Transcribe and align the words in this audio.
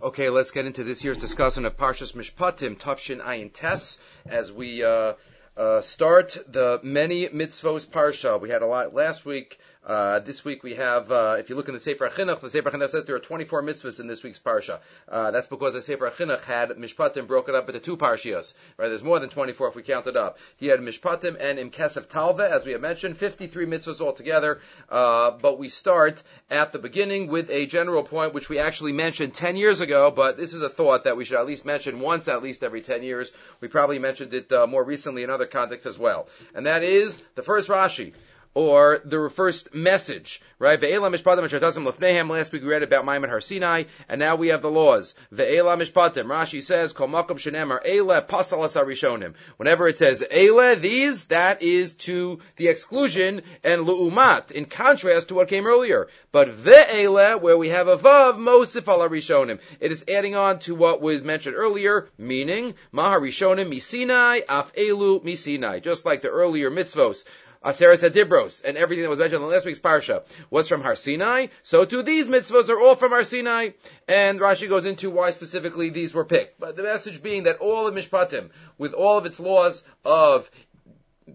Okay, 0.00 0.30
let's 0.30 0.52
get 0.52 0.64
into 0.64 0.84
this 0.84 1.02
year's 1.02 1.16
discussion 1.16 1.64
of 1.64 1.76
Parshas 1.76 2.12
Mishpatim, 2.12 2.78
Tafshin 2.78 3.20
Ayin 3.20 3.52
Tes, 3.52 3.98
as 4.26 4.52
we 4.52 4.84
uh, 4.84 5.14
uh, 5.56 5.80
start 5.80 6.38
the 6.46 6.78
many 6.84 7.26
mitzvos 7.26 7.84
parsha. 7.84 8.40
We 8.40 8.48
had 8.48 8.62
a 8.62 8.66
lot 8.66 8.94
last 8.94 9.26
week. 9.26 9.58
Uh, 9.86 10.18
this 10.18 10.44
week 10.44 10.62
we 10.62 10.74
have, 10.74 11.10
uh, 11.10 11.36
if 11.38 11.48
you 11.48 11.56
look 11.56 11.68
in 11.68 11.74
the 11.74 11.80
Sefer 11.80 12.08
Chinuch, 12.08 12.40
the 12.40 12.50
Sefer 12.50 12.70
Chinuch 12.70 12.90
says 12.90 13.04
there 13.04 13.16
are 13.16 13.20
24 13.20 13.62
mitzvahs 13.62 14.00
in 14.00 14.06
this 14.06 14.22
week's 14.22 14.38
parsha. 14.38 14.80
Uh, 15.08 15.30
that's 15.30 15.48
because 15.48 15.72
the 15.72 15.80
Sefer 15.80 16.10
Chinuch 16.10 16.42
had 16.42 16.70
Mishpatim 16.70 17.26
broken 17.26 17.54
up 17.54 17.68
into 17.68 17.80
two 17.80 17.96
parshias. 17.96 18.54
Right? 18.76 18.88
There's 18.88 19.02
more 19.02 19.18
than 19.18 19.30
24 19.30 19.68
if 19.68 19.76
we 19.76 19.82
count 19.82 20.06
it 20.06 20.16
up. 20.16 20.38
He 20.56 20.66
had 20.66 20.80
Mishpatim 20.80 21.36
and 21.40 21.58
Imkesef 21.58 22.08
Talva, 22.08 22.50
as 22.50 22.66
we 22.66 22.72
have 22.72 22.80
mentioned, 22.80 23.16
53 23.16 23.66
mitzvahs 23.66 24.00
altogether. 24.00 24.60
Uh, 24.90 25.30
but 25.30 25.58
we 25.58 25.68
start 25.68 26.22
at 26.50 26.72
the 26.72 26.78
beginning 26.78 27.28
with 27.28 27.48
a 27.50 27.66
general 27.66 28.02
point 28.02 28.34
which 28.34 28.48
we 28.48 28.58
actually 28.58 28.92
mentioned 28.92 29.32
10 29.34 29.56
years 29.56 29.80
ago, 29.80 30.10
but 30.10 30.36
this 30.36 30.54
is 30.54 30.62
a 30.62 30.68
thought 30.68 31.04
that 31.04 31.16
we 31.16 31.24
should 31.24 31.38
at 31.38 31.46
least 31.46 31.64
mention 31.64 32.00
once 32.00 32.28
at 32.28 32.42
least 32.42 32.62
every 32.62 32.82
10 32.82 33.02
years. 33.02 33.32
We 33.60 33.68
probably 33.68 33.98
mentioned 33.98 34.34
it 34.34 34.52
uh, 34.52 34.66
more 34.66 34.84
recently 34.84 35.22
in 35.22 35.30
other 35.30 35.46
contexts 35.46 35.86
as 35.86 35.98
well. 35.98 36.28
And 36.54 36.66
that 36.66 36.82
is 36.82 37.22
the 37.36 37.42
first 37.42 37.68
Rashi 37.68 38.12
or 38.58 39.00
the 39.04 39.30
first 39.30 39.72
message, 39.72 40.42
right? 40.58 40.80
Ve'ela 40.80 41.14
mishpatim 41.14 41.44
asher 41.44 41.60
lefnehem. 41.60 42.28
Last 42.28 42.50
week 42.50 42.62
we 42.62 42.68
read 42.68 42.82
about 42.82 43.04
Maimon 43.04 43.30
Har 43.30 43.40
Sinai, 43.40 43.84
and 44.08 44.18
now 44.18 44.34
we 44.34 44.48
have 44.48 44.62
the 44.62 44.68
laws. 44.68 45.14
Ve'ela 45.32 45.80
mishpatim. 45.80 46.24
Rashi 46.24 46.60
says, 46.60 46.92
kol 46.92 47.06
makom 47.06 47.38
shenemar 47.38 47.78
ele 47.84 48.20
pasal 48.22 48.66
arishonim. 48.66 49.34
Whenever 49.58 49.86
it 49.86 49.96
says 49.96 50.24
ele, 50.28 50.74
these, 50.74 51.26
that 51.26 51.62
is 51.62 51.94
to 51.94 52.40
the 52.56 52.66
exclusion, 52.66 53.42
and 53.62 53.86
lu'umat, 53.86 54.50
in 54.50 54.64
contrast 54.64 55.28
to 55.28 55.36
what 55.36 55.46
came 55.46 55.64
earlier. 55.64 56.08
But 56.32 56.48
ve'ele, 56.48 57.40
where 57.40 57.56
we 57.56 57.68
have 57.68 57.86
a 57.86 57.96
vav, 57.96 58.38
mosif 58.38 58.82
arishonim. 58.82 59.60
It 59.78 59.92
is 59.92 60.04
adding 60.08 60.34
on 60.34 60.58
to 60.60 60.74
what 60.74 61.00
was 61.00 61.22
mentioned 61.22 61.54
earlier, 61.54 62.08
meaning, 62.18 62.74
maharishonim 62.92 63.72
misinai, 63.72 64.42
af 64.48 64.74
elu 64.74 65.22
misinai. 65.22 65.80
Just 65.80 66.04
like 66.04 66.22
the 66.22 66.30
earlier 66.30 66.72
mitzvos 66.72 67.22
Aseres 67.64 68.08
Adibros, 68.08 68.64
and 68.64 68.76
everything 68.76 69.02
that 69.02 69.10
was 69.10 69.18
mentioned 69.18 69.42
in 69.42 69.48
last 69.50 69.66
week's 69.66 69.78
parsha 69.78 70.22
was 70.50 70.68
from 70.68 70.80
Har 70.80 70.94
Sinai. 70.94 71.46
So 71.62 71.84
too 71.84 72.02
these 72.02 72.28
mitzvahs 72.28 72.68
are 72.68 72.80
all 72.80 72.94
from 72.94 73.10
Har 73.10 73.24
Sinai. 73.24 73.70
And 74.06 74.40
Rashi 74.40 74.68
goes 74.68 74.86
into 74.86 75.10
why 75.10 75.30
specifically 75.30 75.90
these 75.90 76.14
were 76.14 76.24
picked. 76.24 76.60
But 76.60 76.76
the 76.76 76.82
message 76.82 77.22
being 77.22 77.44
that 77.44 77.58
all 77.58 77.86
of 77.86 77.94
Mishpatim, 77.94 78.50
with 78.78 78.92
all 78.92 79.18
of 79.18 79.26
its 79.26 79.40
laws 79.40 79.86
of 80.04 80.50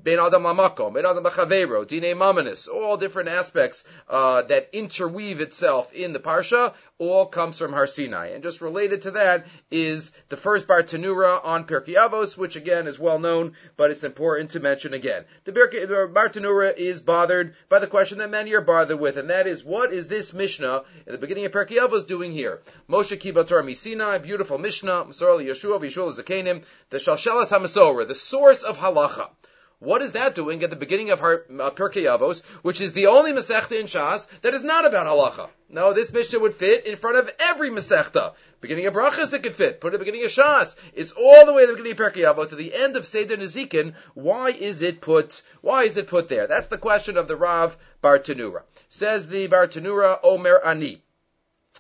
Ben 0.02 0.20
Adam 0.20 0.44
Lamakom, 0.44 0.94
Ben 0.94 1.06
Adam 1.06 1.24
Lachavero, 1.24 1.88
Dine 1.88 2.16
Mamanis, 2.16 2.68
all 2.68 2.98
different 2.98 3.30
aspects 3.30 3.84
uh, 4.10 4.42
that 4.44 4.70
interweave 4.74 5.42
itself 5.42 5.94
in 5.94 6.14
the 6.14 6.20
Parsha, 6.20 6.74
all 6.98 7.26
comes 7.28 7.60
from 7.60 7.74
Har 7.74 7.86
Sinai. 7.86 8.30
And 8.30 8.42
just 8.42 8.62
related 8.62 9.04
to 9.04 9.12
that 9.12 9.46
is 9.70 10.14
the 10.30 10.38
first 10.38 10.68
Bartanura 10.68 11.40
on 11.44 11.66
Pirkei 11.66 11.96
Avos, 11.96 12.38
which 12.38 12.56
again 12.56 12.88
is 12.88 12.98
well 12.98 13.20
known, 13.20 13.54
but 13.78 13.92
it's 13.92 14.04
important 14.04 14.52
to 14.52 14.60
mention 14.60 14.94
again. 14.94 15.26
The, 15.44 15.52
the 15.52 16.10
Bartanura 16.12 16.76
is 16.76 17.02
bothered 17.02 17.54
by 17.70 17.80
the 17.80 17.88
question 17.88 18.18
that 18.20 18.32
many 18.32 18.54
are 18.54 18.62
bothered 18.62 19.00
with, 19.00 19.18
and 19.18 19.30
that 19.30 19.48
is, 19.48 19.64
what 19.64 19.94
is 19.94 20.08
this 20.08 20.34
Mishnah 20.34 20.84
in 21.06 21.12
the 21.12 21.18
beginning 21.20 21.46
of 21.46 21.52
Pirkei 21.52 21.78
Avos 21.78 22.08
doing 22.08 22.32
here? 22.32 22.62
Moshe 22.90 23.18
Kibbutz 23.18 23.44
Kibator 23.44 23.64
Misina, 23.64 24.22
beautiful 24.22 24.58
Mishnah, 24.58 25.06
Masorah 25.06 25.44
Yeshua, 25.44 25.80
Vishul 25.82 26.14
Zakenim, 26.14 26.64
the 26.90 26.98
Shalshelas 26.98 27.50
HaMasorah, 27.50 28.08
the 28.08 28.16
source 28.16 28.64
of 28.64 28.78
halacha. 28.78 29.30
What 29.84 30.02
is 30.02 30.14
that 30.14 30.34
doing 30.34 30.64
at 30.64 30.70
the 30.70 30.78
beginning 30.78 31.10
of 31.10 31.20
her, 31.20 31.46
uh, 31.60 31.70
Pirkei 31.72 32.06
Avos, 32.06 32.42
which 32.62 32.80
is 32.80 32.94
the 32.94 33.08
only 33.08 33.34
Masechta 33.34 33.78
in 33.78 33.88
Shas 33.88 34.30
that 34.40 34.54
is 34.54 34.64
not 34.64 34.86
about 34.86 35.08
halacha? 35.08 35.50
No, 35.68 35.92
this 35.92 36.14
Mishnah 36.14 36.40
would 36.40 36.56
fit 36.56 36.86
in 36.86 36.96
front 36.96 37.18
of 37.18 37.30
every 37.38 37.70
Masechta. 37.70 38.34
Beginning 38.62 38.86
of 38.86 38.94
Brachas, 38.94 39.34
it 39.34 39.44
could 39.44 39.56
fit. 39.56 39.82
Put 39.82 39.92
it 39.92 39.96
at 39.96 40.00
the 40.00 40.06
beginning 40.06 40.24
of 40.24 40.32
Shas. 40.32 40.78
It's 40.94 41.12
all 41.12 41.46
the 41.46 41.52
way 41.52 41.66
to 41.66 41.68
the 41.68 41.74
beginning 41.74 42.00
of 42.00 42.14
Pirkei 42.14 42.34
Avos 42.34 42.50
to 42.50 42.56
the 42.56 42.74
end 42.74 42.96
of 42.96 43.06
Seder 43.06 43.36
Nezikin. 43.36 43.94
Why 44.14 44.52
is 44.52 44.82
it 44.82 45.02
put? 45.02 45.42
Why 45.60 45.84
is 45.84 45.98
it 45.98 46.08
put 46.08 46.30
there? 46.30 46.48
That's 46.48 46.68
the 46.68 46.78
question 46.78 47.18
of 47.18 47.28
the 47.28 47.36
Rav 47.36 47.76
Bartanura. 48.02 48.62
Says 48.88 49.28
the 49.28 49.50
Bartanura 49.50 50.18
Omer 50.24 50.62
Ani. 50.64 51.03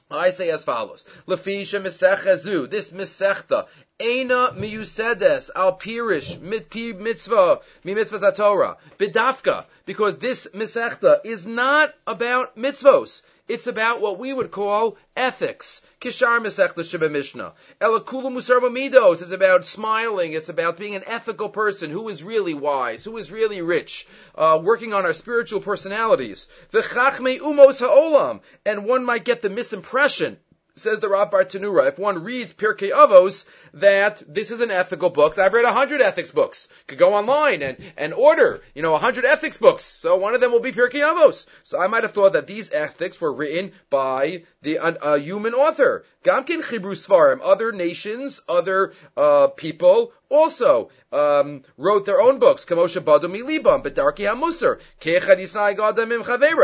I 0.09 0.31
say 0.31 0.50
as 0.50 0.66
follows: 0.66 1.06
Lefisha 1.28 1.80
misechezu. 1.80 2.68
This 2.68 2.90
misechta 2.90 3.68
Eina 4.00 4.56
miyusedes 4.58 5.52
al 5.56 5.78
pirish 5.78 6.40
mit 6.42 6.74
mitzvah 6.74 7.59
mi 7.84 7.94
mitzvah 7.94 8.32
Torah 8.32 8.78
bidafka 8.98 9.66
because 9.86 10.18
this 10.18 10.48
misechta 10.56 11.20
is 11.24 11.46
not 11.46 11.94
about 12.08 12.58
mitzvos. 12.58 13.22
It's 13.46 13.68
about 13.68 14.00
what 14.00 14.20
we 14.20 14.31
would 14.31 14.52
call 14.52 14.98
ethics. 15.18 15.81
Kishar 16.00 16.90
Sheba 16.90 17.09
Mishnah. 17.09 17.54
Elakulu 17.81 18.31
Musar 18.31 18.62
Midos 18.62 19.22
is 19.22 19.34
about 19.34 19.66
smiling. 19.66 20.31
It's 20.31 20.48
about 20.48 20.78
being 20.78 20.96
an 20.96 21.04
ethical 21.06 21.50
person 21.50 21.90
who 21.90 22.08
is 22.08 22.24
really 22.24 22.53
wise, 22.53 23.03
who 23.03 23.18
is 23.18 23.34
really 23.34 23.62
rich, 23.62 24.08
uh, 24.36 24.62
working 24.64 24.94
on 24.94 25.06
our 25.06 25.12
spiritual 25.12 25.59
personalities. 25.59 26.48
V'chachme 26.72 27.40
umos 27.40 27.80
ha'olam. 27.80 28.40
And 28.66 28.86
one 28.86 29.03
might 29.03 29.26
get 29.26 29.42
the 29.42 29.50
misimpression 29.50 30.38
says 30.75 31.00
the 31.00 31.09
Rav 31.09 31.29
Bartanura, 31.29 31.88
if 31.88 32.00
one 32.00 32.23
reads 32.23 32.51
Pirkei 32.51 32.91
Avos, 32.91 33.45
that 33.75 34.23
this 34.28 34.50
is 34.50 34.59
an 34.59 34.72
ethical 34.72 35.11
book. 35.11 35.35
So 35.35 35.44
I've 35.44 35.53
read 35.53 35.66
a 35.66 35.72
hundred 35.72 36.01
ethics 36.01 36.31
books. 36.31 36.67
Could 36.88 36.97
go 36.97 37.13
online 37.13 37.61
and, 37.61 37.78
and 37.95 38.11
order, 38.11 38.59
you 38.73 38.81
know, 38.81 38.95
a 38.95 38.97
hundred 38.97 39.25
ethics 39.25 39.57
books. 39.57 39.85
So 39.85 40.17
one 40.17 40.34
of 40.34 40.41
them 40.41 40.51
will 40.51 40.61
be 40.61 40.72
Pirkei 40.72 41.01
Avos. 41.01 41.47
So 41.63 41.79
I 41.79 41.85
might 41.85 42.01
have 42.01 42.13
thought 42.13 42.34
that 42.34 42.47
these 42.47 42.72
ethics 42.72 43.22
were 43.22 43.31
written 43.31 43.73
by 43.91 44.45
the 44.63 44.78
a, 44.78 45.19
human 45.19 45.53
author. 45.53 46.06
Gamkin 46.23 46.63
Chibru 46.63 46.95
Svarim, 46.95 47.40
other 47.44 47.72
nations, 47.72 48.41
other 48.50 48.94
uh, 49.16 49.47
people 49.47 50.11
also 50.29 50.90
um, 51.11 51.61
wrote 51.78 52.05
their 52.05 52.19
own 52.19 52.40
books. 52.40 52.66
Kamosha 52.66 53.01
Badu 53.01 53.25
Milibam, 53.25 53.84
Bedarki 53.84 54.25
Hamusar, 54.25 54.79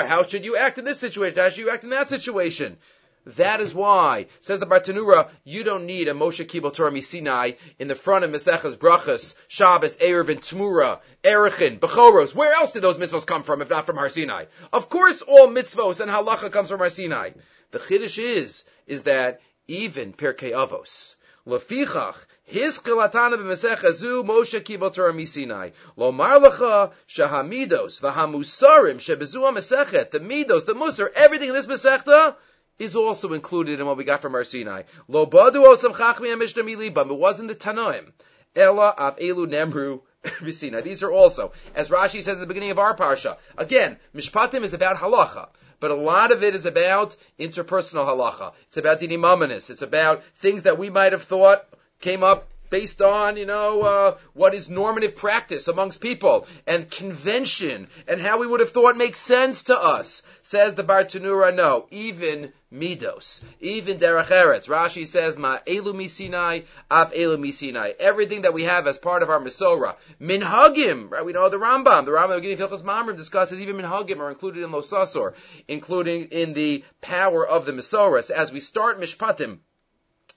How 0.08 0.24
should 0.24 0.46
you 0.46 0.58
act 0.58 0.80
in 0.80 0.86
this 0.86 1.00
situation? 1.00 1.38
How 1.38 1.50
should 1.50 1.60
you 1.60 1.70
act 1.70 1.84
in 1.84 1.92
that 1.92 2.10
situation? 2.10 2.78
That 3.26 3.60
is 3.60 3.74
why, 3.74 4.28
says 4.40 4.60
the 4.60 4.66
Bartanura, 4.66 5.30
you 5.44 5.64
don't 5.64 5.86
need 5.86 6.08
a 6.08 6.14
Moshe 6.14 6.46
Kibbutz 6.46 6.76
Torah 6.76 7.02
Sinai 7.02 7.52
in 7.78 7.90
the 7.90 7.96
front 7.96 8.24
of 8.24 8.32
Mesechas 8.32 8.78
Brachas, 8.78 9.36
Shabbos, 9.50 9.98
Erev, 9.98 10.30
and 10.30 10.40
Tmura, 10.40 11.00
Erechin, 11.24 11.80
Bechoros. 11.80 12.34
Where 12.34 12.54
else 12.54 12.72
did 12.72 12.82
those 12.82 12.98
mitzvos 12.98 13.28
come 13.28 13.44
from 13.44 13.62
if 13.62 13.70
not 13.70 13.86
from 13.86 13.98
Har 13.98 14.08
Sinai? 14.08 14.46
Of 14.72 14.90
course 14.90 15.22
all 15.22 15.50
mitzvos 15.50 16.00
and 16.00 16.10
halacha 16.10 16.52
comes 16.52 16.70
from 16.70 16.80
Har 16.80 16.90
Sinai. 16.90 17.32
The 17.72 17.80
chiddush 17.80 18.20
is, 18.20 18.66
is 18.88 19.04
that 19.04 19.42
even 19.68 20.14
Perkei 20.14 20.54
Avos, 20.54 21.16
Lefichach, 21.46 22.16
his 22.46 22.80
chilatana 22.80 23.36
b'mesecha 23.36 23.92
zu 23.92 24.24
Moshe 24.24 24.62
Kibbutz 24.62 24.94
Torah 24.94 25.14
Misinai. 25.14 25.74
Lo 25.98 26.14
marlacha 26.14 26.94
shahamidos 27.08 28.00
v'hamusarim 28.00 28.96
shebezu 28.96 29.42
ha-mesechet, 29.42 30.10
the 30.12 30.20
midos, 30.22 30.66
the 30.66 30.74
musar, 30.74 31.12
everything 31.14 31.50
in 31.50 31.54
this 31.54 31.68
mesechta 31.68 32.36
is 32.80 32.96
also 32.96 33.34
included 33.34 33.80
in 33.80 33.86
what 33.86 33.98
we 33.98 34.04
got 34.04 34.22
from 34.22 34.36
our 34.36 34.44
Sinai. 34.44 34.84
Lo 35.08 35.26
badu 35.28 35.66
osam 35.66 36.38
mishnah 36.40 36.64
milibam. 36.64 37.12
It 37.12 37.18
wasn't 37.18 37.50
the 37.50 37.56
Tanoim. 37.56 38.12
Ella 38.56 38.96
av 38.98 39.18
elu 39.18 39.48
nemru 39.48 40.02
visina. 40.42 40.82
These 40.82 41.04
are 41.04 41.12
also, 41.12 41.52
as 41.76 41.90
Rashi 41.90 42.24
says 42.24 42.38
at 42.38 42.40
the 42.40 42.48
beginning 42.48 42.72
of 42.72 42.80
our 42.80 42.96
parsha. 42.96 43.38
Again, 43.58 43.98
mishpatim 44.16 44.64
is 44.64 44.74
about 44.74 44.98
halacha. 44.98 45.50
But 45.80 45.92
a 45.92 45.96
lot 45.96 46.32
of 46.32 46.44
it 46.44 46.56
is 46.56 46.66
about 46.66 47.16
interpersonal 47.40 48.06
halacha. 48.06 48.54
It's 48.68 48.78
about 48.78 49.00
dinimamanis. 49.00 49.70
It's 49.70 49.82
about 49.82 50.24
things 50.36 50.64
that 50.64 50.78
we 50.78 50.90
might 50.90 51.14
have 51.14 51.24
thought 51.24 51.66
came 52.02 52.24
up 52.24 52.50
based 52.70 53.02
on, 53.02 53.38
you 53.38 53.46
know, 53.46 53.82
uh, 53.82 54.18
what 54.34 54.54
is 54.54 54.70
normative 54.70 55.16
practice 55.16 55.68
amongst 55.68 56.02
people 56.02 56.48
and 56.68 56.90
convention 56.90 57.88
and 58.08 58.22
how 58.22 58.40
we 58.40 58.48
would 58.48 58.60
have 58.60 58.72
thought 58.72 58.98
makes 58.98 59.20
sense 59.20 59.66
to 59.66 59.78
us. 59.78 60.24
Says 60.42 60.76
the 60.76 60.84
Bartanura, 60.84 61.54
no, 61.54 61.88
even 61.92 62.54
midos, 62.72 63.44
even 63.60 63.98
derech 63.98 64.28
eretz. 64.28 64.68
Rashi 64.68 65.06
says, 65.06 65.38
ma 65.38 65.58
elu 65.66 65.94
misinai, 65.94 66.66
af 66.90 67.14
elu 67.14 67.38
misinai. 67.38 67.96
Everything 68.00 68.44
that 68.44 68.54
we 68.54 68.64
have 68.64 68.88
as 68.88 68.98
part 68.98 69.24
of 69.24 69.30
our 69.30 69.40
Masorah. 69.40 69.96
Minhagim, 70.22 71.10
right? 71.10 71.26
We 71.26 71.34
know 71.34 71.50
the 71.50 71.58
Rambam. 71.58 72.06
The 72.06 72.12
Rambam 72.12 72.36
beginning 72.36 72.58
Hilchos 72.58 72.84
Mamrim 72.84 73.18
discusses 73.18 73.60
even 73.60 73.78
minhagim 73.78 74.20
are 74.20 74.30
included 74.30 74.64
in 74.64 74.72
Losasor, 74.72 75.34
including 75.68 76.26
in 76.26 76.54
the 76.54 76.84
power 77.02 77.46
of 77.46 77.66
the 77.66 77.72
Masorah. 77.72 78.30
As 78.30 78.52
we 78.52 78.60
start 78.60 79.00
Mishpatim, 79.00 79.60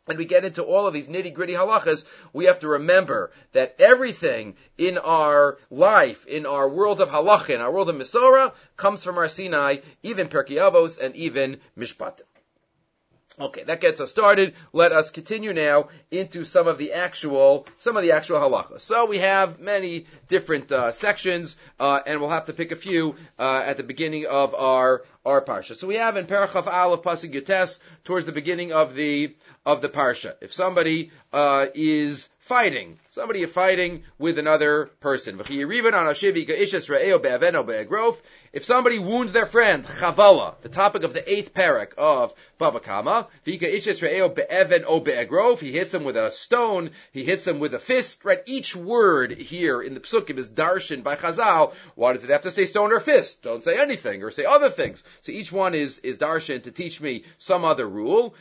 and 0.08 0.18
we 0.18 0.24
get 0.24 0.44
into 0.44 0.64
all 0.64 0.86
of 0.86 0.94
these 0.94 1.08
nitty 1.08 1.32
gritty 1.32 1.52
halachas, 1.52 2.06
we 2.32 2.46
have 2.46 2.58
to 2.58 2.68
remember 2.68 3.30
that 3.52 3.76
everything 3.78 4.56
in 4.76 4.98
our 4.98 5.58
life, 5.70 6.26
in 6.26 6.44
our 6.44 6.68
world 6.68 7.00
of 7.00 7.08
halacha, 7.08 7.50
in 7.50 7.60
our 7.60 7.70
world 7.70 7.88
of 7.88 7.96
Masorah, 7.96 8.52
comes 8.76 9.04
from 9.04 9.16
our 9.18 9.28
Sinai, 9.28 9.76
even 10.02 10.28
Perkei 10.28 10.56
Avos 10.58 11.00
and 11.00 11.14
even 11.14 11.60
Mishpat. 11.78 12.20
Okay, 13.40 13.62
that 13.62 13.80
gets 13.80 13.98
us 13.98 14.10
started. 14.10 14.54
Let 14.74 14.92
us 14.92 15.10
continue 15.10 15.54
now 15.54 15.88
into 16.10 16.44
some 16.44 16.68
of 16.68 16.76
the 16.76 16.92
actual, 16.92 17.66
some 17.78 17.96
of 17.96 18.02
the 18.02 18.12
actual 18.12 18.38
halacha. 18.38 18.78
So 18.78 19.06
we 19.06 19.18
have 19.18 19.58
many 19.58 20.04
different 20.28 20.70
uh, 20.70 20.92
sections, 20.92 21.56
uh, 21.80 22.00
and 22.06 22.20
we'll 22.20 22.28
have 22.28 22.44
to 22.46 22.52
pick 22.52 22.72
a 22.72 22.76
few 22.76 23.16
uh, 23.38 23.62
at 23.64 23.78
the 23.78 23.84
beginning 23.84 24.26
of 24.26 24.54
our 24.54 25.04
our 25.24 25.40
parsha. 25.40 25.74
So 25.74 25.86
we 25.86 25.94
have 25.94 26.18
in 26.18 26.26
Parachav 26.26 26.66
Al 26.66 26.92
of 26.92 27.02
Pasuk 27.02 27.32
Yutes 27.32 27.78
towards 28.04 28.26
the 28.26 28.32
beginning 28.32 28.72
of 28.72 28.94
the 28.94 29.34
of 29.64 29.80
the 29.80 29.88
parsha. 29.88 30.34
If 30.42 30.52
somebody 30.52 31.10
uh, 31.32 31.66
is 31.74 32.28
fighting. 32.42 32.98
Somebody 33.10 33.42
is 33.42 33.52
fighting 33.52 34.02
with 34.18 34.36
another 34.36 34.86
person. 34.98 35.38
If 35.38 35.46
somebody 38.64 38.98
wounds 38.98 39.32
their 39.32 39.46
friend, 39.46 39.86
chavala, 39.86 40.60
the 40.60 40.68
topic 40.68 41.04
of 41.04 41.12
the 41.12 41.32
eighth 41.32 41.54
parak 41.54 41.94
of 41.96 42.34
Bava 42.60 42.82
Kama, 42.82 43.28
he 43.44 43.58
hits 45.72 45.94
him 45.94 46.04
with 46.04 46.16
a 46.16 46.32
stone, 46.32 46.90
he 47.12 47.24
hits 47.24 47.46
him 47.46 47.60
with 47.60 47.74
a 47.74 47.78
fist, 47.78 48.24
right? 48.24 48.42
Each 48.44 48.74
word 48.74 49.30
here 49.32 49.80
in 49.80 49.94
the 49.94 50.00
psukim 50.00 50.38
is 50.38 50.48
darshan 50.48 51.04
by 51.04 51.14
Chazal. 51.14 51.72
Why 51.94 52.12
does 52.12 52.24
it 52.24 52.30
have 52.30 52.42
to 52.42 52.50
say 52.50 52.66
stone 52.66 52.90
or 52.92 52.98
fist? 52.98 53.44
Don't 53.44 53.62
say 53.62 53.80
anything 53.80 54.24
or 54.24 54.32
say 54.32 54.46
other 54.46 54.68
things. 54.68 55.04
So 55.20 55.30
each 55.30 55.52
one 55.52 55.76
is, 55.76 55.98
is 55.98 56.18
darshan 56.18 56.64
to 56.64 56.72
teach 56.72 57.00
me 57.00 57.22
some 57.38 57.64
other 57.64 57.88
rule. 57.88 58.34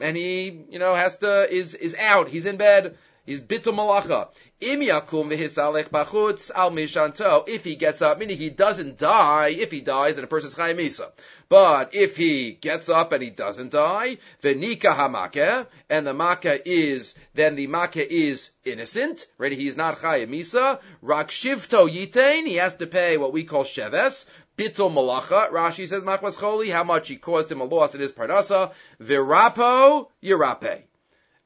And 0.00 0.16
he, 0.16 0.64
you 0.70 0.78
know, 0.78 0.94
has 0.94 1.18
to, 1.18 1.52
is, 1.52 1.74
is 1.74 1.94
out, 1.94 2.28
he's 2.28 2.46
in 2.46 2.56
bed, 2.56 2.96
he's 3.24 3.40
bitul 3.40 3.74
malacha. 3.74 4.28
Im 4.60 4.80
yakum 4.80 5.28
v'hisalech 5.30 5.90
bachutz 5.90 6.50
al 6.54 6.70
mishanto, 6.70 7.46
if 7.46 7.64
he 7.64 7.76
gets 7.76 8.00
up, 8.00 8.18
meaning 8.18 8.38
he 8.38 8.48
doesn't 8.48 8.96
die, 8.96 9.48
if 9.48 9.70
he 9.70 9.82
dies, 9.82 10.14
then 10.14 10.24
a 10.24 10.26
person's 10.26 10.54
chayim 10.54 10.76
misa. 10.76 11.10
But 11.48 11.94
if 11.94 12.16
he 12.16 12.52
gets 12.52 12.88
up 12.88 13.12
and 13.12 13.22
he 13.22 13.30
doesn't 13.30 13.72
die, 13.72 14.18
v'nika 14.42 14.96
hamake, 14.96 15.66
and 15.90 16.06
the 16.06 16.14
makkah 16.14 16.66
is, 16.66 17.14
then 17.34 17.54
the 17.54 17.66
makkah 17.66 18.10
is 18.10 18.50
innocent, 18.64 19.26
right? 19.36 19.52
He's 19.52 19.76
not 19.76 19.98
chayim 19.98 20.28
misa. 20.28 20.80
Rak 21.02 21.28
shivto 21.28 21.88
yitain, 21.88 22.46
he 22.46 22.54
has 22.54 22.76
to 22.76 22.86
pay 22.86 23.18
what 23.18 23.34
we 23.34 23.44
call 23.44 23.64
sheves, 23.64 24.24
Bittul 24.56 24.90
malacha. 24.90 25.50
Rashi 25.50 25.86
says 25.86 26.02
machmas 26.02 26.38
choli, 26.38 26.72
how 26.72 26.84
much 26.84 27.08
he 27.08 27.16
caused 27.16 27.52
him 27.52 27.60
a 27.60 27.64
loss 27.64 27.94
in 27.94 28.00
his 28.00 28.12
parnasa. 28.12 28.72
Virapo 29.00 30.08
yirape. 30.22 30.82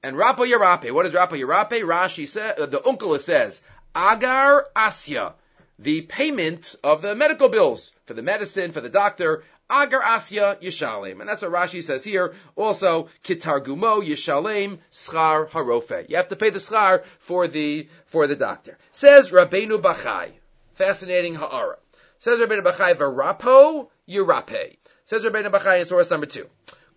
And 0.03 0.17
rapo 0.17 0.49
yirape. 0.49 0.93
What 0.93 1.07
is 1.07 1.13
rapo 1.13 1.31
yirape? 1.31 1.83
Rashi 1.83 2.29
says, 2.29 2.59
uh, 2.59 2.67
the 2.67 2.87
uncle 2.87 3.19
says, 3.19 3.63
agar 3.95 4.67
asya. 4.77 5.35
The 5.79 6.03
payment 6.03 6.77
of 6.85 7.03
the 7.03 7.15
medical 7.17 7.49
bills 7.49 7.93
for 8.05 8.15
the 8.15 8.23
medicine, 8.23 8.71
for 8.73 8.81
the 8.81 8.91
doctor, 8.91 9.43
agar 9.69 10.01
asya 10.01 10.63
yishalem. 10.63 11.21
And 11.21 11.29
that's 11.29 11.43
what 11.43 11.53
Rashi 11.53 11.83
says 11.83 12.05
here. 12.05 12.35
Also, 12.55 13.09
kitargumo 13.25 14.07
yishalem 14.07 14.79
schar 14.93 15.49
harofe. 15.49 16.09
You 16.09 16.17
have 16.17 16.29
to 16.29 16.37
pay 16.37 16.51
the 16.51 16.59
schar 16.59 17.05
for 17.19 17.49
the, 17.49 17.89
for 18.07 18.27
the 18.27 18.37
doctor. 18.37 18.79
Says 18.93 19.31
Rabbeinu 19.31 19.81
Bachai. 19.81 20.31
Fascinating 20.75 21.35
ha'ara. 21.35 21.77
Says 22.23 22.39
Rabbeinu 22.39 22.63
Bachai, 22.63 22.95
Varapo 22.97 23.89
Yirape. 24.07 24.77
Says 25.07 25.25
Rabbeinu 25.25 25.51
Bachai 25.51 25.81
in 25.81 25.87
source 25.87 26.11
number 26.11 26.27
two. 26.27 26.47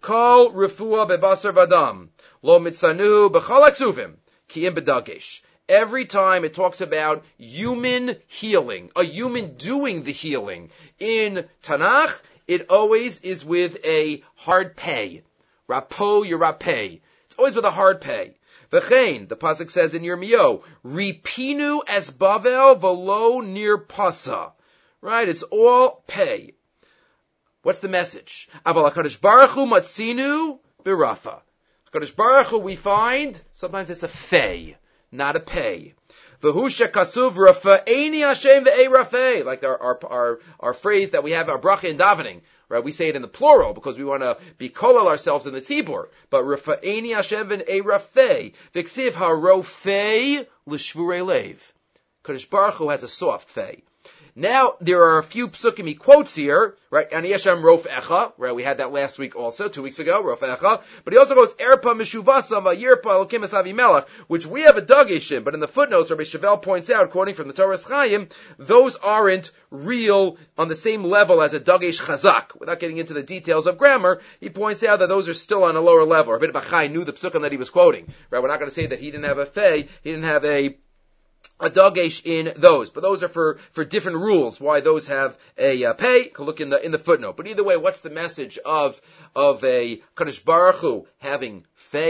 Kol 0.02 0.52
Rifua 0.52 1.10
Bebasar 1.10 1.54
Vadam. 1.54 2.10
Lo 2.42 2.60
Mitzanu 2.60 3.32
Bechol 3.32 3.66
Aksuvim. 3.66 4.16
Kiim 4.50 4.76
Bedagesh. 4.76 5.40
Every 5.70 6.04
time 6.08 6.44
it 6.44 6.54
talks 6.54 6.82
about 6.82 7.24
human 7.38 8.18
healing, 8.28 8.92
a 8.98 9.04
human 9.06 9.56
doing 9.56 10.04
the 10.04 10.12
healing 10.12 10.72
in 11.00 11.48
Tanakh, 11.64 12.20
it 12.46 12.70
always 12.70 13.22
is 13.22 13.46
with 13.46 13.78
a 13.86 14.22
hard 14.36 14.76
pay. 14.76 15.24
Rapo 15.70 16.30
Yirape. 16.30 17.00
It's 17.28 17.36
always 17.38 17.56
with 17.56 17.64
a 17.64 17.72
hard 17.72 18.02
pay. 18.02 18.36
V'chein, 18.74 19.30
the 19.30 19.38
pasuk 19.38 19.72
says 19.72 19.94
in 19.94 20.04
Yirmiyo, 20.04 20.64
Ripinu 20.84 21.80
as 21.88 22.12
Bavel 22.12 22.78
velo 22.78 23.40
near 23.40 23.78
Pasa. 23.78 24.52
Right? 25.04 25.28
It's 25.28 25.44
all 25.44 26.02
pay. 26.08 26.54
What's 27.62 27.80
the 27.80 27.90
message? 27.90 28.48
Aval 28.66 28.90
HaKadosh 28.90 29.20
Baruch 29.20 29.50
Hu 29.50 29.66
matzinu 29.66 30.60
birafa. 30.86 31.42
HaKadosh 31.92 32.16
Baruch 32.16 32.48
Hu 32.48 32.60
we 32.60 32.78
find, 32.78 33.38
sometimes 33.52 33.90
it's 33.90 34.04
a 34.04 34.08
fey, 34.08 34.78
not 35.12 35.36
a 35.36 35.42
pay. 35.42 35.94
V'husha 36.42 36.88
kasuv 36.88 37.34
rafa'eni 37.34 38.22
Hashem 38.22 38.64
ve'ei 38.64 38.88
rafei. 38.88 39.44
Like 39.44 39.66
our, 39.66 39.78
our, 39.78 40.00
our, 40.10 40.40
our 40.62 40.74
phrase 40.74 41.12
that 41.12 41.24
we 41.26 41.32
have, 41.32 41.50
our 41.50 41.60
bracha 41.60 41.90
in 41.90 41.98
davening. 41.98 42.40
Right? 42.70 42.82
We 42.82 42.94
say 42.94 43.10
it 43.10 43.18
in 43.18 43.22
the 43.22 43.28
plural 43.28 43.74
because 43.74 43.98
we 43.98 44.06
want 44.06 44.24
to 44.24 44.38
be 44.58 44.70
kolal 44.70 45.08
ourselves 45.08 45.48
in 45.48 45.54
the 45.54 45.60
tzibur. 45.60 46.08
But 46.30 46.46
rafa 46.46 46.78
rafa'eni 46.78 47.14
Hashem 47.14 47.50
ve'ei 47.50 47.82
rafei. 47.82 48.54
V'ksiv 48.74 49.12
harofei 49.12 50.48
l'shvurei 50.66 51.26
lev. 51.26 51.74
Kadosh 52.24 52.50
Baruch 52.50 52.76
Hu 52.76 52.88
has 52.88 53.04
a 53.04 53.10
soft 53.10 53.50
fey. 53.50 53.84
Now 54.36 54.74
there 54.82 55.04
are 55.04 55.20
a 55.20 55.24
few 55.24 55.48
psukim 55.48 55.88
he 55.88 55.94
quotes 55.94 56.34
here, 56.34 56.76
right? 56.90 57.08
And 57.12 57.24
Yeshem 57.24 57.62
Rof 57.62 57.84
Echa, 57.84 58.34
right? 58.38 58.56
We 58.56 58.64
had 58.64 58.80
that 58.80 58.92
last 58.92 59.20
week 59.20 59.36
also, 59.36 59.70
two 59.70 59.84
weeks 59.84 60.00
ago, 60.00 60.24
Rof 60.24 60.40
Echa. 60.40 60.82
But 61.04 61.14
he 61.14 61.20
also 61.20 61.36
goes 61.36 61.54
Erpa 61.54 61.94
Meshuvasa 61.94 62.64
Yirpa 62.76 63.04
Elokim 63.04 63.48
Avimelech, 63.48 64.08
which 64.28 64.48
we 64.48 64.62
have 64.62 64.78
a 64.78 64.82
Dagish 64.82 65.36
in, 65.36 65.44
but 65.44 65.54
in 65.54 65.60
the 65.60 65.68
footnotes, 65.68 66.10
Rabbi 66.10 66.24
Chavel 66.24 66.60
points 66.60 66.90
out, 66.90 67.12
quoting 67.12 67.36
from 67.36 67.48
the 67.48 67.54
Torah 67.54 67.78
Chaim, 67.78 68.28
those 68.58 68.96
aren't 68.96 69.52
real 69.70 70.38
on 70.58 70.68
the 70.68 70.76
same 70.76 71.04
level 71.04 71.40
as 71.40 71.54
a 71.54 71.60
Dagish 71.60 72.02
Chazak. 72.02 72.60
Without 72.60 72.80
getting 72.80 72.98
into 72.98 73.14
the 73.14 73.22
details 73.22 73.68
of 73.68 73.78
grammar, 73.78 74.20
he 74.40 74.50
points 74.50 74.84
out 74.84 74.98
that 75.00 75.10
those 75.10 75.30
are 75.30 75.36
still 75.36 75.64
on 75.64 75.76
a 75.76 75.82
lower 75.82 76.06
level. 76.06 76.34
Rabbi 76.34 76.48
Bachai 76.48 76.92
knew 76.92 77.04
the 77.04 77.14
psukim 77.14 77.42
that 77.44 77.52
he 77.52 77.58
was 77.60 77.70
quoting, 77.70 78.08
right? 78.32 78.42
We're 78.42 78.48
not 78.48 78.58
going 78.58 78.72
to 78.72 78.76
say 78.76 78.88
that 78.88 79.00
he 79.00 79.12
didn't 79.12 79.26
have 79.26 79.38
a 79.38 79.46
fey, 79.46 79.88
he 80.02 80.10
didn't 80.10 80.26
have 80.26 80.44
a 80.44 80.76
a 81.60 81.70
dagesh 81.70 82.26
in 82.26 82.52
those, 82.58 82.90
but 82.90 83.04
those 83.04 83.24
are 83.24 83.30
for, 83.30 83.58
for 83.72 83.86
different 83.86 84.20
rules. 84.20 84.60
Why 84.60 84.82
those 84.82 85.08
have 85.08 85.38
a 85.58 85.86
uh, 85.86 85.94
pay? 85.94 86.32
Look 86.38 86.60
in 86.60 86.70
the 86.70 86.84
in 86.84 86.92
the 86.92 87.00
footnote. 87.00 87.38
But 87.38 87.48
either 87.48 87.64
way, 87.64 87.78
what's 87.78 88.02
the 88.02 88.10
message 88.10 88.58
of 88.58 89.00
of 89.36 89.64
a 89.64 90.02
Kadosh 90.16 90.44
Baruch 90.44 90.76
Hu 90.78 91.08
having 91.20 91.66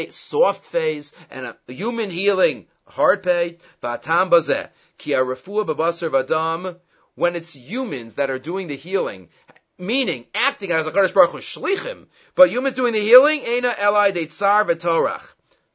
soft 0.10 0.64
phase 0.64 1.14
and 1.30 1.46
a, 1.46 1.58
human 1.68 2.10
healing 2.10 2.68
hard 2.88 3.22
pay? 3.22 3.58
V'atam 3.82 4.30
bazeh 4.30 4.70
ki 4.98 5.12
arefua 5.12 5.66
babasar 5.66 6.10
vadam. 6.10 6.78
When 7.16 7.36
it's 7.36 7.56
humans 7.56 8.16
that 8.16 8.32
are 8.32 8.40
doing 8.40 8.68
the 8.68 8.76
healing, 8.76 9.30
meaning 9.78 10.26
acting 10.34 10.72
as 10.72 10.88
a 10.88 10.92
Kadosh 10.92 11.14
Baruch 11.14 11.30
Hu 11.32 11.38
shlichim, 11.38 12.08
but 12.34 12.50
humans 12.50 12.74
doing 12.74 12.94
the 12.94 13.02
healing, 13.02 13.42
ena 13.42 13.70
elai 13.70 14.12
deitzar 14.12 14.66
v'torach. 14.66 15.22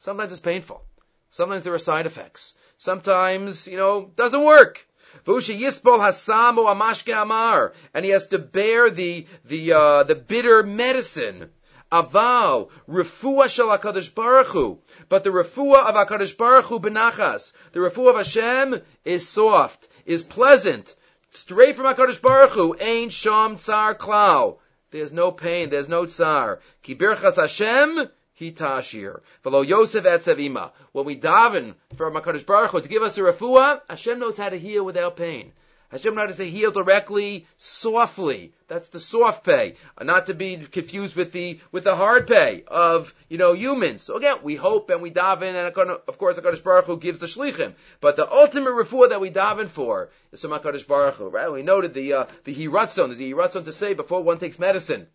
Sometimes 0.00 0.32
it's 0.32 0.40
painful. 0.40 0.82
Sometimes 1.30 1.62
there 1.62 1.74
are 1.74 1.78
side 1.78 2.06
effects 2.06 2.54
sometimes, 2.78 3.68
you 3.68 3.76
know, 3.76 4.10
doesn't 4.16 4.42
work. 4.42 4.86
Vushi 5.26 5.60
Yisbol 5.60 5.98
Hasamo 5.98 6.72
Amashke 6.74 7.20
Amar, 7.20 7.74
and 7.92 8.04
he 8.04 8.12
has 8.12 8.28
to 8.28 8.38
bear 8.38 8.88
the, 8.88 9.26
the, 9.44 9.72
uh, 9.72 10.02
the 10.04 10.14
bitter 10.14 10.62
medicine. 10.62 11.50
Aval, 11.90 12.70
refuah 12.88 13.48
shel 13.48 13.76
HaKadosh 13.76 14.14
Baruch 14.14 14.48
Hu. 14.48 14.78
But 15.08 15.24
the 15.24 15.30
refuah 15.30 15.88
of 15.88 15.94
HaKadosh 15.94 16.36
Baruch 16.36 16.66
Hu 16.66 16.80
benachas. 16.80 17.52
The 17.72 17.80
refuah 17.80 18.10
of 18.10 18.16
Hashem 18.16 18.82
is 19.04 19.28
soft, 19.28 19.88
is 20.06 20.22
pleasant. 20.22 20.94
Straight 21.30 21.76
from 21.76 21.86
HaKadosh 21.86 22.20
Baruch 22.22 22.50
Hu. 22.50 22.76
Ain't 22.78 23.12
sham 23.12 23.56
tsar 23.56 23.94
klau. 23.94 24.58
There's 24.90 25.12
no 25.12 25.30
pain, 25.30 25.70
there's 25.70 25.88
no 25.88 26.06
tsar. 26.06 26.60
Ki 26.82 26.94
birchas 26.94 27.36
Hashem 27.36 28.08
hitashir. 28.40 29.20
V'lo 29.44 29.66
Yosef 29.66 30.04
etzavima. 30.04 30.70
When 30.92 31.04
we 31.04 31.18
daven 31.18 31.74
for 31.96 32.10
Hakadosh 32.10 32.46
Baruch 32.46 32.70
Hu 32.70 32.80
to 32.80 32.88
give 32.88 33.02
us 33.02 33.18
a 33.18 33.22
refuah, 33.22 33.80
Hashem 33.88 34.18
knows 34.18 34.36
how 34.36 34.48
to 34.48 34.58
heal 34.58 34.84
without 34.84 35.16
pain. 35.16 35.52
Hashem 35.90 36.14
knows 36.14 36.36
how 36.36 36.44
to 36.44 36.50
heal 36.50 36.70
directly, 36.70 37.46
softly. 37.56 38.52
That's 38.66 38.88
the 38.88 39.00
soft 39.00 39.42
pay, 39.44 39.76
uh, 39.96 40.04
not 40.04 40.26
to 40.26 40.34
be 40.34 40.58
confused 40.58 41.16
with 41.16 41.32
the 41.32 41.60
with 41.72 41.84
the 41.84 41.96
hard 41.96 42.26
pay 42.26 42.64
of 42.66 43.14
you 43.30 43.38
know 43.38 43.54
humans. 43.54 44.02
So 44.02 44.18
again, 44.18 44.36
we 44.42 44.54
hope 44.54 44.90
and 44.90 45.00
we 45.00 45.10
daven, 45.10 45.54
and 45.54 45.90
of 46.06 46.18
course, 46.18 46.38
Hakadosh 46.38 46.62
Baruch 46.62 46.84
Hu 46.84 46.98
gives 46.98 47.20
the 47.20 47.26
shlichim. 47.26 47.72
But 48.02 48.16
the 48.16 48.30
ultimate 48.30 48.72
refuah 48.72 49.08
that 49.08 49.22
we 49.22 49.30
daven 49.30 49.68
for 49.68 50.10
is 50.30 50.42
from 50.42 50.50
Hakadosh 50.50 50.86
Baruch 50.86 51.14
Hu. 51.14 51.30
Right? 51.30 51.50
We 51.50 51.62
noted 51.62 51.94
the 51.94 52.12
uh, 52.12 52.26
the 52.44 52.54
hiratzon. 52.54 53.10
A 53.12 53.34
hiratzon 53.34 53.64
to 53.64 53.72
say 53.72 53.94
before 53.94 54.22
one 54.22 54.38
takes 54.38 54.58
medicine. 54.58 55.06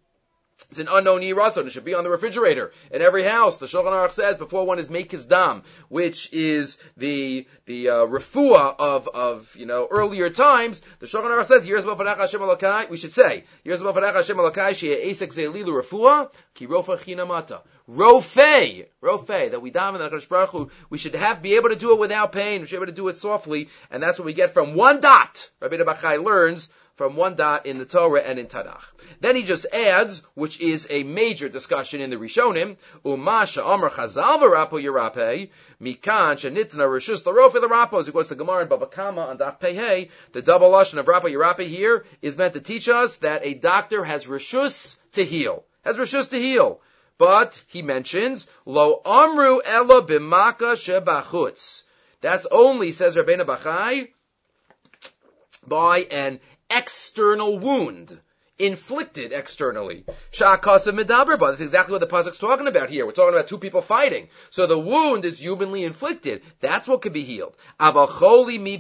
It's 0.70 0.80
an 0.80 0.88
unknown 0.90 1.22
yiratzon. 1.22 1.68
It 1.68 1.72
should 1.72 1.86
be 1.86 1.94
on 1.94 2.04
the 2.04 2.10
refrigerator 2.10 2.72
in 2.92 3.02
every 3.02 3.24
house. 3.24 3.58
The 3.58 3.66
Shulchan 3.66 3.92
Aruch 3.92 4.12
says 4.12 4.38
before 4.38 4.66
one 4.66 4.80
is 4.80 4.90
make 4.90 5.12
his 5.12 5.26
dam, 5.26 5.64
which 5.90 6.32
is 6.34 6.80
the 6.98 7.48
the 7.66 7.90
uh, 7.90 7.94
refuah 8.06 8.76
of 8.78 9.08
of 9.08 9.56
you 9.56 9.66
know 9.66 9.88
earlier 9.90 10.30
times. 10.30 10.82
The 11.00 11.06
Shulchan 11.06 11.30
Aruch 11.30 11.46
says 11.46 11.68
years 11.68 11.84
Hashem 11.84 12.42
Elokai. 12.42 12.90
We 12.90 12.98
should 12.98 13.14
say 13.14 13.44
years 13.64 13.82
Hashem 13.82 14.38
Elokai 14.38 14.72
sheyeh 14.72 15.10
esek 15.10 15.34
refuah 15.34 16.32
ki 16.54 16.68
rofa 16.68 16.98
chinamata. 16.98 17.62
Rofe, 17.90 18.88
rofe, 19.02 19.52
that 19.52 19.62
we 19.62 19.70
Baruch 19.70 20.72
we 20.90 20.98
should 20.98 21.16
have 21.16 21.42
be 21.42 21.56
able 21.56 21.68
to 21.70 21.76
do 21.76 21.92
it 21.92 22.00
without 22.00 22.32
pain. 22.32 22.62
We 22.62 22.68
should 22.68 22.78
be 22.78 22.84
able 22.84 22.94
to 22.94 22.94
do 22.94 23.10
it 23.10 23.18
softly, 23.18 23.68
and 23.92 24.02
that's 24.02 24.18
what 24.18 24.26
we 24.26 24.34
get 24.34 24.54
from 24.54 24.74
one 24.74 25.02
dot. 25.02 25.50
Rabbi 25.60 25.76
Bachai 25.76 26.24
learns 26.24 26.72
from 26.96 27.16
one 27.16 27.36
dot 27.36 27.66
in 27.66 27.80
the 27.80 27.86
Torah 27.86 28.22
and 28.22 28.38
in 28.38 28.46
Tanakh. 28.46 28.84
Then 29.20 29.36
he 29.36 29.44
just 29.44 29.66
adds, 29.74 30.26
which 30.36 30.60
is 30.60 30.88
a 30.90 31.04
major 31.04 31.50
discussion 31.50 32.02
in 32.02 32.10
the 32.10 32.18
Rishonim, 32.18 32.78
Umasha 33.04 33.62
Amar 33.62 33.90
Chazal 33.90 34.40
v'Rapo 34.40 34.82
Yerape, 34.82 35.50
Mikan 35.82 36.36
Shenitna 36.36 36.88
Rishus 36.88 37.26
L'Rofe 37.26 37.56
L'Rapo, 37.56 38.00
as 38.00 38.06
he 38.06 38.12
quotes 38.12 38.30
the 38.30 38.36
Gemara 38.36 38.64
in 38.64 38.68
Baba 38.68 38.86
Kama 38.86 39.22
on 39.22 39.38
Daf 39.38 39.60
Pei 39.60 40.10
the 40.32 40.42
double 40.42 40.70
lashon 40.70 41.00
of 41.00 41.08
Rapo 41.08 41.32
Yerape 41.32 41.68
here 41.68 42.06
is 42.22 42.38
meant 42.38 42.54
to 42.54 42.62
teach 42.62 42.88
us 42.88 43.18
that 43.18 43.46
a 43.46 43.56
doctor 43.56 44.04
has 44.04 44.28
Rishus 44.28 44.98
to 45.14 45.26
heal. 45.26 45.64
Has 45.84 45.98
Rishus 45.98 46.30
to 46.30 46.40
heal. 46.40 46.80
But 47.18 47.62
he 47.68 47.82
mentions, 47.82 48.50
Lo 48.66 49.02
Amru 49.06 49.62
Elo 49.66 50.02
Bimaka 50.02 50.76
Shebachutz. 50.76 51.84
That's 52.22 52.46
only, 52.48 52.92
says 52.92 53.16
Rabbeinu 53.16 53.42
Bachai, 53.42 54.10
by 55.66 56.00
an 56.12 56.40
external 56.76 57.60
wound 57.60 58.20
inflicted 58.60 59.34
externally. 59.34 60.06
Shakasa 60.32 60.98
medaber, 60.98 61.40
but 61.40 61.52
that's 61.52 61.62
exactly 61.62 61.94
what 61.94 62.02
the 62.02 62.08
pasuk's 62.08 62.38
talking 62.38 62.68
about 62.68 62.90
here. 62.90 63.06
We're 63.06 63.12
talking 63.12 63.34
about 63.34 63.48
two 63.48 63.58
people 63.58 63.82
fighting. 63.82 64.30
So 64.52 64.68
the 64.68 64.78
wound 64.78 65.26
is 65.26 65.40
humanly 65.40 65.84
inflicted. 65.84 66.44
That's 66.60 66.88
what 66.88 67.02
can 67.02 67.14
be 67.14 67.24
healed. 67.24 67.58
Avacholi 67.80 68.60
mi 68.60 68.78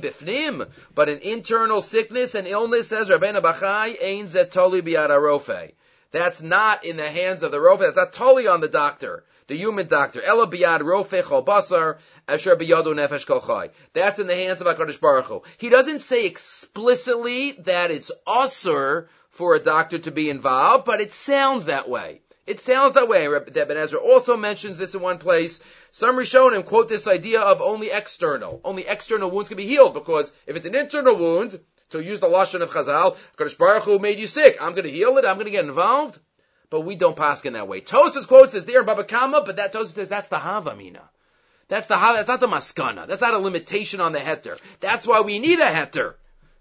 but 0.93 1.09
an 1.09 1.19
internal 1.19 1.81
sickness 1.81 2.35
and 2.35 2.47
illness, 2.47 2.87
says 2.87 3.09
Rabbeinu 3.09 3.41
Bachai, 3.41 3.97
ein 4.01 4.27
zetoli 4.27 4.81
biadarofe. 4.81 5.71
That's 6.11 6.43
not 6.43 6.85
in 6.85 6.97
the 6.97 7.09
hands 7.09 7.41
of 7.41 7.51
the 7.51 7.57
rofe. 7.57 7.79
That's 7.79 7.97
not 7.97 8.13
totally 8.13 8.45
on 8.45 8.61
the 8.61 8.67
doctor, 8.67 9.23
the 9.47 9.57
human 9.57 9.87
doctor. 9.87 10.21
Ela 10.21 10.47
biyad 10.47 10.81
rofe 10.81 11.23
basar, 11.43 11.97
asher 12.27 12.55
nefesh 12.55 13.25
kol 13.25 13.41
chai. 13.41 13.69
That's 13.93 14.19
in 14.19 14.27
the 14.27 14.35
hands 14.35 14.61
of 14.61 14.67
HaKadosh 14.67 14.99
Baruch 14.99 15.25
Hu. 15.25 15.43
He 15.57 15.69
doesn't 15.69 16.01
say 16.01 16.25
explicitly 16.25 17.53
that 17.63 17.91
it's 17.91 18.11
usher 18.25 19.09
for 19.29 19.55
a 19.55 19.59
doctor 19.59 19.99
to 19.99 20.11
be 20.11 20.29
involved, 20.29 20.85
but 20.85 21.01
it 21.01 21.13
sounds 21.13 21.65
that 21.65 21.89
way. 21.89 22.21
It 22.45 22.59
sounds 22.59 22.93
that 22.93 23.07
way. 23.07 23.27
That 23.27 23.57
Ibn 23.57 23.77
Ezra 23.77 23.99
also 23.99 24.35
mentions 24.35 24.77
this 24.77 24.95
in 24.95 25.01
one 25.01 25.17
place. 25.17 25.61
Some 25.91 26.17
Rishonim 26.17 26.65
quote 26.65 26.89
this 26.89 27.07
idea 27.07 27.41
of 27.41 27.61
only 27.61 27.89
external. 27.89 28.59
Only 28.65 28.85
external 28.85 29.31
wounds 29.31 29.47
can 29.47 29.57
be 29.57 29.65
healed 29.65 29.93
because 29.93 30.33
if 30.45 30.57
it's 30.57 30.65
an 30.65 30.75
internal 30.75 31.15
wound, 31.15 31.59
to 31.93 32.03
use 32.03 32.19
the 32.19 32.27
lashon 32.27 32.61
of 32.61 32.71
Chazal, 32.71 33.15
Kadosh 33.37 33.57
Baruch 33.57 33.83
Hu 33.83 33.99
made 33.99 34.19
you 34.19 34.27
sick. 34.27 34.57
I'm 34.61 34.71
going 34.71 34.85
to 34.85 34.91
heal 34.91 35.17
it. 35.17 35.25
I'm 35.25 35.35
going 35.35 35.45
to 35.45 35.51
get 35.51 35.65
involved. 35.65 36.19
But 36.69 36.81
we 36.81 36.95
don't 36.95 37.15
pass 37.15 37.45
in 37.45 37.53
that 37.53 37.67
way. 37.67 37.81
Tosfos 37.81 38.27
quotes 38.27 38.51
this 38.51 38.65
there 38.65 38.79
in 38.79 38.85
Baba 38.85 39.03
Kama, 39.03 39.43
but 39.45 39.57
that 39.57 39.73
Tosfos 39.73 39.93
says 39.93 40.09
that's 40.09 40.29
the 40.29 40.37
Havamina. 40.37 41.01
That's 41.67 41.87
the 41.87 41.95
That's 41.95 42.27
not 42.27 42.39
the 42.39 42.47
Maskana. 42.47 43.07
That's 43.07 43.21
not 43.21 43.33
a 43.33 43.37
limitation 43.37 44.01
on 44.01 44.11
the 44.11 44.19
heter. 44.19 44.59
That's 44.79 45.07
why 45.07 45.21
we 45.21 45.39
need 45.39 45.59
a 45.59 45.65
heter. 45.65 46.15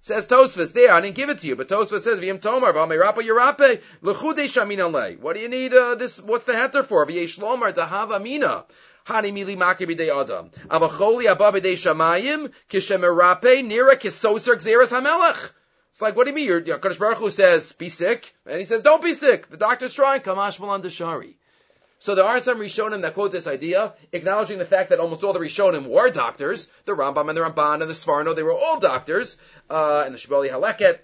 Says 0.05 0.27
Tosfos 0.27 0.73
there, 0.73 0.93
I 0.93 1.01
didn't 1.01 1.15
give 1.15 1.29
it 1.29 1.39
to 1.39 1.47
you, 1.47 1.55
but 1.55 1.69
Tosfos 1.69 2.01
says, 2.01 2.19
V'yim 2.19 2.41
tomar, 2.41 2.73
v'ameirapa 2.73 3.23
yirape, 3.23 3.81
l'chudei 4.03 4.47
shamin 4.47 5.21
What 5.21 5.37
do 5.37 5.43
you 5.43 5.49
need, 5.49 5.73
uh, 5.73 5.95
this, 5.95 6.21
what's 6.21 6.45
the 6.45 6.55
heter 6.55 6.85
for? 6.85 7.07
V'yesh 7.07 7.39
lomar, 7.39 7.73
dahav 7.73 8.11
amina. 8.13 8.65
Hani 9.07 9.33
mili 9.33 9.57
makir 9.57 9.89
b'dei 9.89 10.09
adam. 10.09 10.51
Avacholi 10.69 11.27
abba 11.27 11.53
b'dei 11.53 11.75
shamayim, 11.75 12.51
kishemerape, 12.69 13.63
nira 13.65 13.95
kisoser 13.95 14.57
gzeres 14.57 14.89
hamelech. 14.89 15.53
It's 15.93 16.01
like, 16.01 16.17
what 16.17 16.25
do 16.25 16.31
you 16.31 16.35
mean? 16.35 16.47
Your, 16.67 16.79
Kadosh 16.79 16.99
Baruch 16.99 17.19
Hu 17.19 17.31
says, 17.31 17.71
be 17.73 17.89
sick, 17.89 18.35
and 18.45 18.59
he 18.59 18.65
says, 18.65 18.83
don't 18.83 19.05
be 19.05 19.15
sick. 19.15 19.51
The 19.51 19.57
doctor's 19.57 19.95
trying, 19.95 20.23
kamash 20.23 20.59
malan 20.59 20.83
deshari. 20.83 21.35
So 22.03 22.17
there 22.17 22.25
are 22.25 22.41
some 22.41 22.59
Rishonim 22.59 23.03
that 23.03 23.15
quote 23.15 23.31
this 23.31 23.47
idea, 23.47 23.93
acknowledging 24.11 24.59
the 24.59 24.65
fact 24.65 24.91
that 24.91 24.99
almost 24.99 25.23
all 25.23 25.33
the 25.33 25.39
Rishonim 25.39 25.87
were 25.87 26.11
doctors. 26.11 26.69
The 26.85 26.97
Rambam 26.97 27.29
and 27.29 27.39
the 27.39 27.43
Ramban 27.43 27.81
and 27.81 27.89
the 27.89 27.95
Sforno, 27.95 28.35
they 28.35 28.43
were 28.43 28.53
all 28.53 28.81
doctors, 28.81 29.39
uh, 29.71 30.03
and 30.05 30.13
the 30.13 30.19
Shibbolei 30.19 30.51
HaLeket. 30.51 30.99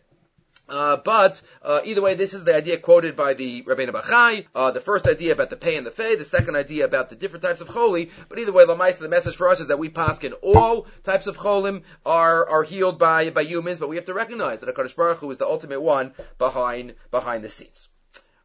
Uh, 0.68 0.96
but 0.96 1.40
uh, 1.62 1.82
either 1.84 2.02
way, 2.02 2.14
this 2.14 2.34
is 2.34 2.42
the 2.42 2.52
idea 2.52 2.78
quoted 2.78 3.14
by 3.14 3.34
the 3.34 3.62
Rabbeinu 3.62 3.92
Bachai. 3.92 4.46
Uh, 4.52 4.72
the 4.72 4.80
first 4.80 5.06
idea 5.06 5.34
about 5.34 5.50
the 5.50 5.56
pay 5.56 5.76
and 5.76 5.86
the 5.86 5.92
fay. 5.92 6.16
The 6.16 6.24
second 6.24 6.56
idea 6.56 6.84
about 6.84 7.10
the 7.10 7.14
different 7.14 7.44
types 7.44 7.60
of 7.60 7.68
choli. 7.68 8.10
But 8.28 8.40
either 8.40 8.50
way, 8.50 8.64
Lamaisa, 8.64 8.98
the 8.98 9.08
message 9.08 9.36
for 9.36 9.48
us 9.48 9.60
is 9.60 9.68
that 9.68 9.78
we 9.78 9.90
paskin 9.90 10.32
all 10.42 10.88
types 11.04 11.28
of 11.28 11.38
cholim 11.38 11.84
are 12.04 12.44
are 12.48 12.64
healed 12.64 12.98
by 12.98 13.30
by 13.30 13.42
humans, 13.42 13.78
but 13.78 13.88
we 13.88 13.94
have 13.94 14.06
to 14.06 14.14
recognize 14.14 14.62
that 14.62 14.74
Hakadosh 14.74 14.96
Baruch 14.96 15.18
Hu 15.18 15.30
is 15.30 15.38
the 15.38 15.46
ultimate 15.46 15.80
one 15.80 16.12
behind 16.38 16.96
behind 17.12 17.44
the 17.44 17.50
scenes. 17.50 17.88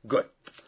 Good. 0.08 0.28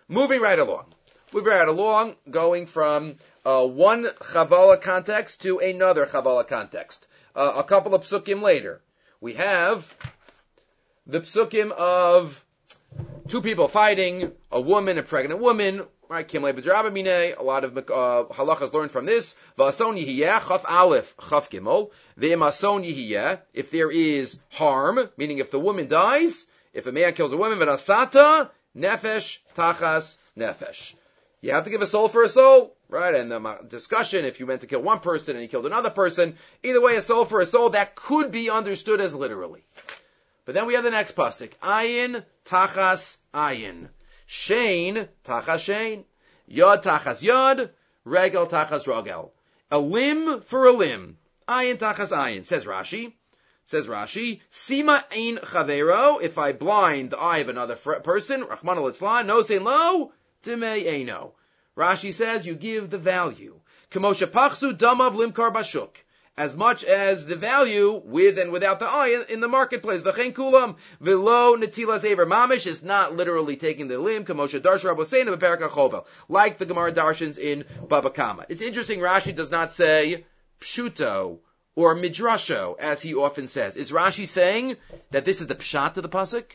Moving 0.10 0.42
right 0.42 0.58
along 0.58 0.95
we've 1.36 1.46
read 1.46 1.68
along, 1.68 2.16
going 2.32 2.66
from 2.66 3.16
uh, 3.46 3.66
one 3.66 4.06
Chavala 4.06 4.82
context 4.82 5.42
to 5.42 5.60
another 5.60 6.06
Chavala 6.06 6.48
context. 6.48 7.06
Uh, 7.36 7.56
a 7.58 7.64
couple 7.66 7.94
of 7.94 8.04
psukim 8.04 8.42
later, 8.42 8.82
we 9.20 9.34
have 9.34 9.94
the 11.06 11.20
psukim 11.20 11.72
of 11.72 12.42
two 13.28 13.42
people 13.42 13.68
fighting, 13.68 14.32
a 14.50 14.62
woman, 14.62 14.98
a 14.98 15.04
pregnant 15.04 15.42
woman, 15.42 15.84
right? 16.08 16.26
Kim 16.26 16.46
A 16.46 16.54
lot 17.42 17.66
of 17.66 17.78
uh, 17.78 17.82
halachas 18.32 18.72
learned 18.74 18.92
from 18.92 19.06
this. 19.06 19.36
V'ason 19.58 20.02
yihiyeh, 20.02 20.48
chaf 20.48 20.64
aleph, 20.64 21.16
chaf 21.30 21.50
gimel. 21.50 21.92
V'emason 22.18 22.86
yihiyeh, 22.86 23.42
if 23.54 23.72
there 23.72 23.92
is 23.92 24.40
harm, 24.52 25.10
meaning 25.18 25.40
if 25.40 25.52
the 25.52 25.60
woman 25.60 25.90
dies, 25.90 26.46
if 26.74 26.88
a 26.88 26.94
man 26.94 27.12
kills 27.12 27.34
a 27.34 27.38
woman, 27.38 27.60
v'asata, 27.60 28.50
nefesh, 28.78 29.40
tachas, 29.58 30.18
nefesh. 30.38 30.94
You 31.46 31.52
have 31.52 31.66
to 31.66 31.70
give 31.70 31.84
a 31.84 31.86
soul 31.86 32.10
for 32.10 32.24
a 32.24 32.28
soul, 32.28 32.76
right? 32.90 33.14
And 33.14 33.32
um, 33.32 33.44
the 33.44 33.68
discussion, 33.68 34.26
if 34.26 34.40
you 34.40 34.48
meant 34.48 34.62
to 34.62 34.68
kill 34.68 34.82
one 34.82 35.00
person 35.00 35.36
and 35.36 35.44
you 35.44 35.48
killed 35.48 35.68
another 35.68 35.92
person, 35.92 36.38
either 36.64 36.82
way, 36.82 36.96
a 36.96 37.02
soul 37.02 37.24
for 37.24 37.40
a 37.40 37.46
soul, 37.46 37.70
that 37.70 37.94
could 37.94 38.32
be 38.32 38.50
understood 38.50 39.00
as 39.00 39.14
literally. 39.14 39.64
But 40.46 40.56
then 40.56 40.66
we 40.66 40.74
have 40.74 40.84
the 40.84 40.90
next 40.90 41.16
pasuk. 41.16 41.52
Ayin 41.62 42.24
tachas 42.46 43.18
ayin. 43.32 43.90
Shane 44.26 45.08
tachas 45.24 45.60
shane. 45.60 46.06
Yod 46.48 46.82
tachas 46.82 47.22
yod. 47.22 47.70
Regel 48.06 48.48
tachas 48.48 48.88
regel. 48.88 49.32
A 49.70 49.78
limb 49.78 50.42
for 50.42 50.66
a 50.66 50.72
limb. 50.72 51.20
Ayin 51.48 51.78
tachas 51.78 52.10
ayin. 52.10 52.44
Says 52.44 52.66
Rashi. 52.66 53.14
Says 53.68 53.86
Rashi, 53.86 54.42
Sima 54.52 55.04
ein 55.16 55.38
chavero, 55.38 56.22
if 56.22 56.38
I 56.38 56.54
blind 56.54 57.10
the 57.12 57.20
eye 57.20 57.40
of 57.40 57.50
another 57.50 57.76
person, 57.76 58.44
Rahman 58.44 58.78
al 58.78 59.24
no 59.24 59.42
say 59.42 59.58
lo, 59.58 60.12
eno. 60.48 61.34
Rashi 61.78 62.14
says 62.14 62.46
you 62.46 62.56
give 62.56 62.90
the 62.90 62.98
value. 62.98 63.60
Kamosha 63.92 64.28
pachsu 64.28 64.74
damav 64.74 65.14
limkar 65.14 65.54
bashuk. 65.54 65.90
As 66.38 66.58
much 66.58 66.84
as 66.84 67.26
the 67.26 67.38
value 67.38 68.02
with 68.04 68.38
and 68.38 68.52
without 68.52 68.80
the 68.80 68.86
eye 68.86 69.24
in 69.30 69.40
the 69.40 69.48
marketplace. 69.48 70.04
V'chein 70.04 70.34
kulam 70.34 70.76
v'lo 71.02 71.62
netilas 71.62 72.04
aver 72.04 72.26
mamish 72.26 72.68
is 72.68 72.84
not 72.84 73.16
literally 73.16 73.56
taking 73.56 73.88
the 73.88 73.98
limb. 73.98 74.26
Kamosha 74.26 74.60
darsha 74.60 74.94
rabosein 74.94 75.34
b'perak 75.34 75.62
chovel. 75.70 76.06
Like 76.28 76.58
the 76.58 76.66
Gemara 76.66 76.92
darshans 76.92 77.38
in 77.38 77.66
Baba 77.88 78.10
Kama. 78.10 78.46
It's 78.50 78.62
interesting 78.62 79.00
Rashi 79.00 79.34
does 79.34 79.52
not 79.52 79.74
say 79.74 80.26
pshuto 80.60 81.40
or 81.76 81.96
midrasho 81.96 82.78
as 82.80 83.02
he 83.02 83.16
often 83.16 83.48
says. 83.48 83.76
Is 83.76 83.92
Rashi 83.92 84.28
saying 84.28 84.78
that 85.12 85.26
this 85.26 85.42
is 85.42 85.48
the 85.48 85.56
pshat 85.56 85.98
of 85.98 86.04
the 86.04 86.10
pasuk? 86.10 86.46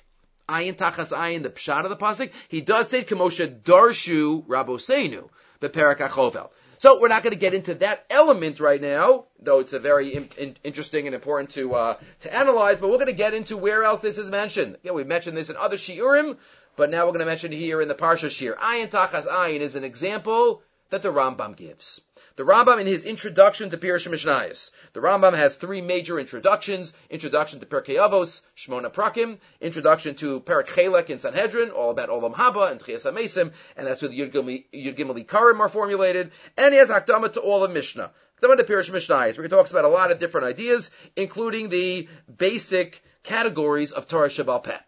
Ayin 0.51 0.77
tachas 0.77 1.11
ayin, 1.17 1.43
the 1.43 1.51
pshat 1.51 1.85
of 1.85 1.91
the 1.91 1.97
pasuk, 1.97 2.31
he 2.49 2.61
does 2.61 2.89
say 2.89 3.05
kemosha 3.05 3.61
darshu 3.63 4.45
rabosenu, 4.47 5.29
beperak 5.61 5.99
achovel. 5.99 6.51
So 6.79 6.99
we're 6.99 7.09
not 7.09 7.23
going 7.23 7.35
to 7.35 7.39
get 7.39 7.53
into 7.53 7.75
that 7.75 8.07
element 8.09 8.59
right 8.59 8.81
now, 8.81 9.27
though 9.39 9.61
it's 9.61 9.75
a 9.75 9.79
very 9.79 10.15
in, 10.15 10.29
in, 10.39 10.57
interesting 10.65 11.05
and 11.07 11.15
important 11.15 11.51
to 11.51 11.75
uh, 11.75 11.97
to 12.21 12.35
analyze. 12.35 12.81
But 12.81 12.89
we're 12.89 12.97
going 12.97 13.09
to 13.09 13.13
get 13.13 13.35
into 13.35 13.59
where 13.59 13.85
else 13.85 14.01
this 14.01 14.17
is 14.17 14.31
mentioned. 14.31 14.79
We've 14.83 15.07
mentioned 15.07 15.37
this 15.37 15.51
in 15.51 15.57
other 15.59 15.77
shiurim, 15.77 16.39
but 16.77 16.91
now 16.91 17.05
we're 17.05 17.13
going 17.13 17.21
to 17.21 17.27
mention 17.27 17.53
here 17.53 17.83
in 17.83 17.89
the 17.89 17.95
parsha 17.95 18.31
shir. 18.31 18.57
Ayin 18.57 18.89
tachas 18.89 19.27
ayin 19.27 19.61
is 19.61 19.77
an 19.77 19.85
example 19.85 20.63
that 20.89 21.03
the 21.03 21.13
Rambam 21.13 21.55
gives. 21.55 22.01
The 22.37 22.45
Rambam 22.45 22.81
in 22.81 22.87
his 22.87 23.05
introduction 23.05 23.71
to 23.71 23.77
Pirush 23.77 24.09
Mishnayos, 24.09 24.71
the 24.93 25.01
Rambam 25.01 25.35
has 25.35 25.57
three 25.57 25.81
major 25.81 26.19
introductions: 26.21 26.93
introduction 27.11 27.59
to 27.59 27.67
Perkei 27.67 27.97
Avos, 27.97 28.43
Shmona 28.57 28.93
Prakim, 28.93 29.39
introduction 29.61 30.15
to 30.17 30.39
Perak 30.41 30.69
Chelek 30.69 31.11
in 31.11 31.19
Sanhedrin, 31.19 31.71
all 31.71 31.91
about 31.91 32.09
Olam 32.09 32.33
Haba 32.35 32.71
and 32.71 32.81
Chias 32.81 33.05
Amesim, 33.05 33.53
and 33.77 33.87
that's 33.87 34.01
where 34.01 34.09
the 34.09 34.21
Yud 34.21 34.97
Gimel 34.97 35.27
Karim 35.27 35.61
are 35.61 35.69
formulated, 35.69 36.31
and 36.57 36.73
he 36.73 36.79
has 36.79 36.89
Akdama 36.89 37.33
to 37.33 37.41
all 37.41 37.65
of 37.65 37.73
Mishnah. 37.73 38.13
Akdama 38.41 38.57
to 38.57 38.65
Pirush 38.65 38.91
Mishnayos, 38.91 39.37
where 39.37 39.43
he 39.43 39.49
talks 39.49 39.73
about 39.73 39.85
a 39.85 39.89
lot 39.89 40.13
of 40.13 40.19
different 40.19 40.47
ideas, 40.47 40.91
including 41.17 41.69
the 41.69 42.09
basic 42.35 43.03
categories 43.25 43.93
of 43.93 44.07
Torah 44.07 44.29
Shabbal 44.29 44.63
Peh. 44.63 44.79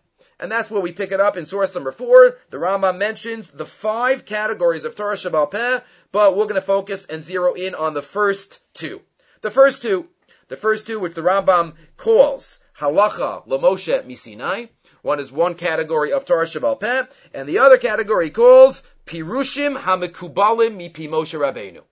And 0.43 0.51
that's 0.51 0.73
where 0.73 0.83
we 0.83 0.91
pick 0.91 1.13
it 1.13 1.21
up 1.21 1.37
in 1.37 1.47
source 1.47 1.73
number 1.73 1.93
four. 1.93 2.37
The 2.51 2.57
Rambam 2.57 2.99
mentions 2.99 3.47
the 3.47 3.65
five 3.65 4.25
categories 4.25 4.85
of 4.85 4.97
Torah 4.97 5.15
Shabbal 5.15 5.49
Peh, 5.49 5.79
but 6.11 6.35
we're 6.35 6.47
going 6.47 6.57
to 6.57 6.61
focus 6.61 7.05
and 7.05 7.23
zero 7.23 7.55
in 7.55 7.77
on 7.77 7.95
the 7.95 8.03
first 8.03 8.59
two. 8.75 9.03
The 9.43 9.53
first 9.53 9.83
two, 9.83 10.09
the 10.49 10.57
first 10.57 10.89
two 10.89 10.99
which 10.99 11.15
the 11.15 11.23
Rambam 11.23 11.75
calls 11.97 12.59
Halacha 12.77 13.47
Lamoshe 13.47 14.05
Misinai. 14.05 14.69
One 15.03 15.21
is 15.21 15.31
one 15.31 15.55
category 15.55 16.13
of 16.13 16.25
Torah 16.25 16.47
Shabbal 16.47 16.81
Peh, 16.81 17.05
and 17.33 17.49
the 17.49 17.61
other 17.61 17.79
category 17.79 18.31
calls 18.31 18.83
Pirushim 19.07 19.81
Hamikubalim 19.81 20.77
Mipi 20.77 21.09
Moshe 21.09 21.39
Rabbeinu. 21.39 21.83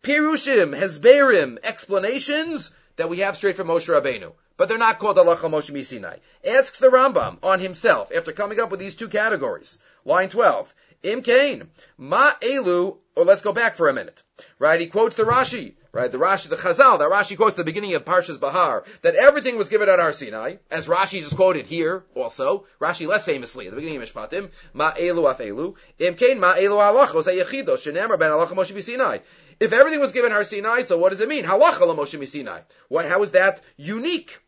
Pirushim, 0.00 0.78
Hesberim, 0.78 1.58
explanations 1.64 2.72
that 2.94 3.08
we 3.08 3.18
have 3.18 3.36
straight 3.36 3.56
from 3.56 3.66
Moshe 3.66 3.88
Rabbeinu. 3.88 4.32
But 4.56 4.68
they're 4.68 4.78
not 4.78 4.98
called 4.98 5.16
halacha 5.16 5.50
Moshe 5.50 5.70
Misinai. 5.70 6.18
Asks 6.44 6.78
the 6.78 6.88
Rambam 6.88 7.38
on 7.42 7.60
himself 7.60 8.10
after 8.14 8.32
coming 8.32 8.60
up 8.60 8.70
with 8.70 8.80
these 8.80 8.94
two 8.94 9.08
categories. 9.08 9.78
Line 10.04 10.28
12. 10.28 10.74
Im 11.02 11.22
Kain. 11.22 11.70
Ma 11.98 12.32
elu, 12.40 12.96
or 13.14 13.24
let's 13.24 13.42
go 13.42 13.52
back 13.52 13.74
for 13.74 13.88
a 13.88 13.92
minute. 13.92 14.22
Right, 14.58 14.80
he 14.80 14.86
quotes 14.86 15.16
the 15.16 15.24
Rashi. 15.24 15.74
Right, 15.92 16.10
the 16.10 16.18
Rashi, 16.18 16.48
the 16.48 16.56
Chazal, 16.56 16.98
that 16.98 17.08
Rashi 17.08 17.36
quotes 17.36 17.54
the 17.54 17.62
beginning 17.62 17.94
of 17.94 18.04
Parshas 18.04 18.40
Bahar, 18.40 18.82
that 19.02 19.14
everything 19.14 19.56
was 19.56 19.68
given 19.68 19.88
at 19.88 20.00
Har 20.00 20.12
Sinai, 20.12 20.56
as 20.68 20.88
Rashi 20.88 21.20
just 21.20 21.36
quoted 21.36 21.68
here 21.68 22.02
also, 22.16 22.66
Rashi 22.80 23.06
less 23.06 23.24
famously 23.24 23.66
at 23.66 23.70
the 23.70 23.76
beginning 23.76 24.02
of 24.02 24.08
Mishpatim, 24.08 24.50
Ma 24.72 24.90
elu 24.92 25.30
af 25.30 25.38
elu, 25.38 25.76
im 26.00 26.14
kain 26.14 26.40
ma 26.40 26.54
elu 26.54 26.80
Halacha, 26.80 27.12
halachos 27.12 27.32
hayechidos, 27.32 27.84
shenemar 27.84 28.18
ben 28.18 28.30
halacha 28.30 28.54
Moshe 28.54 28.82
Sinai. 28.82 29.18
If 29.60 29.72
everything 29.72 30.00
was 30.00 30.10
given 30.10 30.32
Har 30.32 30.42
Sinai, 30.42 30.82
so 30.82 30.98
what 30.98 31.10
does 31.10 31.20
it 31.20 31.28
mean? 31.28 31.44
Halacha 31.44 31.86
la 31.86 31.94
Moshe 31.94 32.26
Sinai. 32.26 32.62
What, 32.88 33.06
how 33.06 33.22
is 33.22 33.30
that 33.32 33.60
unique? 33.76 34.40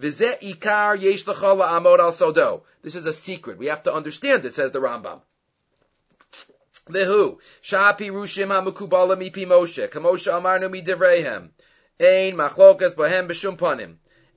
This 0.00 0.20
is 2.94 3.06
a 3.06 3.12
secret. 3.12 3.58
We 3.58 3.66
have 3.66 3.82
to 3.82 3.92
understand 3.92 4.44
it, 4.44 4.54
says 4.54 4.70
the 4.70 4.78
Rambam. 4.78 5.22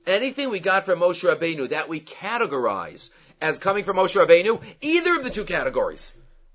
Anything 0.04 0.50
we 0.50 0.58
got 0.58 0.84
from 0.84 0.98
Moshe 0.98 1.22
Rabbeinu 1.22 1.68
that 1.68 1.88
we 1.88 2.00
categorize 2.00 3.10
as 3.40 3.58
coming 3.60 3.84
from 3.84 3.98
Moshe 3.98 4.16
Rabbeinu, 4.16 4.60
either 4.80 5.16
of 5.16 5.22
the 5.22 5.30
two 5.30 5.44
categories, 5.44 6.12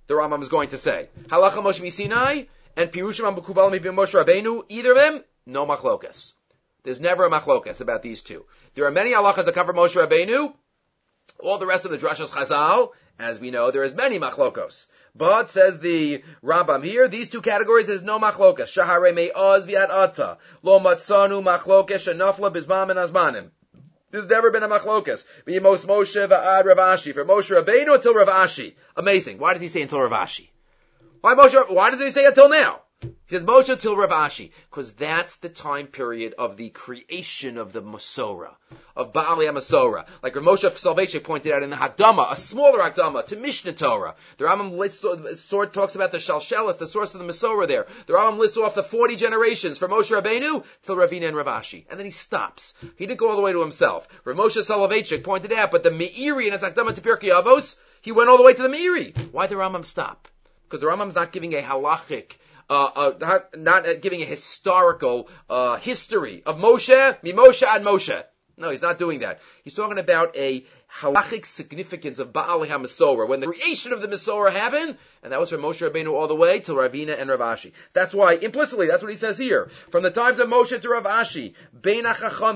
the 0.07 0.15
Rambam 0.15 0.41
is 0.41 0.49
going 0.49 0.67
to 0.69 0.77
say. 0.77 1.07
Halacha 1.27 1.63
Moshe 1.63 1.91
Sinai 1.93 2.43
and 2.75 2.91
Pirushim 2.91 3.33
HaMukubala 3.33 3.71
Mipi 3.71 3.85
Moshe 3.85 4.21
Rabbeinu, 4.21 4.65
either 4.67 4.91
of 4.91 4.97
them, 4.97 5.23
no 5.45 5.65
Machlokas. 5.65 6.33
There's 6.83 7.01
never 7.01 7.25
a 7.25 7.29
Machlokas 7.29 7.81
about 7.81 8.01
these 8.01 8.21
two. 8.21 8.45
There 8.75 8.85
are 8.85 8.91
many 8.91 9.11
halachas 9.11 9.45
that 9.45 9.53
come 9.55 9.67
from 9.67 9.75
Moshe 9.77 9.95
Rabbeinu, 9.95 10.53
all 11.39 11.57
the 11.57 11.67
rest 11.67 11.85
of 11.85 11.91
the 11.91 11.97
Drashas 11.97 12.31
Chazal, 12.31 12.91
as 13.19 13.39
we 13.39 13.51
know, 13.51 13.71
there 13.71 13.83
is 13.83 13.95
many 13.95 14.19
machlokos. 14.19 14.87
But 15.15 15.49
says 15.49 15.79
the 15.79 16.23
Rambam 16.43 16.83
here, 16.83 17.07
these 17.07 17.29
two 17.29 17.41
categories 17.41 17.89
is 17.89 18.03
no 18.03 18.19
machlokas. 18.19 18.71
Shahare 18.71 19.13
me'oz 19.13 19.65
v'ad 19.65 19.89
ata. 19.89 20.37
Lo 20.61 20.79
matzanu 20.79 21.43
machlokas 21.43 22.05
shenafla 22.05 22.53
bizmam 22.53 22.91
and 22.91 22.99
azmanim. 22.99 23.49
There's 24.11 24.27
never 24.27 24.51
been 24.51 24.63
a 24.63 24.69
machlokas. 24.69 25.25
V'yimos 25.47 25.85
Moshe 25.85 26.27
v'ad 26.27 26.65
Rav 26.65 26.77
Ashi. 26.77 27.13
For 27.13 27.25
Moshe 27.25 27.59
Rabbeinu 27.59 27.95
until 27.95 28.13
Rav 28.13 28.27
Ashi. 28.27 28.75
Amazing. 28.95 29.39
Why 29.39 29.53
does 29.53 29.61
he 29.63 29.67
say 29.67 29.81
until 29.81 30.01
Rav 30.01 30.11
Ashi? 30.11 30.49
Why 31.21 31.33
Moshe, 31.33 31.73
why 31.73 31.89
does 31.89 31.99
he 31.99 32.11
say 32.11 32.25
until 32.25 32.49
now? 32.49 32.81
He 32.99 33.09
says 33.27 33.43
Moshe 33.43 33.79
till 33.79 33.95
Rav 33.95 34.09
Ashi, 34.09 34.49
because 34.71 34.93
that's 34.93 35.35
the 35.35 35.49
time 35.49 35.85
period 35.85 36.33
of 36.39 36.57
the 36.57 36.69
creation 36.69 37.59
of 37.59 37.71
the 37.71 37.83
Masorah, 37.83 38.55
of 38.95 39.13
Baali 39.13 39.47
HaMasorah. 39.47 40.07
Like 40.23 40.35
Rav 40.35 40.43
Moshe 40.43 40.71
Soloveitchik 40.71 41.23
pointed 41.23 41.51
out 41.51 41.61
in 41.61 41.69
the 41.69 41.75
Hakdama, 41.75 42.31
a 42.31 42.35
smaller 42.35 42.79
Hakdama 42.79 43.23
to 43.27 43.35
Mishnah 43.35 43.73
Torah. 43.73 44.15
The 44.37 44.45
Rambam 44.45 45.37
sword 45.37 45.73
talks 45.73 45.93
about 45.93 46.11
the 46.11 46.17
Shalshelis, 46.17 46.79
the 46.79 46.87
source 46.87 47.13
of 47.13 47.19
the 47.19 47.27
Masorah 47.27 47.67
there. 47.67 47.85
The 48.07 48.13
Rambam 48.13 48.39
lists 48.39 48.57
off 48.57 48.73
the 48.73 48.81
40 48.81 49.15
generations 49.15 49.77
from 49.77 49.91
Moshe 49.91 50.09
Rabbeinu 50.09 50.63
till 50.81 50.95
Ravina 50.95 51.27
and 51.27 51.37
Rav 51.37 51.45
Ashi. 51.45 51.85
And 51.91 51.99
then 51.99 52.05
he 52.05 52.11
stops. 52.11 52.73
He 52.95 53.05
didn't 53.05 53.19
go 53.19 53.29
all 53.29 53.35
the 53.35 53.43
way 53.43 53.51
to 53.51 53.61
himself. 53.61 54.07
Rav 54.23 54.35
Moshe 54.35 54.57
Soloveitchik 54.57 55.23
pointed 55.23 55.53
out, 55.53 55.69
but 55.69 55.83
the 55.83 55.91
Meiri 55.91 56.47
in 56.47 56.53
his 56.53 56.61
Hakdama 56.61 56.95
to 56.95 57.01
Pirkei 57.01 57.29
Avos, 57.29 57.79
he 58.01 58.11
went 58.11 58.29
all 58.31 58.37
the 58.37 58.43
way 58.43 58.55
to 58.55 58.63
the 58.63 58.69
Meiri. 58.69 59.15
Why 59.31 59.45
did 59.45 59.55
the 59.55 59.61
Rambam 59.61 59.85
stop? 59.85 60.27
Because 60.63 60.79
the 60.79 60.87
Rambam's 60.87 61.13
not 61.13 61.31
giving 61.31 61.53
a 61.53 61.61
halachic 61.61 62.31
uh, 62.69 62.89
uh, 62.95 63.13
not, 63.19 63.57
not 63.57 63.87
uh, 63.87 63.93
giving 63.95 64.21
a 64.21 64.25
historical 64.25 65.29
uh, 65.49 65.77
history 65.77 66.43
of 66.45 66.57
Moshe, 66.57 67.21
Mimoshe 67.21 67.63
and 67.63 67.85
Moshe. 67.85 68.23
No, 68.59 68.71
he's 68.71 68.81
not 68.81 68.97
doing 68.97 69.19
that. 69.19 69.39
He's 69.63 69.75
talking 69.75 69.99
about 69.99 70.35
a 70.35 70.65
halachic 70.99 71.45
significance 71.45 72.17
of 72.17 72.33
Baal 72.33 72.65
HaMasorah, 72.65 73.27
when 73.27 73.39
the 73.39 73.47
creation 73.47 73.93
of 73.93 74.01
the 74.01 74.07
Masorah 74.07 74.51
happened, 74.51 74.97
and 75.21 75.31
that 75.31 75.39
was 75.39 75.51
from 75.51 75.61
Moshe 75.61 75.87
Rabbeinu 75.87 76.11
all 76.11 76.27
the 76.27 76.35
way 76.35 76.59
to 76.61 76.73
Ravina 76.73 77.19
and 77.19 77.29
Rav 77.29 77.39
Ashi. 77.39 77.73
That's 77.93 78.15
why, 78.15 78.33
implicitly, 78.33 78.87
that's 78.87 79.03
what 79.03 79.11
he 79.11 79.17
says 79.17 79.37
here. 79.37 79.69
From 79.91 80.01
the 80.01 80.09
times 80.09 80.39
of 80.39 80.49
Moshe 80.49 80.81
to 80.81 80.89
Rav 80.89 81.03
Ashi, 81.03 81.53
Bein 81.79 82.03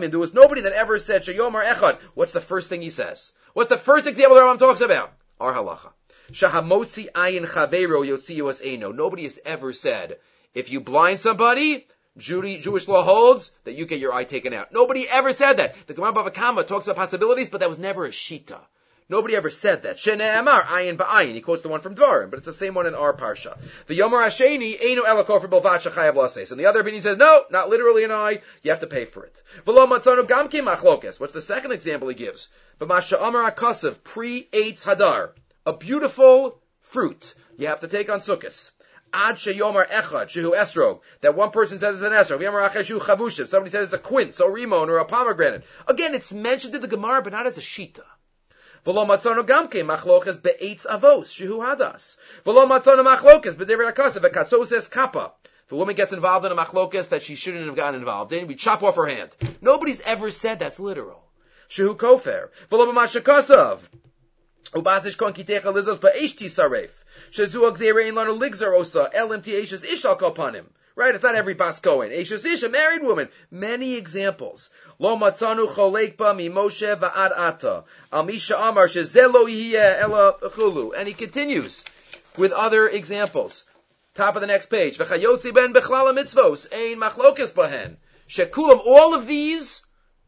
there 0.10 0.20
was 0.20 0.34
nobody 0.34 0.62
that 0.62 0.74
ever 0.74 0.98
said, 0.98 1.22
Shayomar 1.22 1.64
Echad. 1.64 2.00
What's 2.16 2.34
the 2.34 2.42
first 2.42 2.70
thing 2.70 2.82
he 2.82 2.90
says? 2.90 3.32
What's 3.54 3.70
the 3.70 3.78
first 3.78 4.08
example 4.08 4.36
the 4.36 4.42
Rambam 4.42 4.60
talks 4.60 4.82
about? 4.82 5.14
Our 5.40 5.54
halacha. 5.54 5.92
Shahamotzi 6.32 7.12
ayin 7.12 7.46
chavero 7.46 8.06
yotzius 8.06 8.62
eno. 8.64 8.92
Nobody 8.92 9.24
has 9.24 9.40
ever 9.46 9.74
said, 9.74 10.18
if 10.54 10.72
you 10.72 10.82
blind 10.82 11.20
somebody, 11.20 11.88
Jewish 12.18 12.88
law 12.88 13.04
holds 13.04 13.52
that 13.64 13.76
you 13.76 13.86
get 13.86 14.00
your 14.00 14.14
eye 14.14 14.26
taken 14.26 14.54
out. 14.54 14.74
Nobody 14.74 15.08
ever 15.10 15.32
said 15.32 15.58
that. 15.58 15.76
The 15.88 15.94
Gemara 15.94 16.14
Bava 16.14 16.34
Kama 16.34 16.64
talks 16.64 16.88
about 16.88 16.98
possibilities, 16.98 17.50
but 17.50 17.62
that 17.62 17.70
was 17.70 17.80
never 17.80 18.06
a 18.06 18.10
shita. 18.10 18.60
Nobody 19.08 19.36
ever 19.36 19.50
said 19.50 19.84
that. 19.84 19.98
Shene 19.98 20.40
Amar, 20.40 20.64
ayin 20.64 20.96
ba'ayin. 20.96 21.34
He 21.34 21.42
quotes 21.42 21.62
the 21.62 21.68
one 21.68 21.82
from 21.82 21.96
Dvarim, 21.96 22.30
but 22.30 22.38
it's 22.38 22.46
the 22.46 22.54
same 22.54 22.74
one 22.74 22.86
in 22.86 22.96
our 22.96 23.14
parsha. 23.14 23.58
The 23.88 24.00
Yomar 24.00 24.26
Hasheni, 24.26 24.82
Einu 24.82 25.04
Elakor 25.04 25.42
for 25.42 25.50
Bilvat 25.50 25.86
Shachayav 25.86 26.16
Lases. 26.16 26.52
And 26.52 26.60
the 26.60 26.68
other 26.68 26.80
opinion 26.80 27.02
says, 27.02 27.18
no, 27.18 27.44
not 27.50 27.70
literally 27.70 28.06
an 28.06 28.12
eye, 28.12 28.40
you 28.64 28.72
have 28.72 28.80
to 28.80 28.88
pay 28.88 29.04
for 29.04 29.26
it. 29.26 29.42
V'lo 29.66 29.86
Matzanu 29.86 30.26
Gamke 30.26 30.64
Machlokes. 30.64 31.20
What's 31.20 31.34
the 31.34 31.42
second 31.42 31.74
example 31.74 32.08
he 32.08 32.16
gives? 32.16 32.48
B'masha 32.80 33.18
Amar 33.22 33.52
Akasav, 33.52 34.02
pre-Eitz 34.02 34.86
Hadar 34.86 35.32
a 35.66 35.74
beautiful 35.74 36.60
fruit 36.82 37.36
you 37.58 37.68
have 37.68 37.82
to 37.82 37.88
take 37.88 38.10
on 38.10 38.20
Sukkot. 38.20 38.72
Ad 39.14 39.36
sheyomar 39.36 39.88
echad 39.88 40.28
shehu 40.28 40.56
esrog. 40.56 41.02
That 41.20 41.36
one 41.36 41.52
person 41.52 41.80
said 41.80 41.94
it's 41.94 42.02
an 42.02 42.14
esrog. 42.14 42.40
V'yomar 42.40 42.70
achad 42.70 42.82
shehu 42.82 43.00
chavushim. 43.00 43.48
Somebody 43.48 43.72
said 43.72 43.84
it's 43.84 43.94
a 43.94 44.00
quince 44.00 44.40
or 44.40 44.56
rimon 44.56 44.88
or 44.88 44.98
a 44.98 45.06
pomegranate. 45.06 45.64
Again, 45.88 46.16
it's 46.16 46.34
mentioned 46.34 46.76
in 46.76 46.82
the 46.82 46.88
Gemara, 46.88 47.22
but 47.22 47.34
not 47.34 47.46
as 47.46 47.58
a 47.58 47.62
shita. 47.62 48.04
V'lo 48.86 49.06
matzonu 49.06 49.44
gamke 49.44 49.86
machloches 49.86 50.42
be'etz 50.42 50.88
avos 50.88 51.28
shehu 51.28 51.60
hadas. 51.60 52.18
V'lo 52.46 52.68
matzonu 52.68 53.06
machloches 53.06 53.56
b'dever 53.56 53.92
akasav 53.92 54.22
v'katzoses 54.22 54.90
kappa. 54.90 55.34
If 55.66 55.74
a 55.74 55.76
woman 55.76 55.96
gets 55.96 56.14
involved 56.14 56.46
in 56.46 56.52
a 56.52 56.56
machlokas 56.56 57.10
that 57.10 57.22
she 57.22 57.36
shouldn't 57.36 57.66
have 57.66 57.76
gotten 57.76 58.00
involved 58.00 58.32
in, 58.32 58.48
we 58.48 58.56
chop 58.56 58.82
off 58.82 58.96
her 58.96 59.06
hand. 59.06 59.36
Nobody's 59.62 60.02
ever 60.02 60.32
said 60.32 60.60
that's 60.60 60.80
literal. 60.80 61.22
Shehu 61.70 61.96
kofer. 61.96 62.50
V'lo 62.72 62.92
b'mashakasav. 62.94 63.80
Ubazish 64.74 65.18
kon 65.18 65.34
kitecha 65.34 65.74
lizos 65.74 65.98
ba'esh 65.98 66.36
tisaref. 66.38 66.92
Shazu 67.32 67.70
agzere 67.70 68.08
ein 68.08 68.16
lanu 68.16 68.40
ligzar 68.40 68.74
osa 68.74 69.10
elim 69.14 69.42
ti'eshes 69.42 69.86
ishal 69.86 70.18
kopanim. 70.18 70.66
Right? 70.94 71.16
It's 71.16 71.24
not 71.24 71.36
every 71.36 71.54
bas 71.54 71.80
Cohen. 71.80 72.12
Eshes 72.12 72.46
ish, 72.46 72.64
a 72.64 72.70
married 72.70 73.02
woman. 73.02 73.30
Many 73.50 73.96
examples. 73.96 74.70
Lo 75.00 75.18
matzanu 75.18 75.68
cholek 75.68 76.18
ba 76.18 76.34
mi 76.34 76.50
Moshe 76.50 76.96
va'ad 76.96 77.32
ata. 77.32 77.86
Al 78.12 78.26
misha 78.26 78.58
amar 78.58 78.88
shezelo 78.88 79.46
yihye 79.48 80.02
ela 80.02 80.36
chulu. 80.42 80.92
And 80.96 81.08
he 81.08 81.14
continues 81.14 81.86
with 82.38 82.52
other 82.52 82.90
examples. 82.90 83.64
Top 84.16 84.36
of 84.36 84.42
the 84.42 84.48
next 84.48 84.68
page. 84.68 84.98
V'chayotzi 84.98 85.54
ben 85.54 85.74
bechlala 85.74 86.14
mitzvos. 86.14 86.68
Ein 86.74 87.00
machlokas 87.00 87.54
bahen. 87.54 87.96
Shekulam. 88.28 88.82
All 88.86 89.14
of 89.14 89.26
these, 89.28 89.86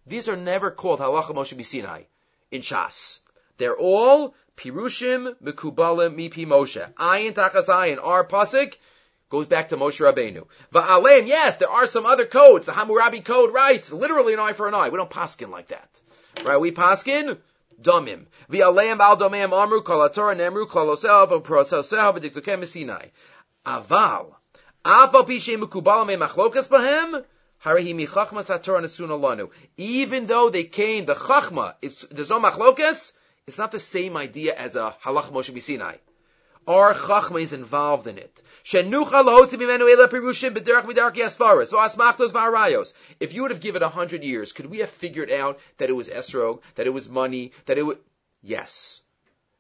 these 0.08 0.30
are 0.30 0.38
never 0.38 0.72
called 0.72 1.02
halacha 1.02 1.36
Moshe 1.36 1.56
Bisinai 1.56 2.06
in 2.52 2.62
Shas. 2.62 3.19
They're 3.63 3.78
all 3.78 4.36
Pirushim 4.58 5.38
Mekubalim 5.41 6.17
Mipi 6.17 6.45
Moshe. 6.45 6.86
Ayin 6.95 7.32
Tachas 7.32 7.67
Ayin. 7.67 7.97
Our 8.04 8.28
pasuk 8.28 8.73
goes 9.30 9.47
back 9.47 9.69
to 9.69 9.78
Moshe 9.78 10.02
Rabbeinu. 10.02 10.47
Va'alem, 10.73 11.28
yes, 11.28 11.56
there 11.60 11.69
are 11.69 11.88
some 11.88 12.06
other 12.06 12.26
codes. 12.26 12.65
The 12.65 12.73
Hammurabi 12.73 13.23
code 13.23 13.54
writes 13.54 13.89
literally 13.93 14.34
an 14.34 14.41
eye 14.41 14.52
for 14.52 14.67
an 14.67 14.76
eye. 14.76 14.89
We 14.89 14.97
don't 14.97 15.10
paskin 15.10 15.49
like 15.49 15.67
that. 15.67 16.02
Right? 16.43 16.58
We 16.58 16.73
paskin 16.73 17.38
domim. 17.82 18.26
V'aleim 18.52 18.99
al 18.99 19.15
domim 19.15 19.54
amru 19.54 19.82
kol 19.82 20.10
Torah 20.10 20.36
nemru 20.36 20.67
kol 20.67 20.88
osel 20.88 21.30
v'prosel 21.30 22.19
v'diktukem 22.19 22.67
Sinai. 22.67 23.12
Aval. 23.65 24.36
Aval 24.84 25.26
pishem 25.26 25.63
mekubalim 25.63 26.19
machlokas 26.19 26.67
bahem. 26.67 27.23
Even 29.78 30.26
though 30.26 30.49
they 30.49 30.63
came, 30.65 31.06
the 31.06 31.13
chachma, 31.13 31.76
there's 32.12 32.30
no 32.30 32.41
machlokas, 32.41 33.13
it's 33.47 33.58
not 33.58 33.71
the 33.71 33.79
same 33.79 34.15
idea 34.15 34.56
as 34.56 34.75
a 34.75 34.95
halach 35.03 35.32
Moshe 35.32 35.62
Sinai. 35.62 35.95
Our 36.65 36.93
chachma 36.93 37.41
is 37.41 37.51
involved 37.51 38.08
in 38.08 38.17
it. 38.17 38.41
If 43.19 43.34
you 43.34 43.41
would 43.41 43.51
have 43.51 43.60
given 43.60 43.84
a 43.84 43.89
hundred 43.89 44.23
years, 44.23 44.53
could 44.53 44.67
we 44.67 44.77
have 44.77 44.89
figured 44.89 45.29
out 45.29 45.60
that 45.77 45.89
it 45.89 45.93
was 45.93 46.08
esrog, 46.08 46.62
that 46.75 46.88
it 46.88 46.91
was 46.91 47.10
money, 47.10 47.51
that 47.65 47.77
it 47.77 47.84
was... 47.84 47.97
Yes. 48.41 49.01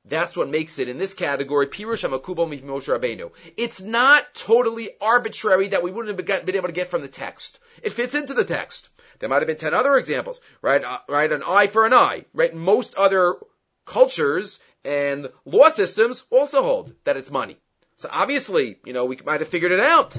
That's 0.05 0.37
what 0.37 0.47
makes 0.47 0.79
it 0.79 0.87
in 0.87 0.97
this 0.97 1.13
category, 1.13 1.67
Moshe 1.67 2.07
Rabbeinu. 2.07 3.31
It's 3.57 3.81
not 3.81 4.33
totally 4.33 4.91
arbitrary 5.01 5.67
that 5.69 5.83
we 5.83 5.91
wouldn't 5.91 6.17
have 6.17 6.45
been 6.45 6.55
able 6.55 6.69
to 6.69 6.73
get 6.73 6.87
from 6.87 7.01
the 7.01 7.09
text. 7.09 7.59
It 7.81 7.91
fits 7.91 8.15
into 8.15 8.33
the 8.33 8.45
text. 8.45 8.87
There 9.19 9.27
might 9.29 9.41
have 9.41 9.47
been 9.47 9.57
ten 9.57 9.73
other 9.73 9.97
examples, 9.97 10.41
right? 10.61 10.83
Uh, 10.83 10.99
right, 11.07 11.31
an 11.31 11.43
eye 11.45 11.67
for 11.67 11.85
an 11.85 11.93
eye, 11.93 12.25
right? 12.33 12.53
Most 12.53 12.95
other 12.95 13.35
cultures 13.85 14.59
and 14.83 15.29
law 15.45 15.69
systems 15.69 16.25
also 16.29 16.61
hold 16.63 16.93
that 17.05 17.17
it's 17.17 17.31
money. 17.31 17.57
So 17.97 18.09
obviously, 18.11 18.79
you 18.85 18.93
know, 18.93 19.05
we 19.05 19.17
might 19.23 19.41
have 19.41 19.49
figured 19.49 19.71
it 19.71 19.79
out. 19.79 20.17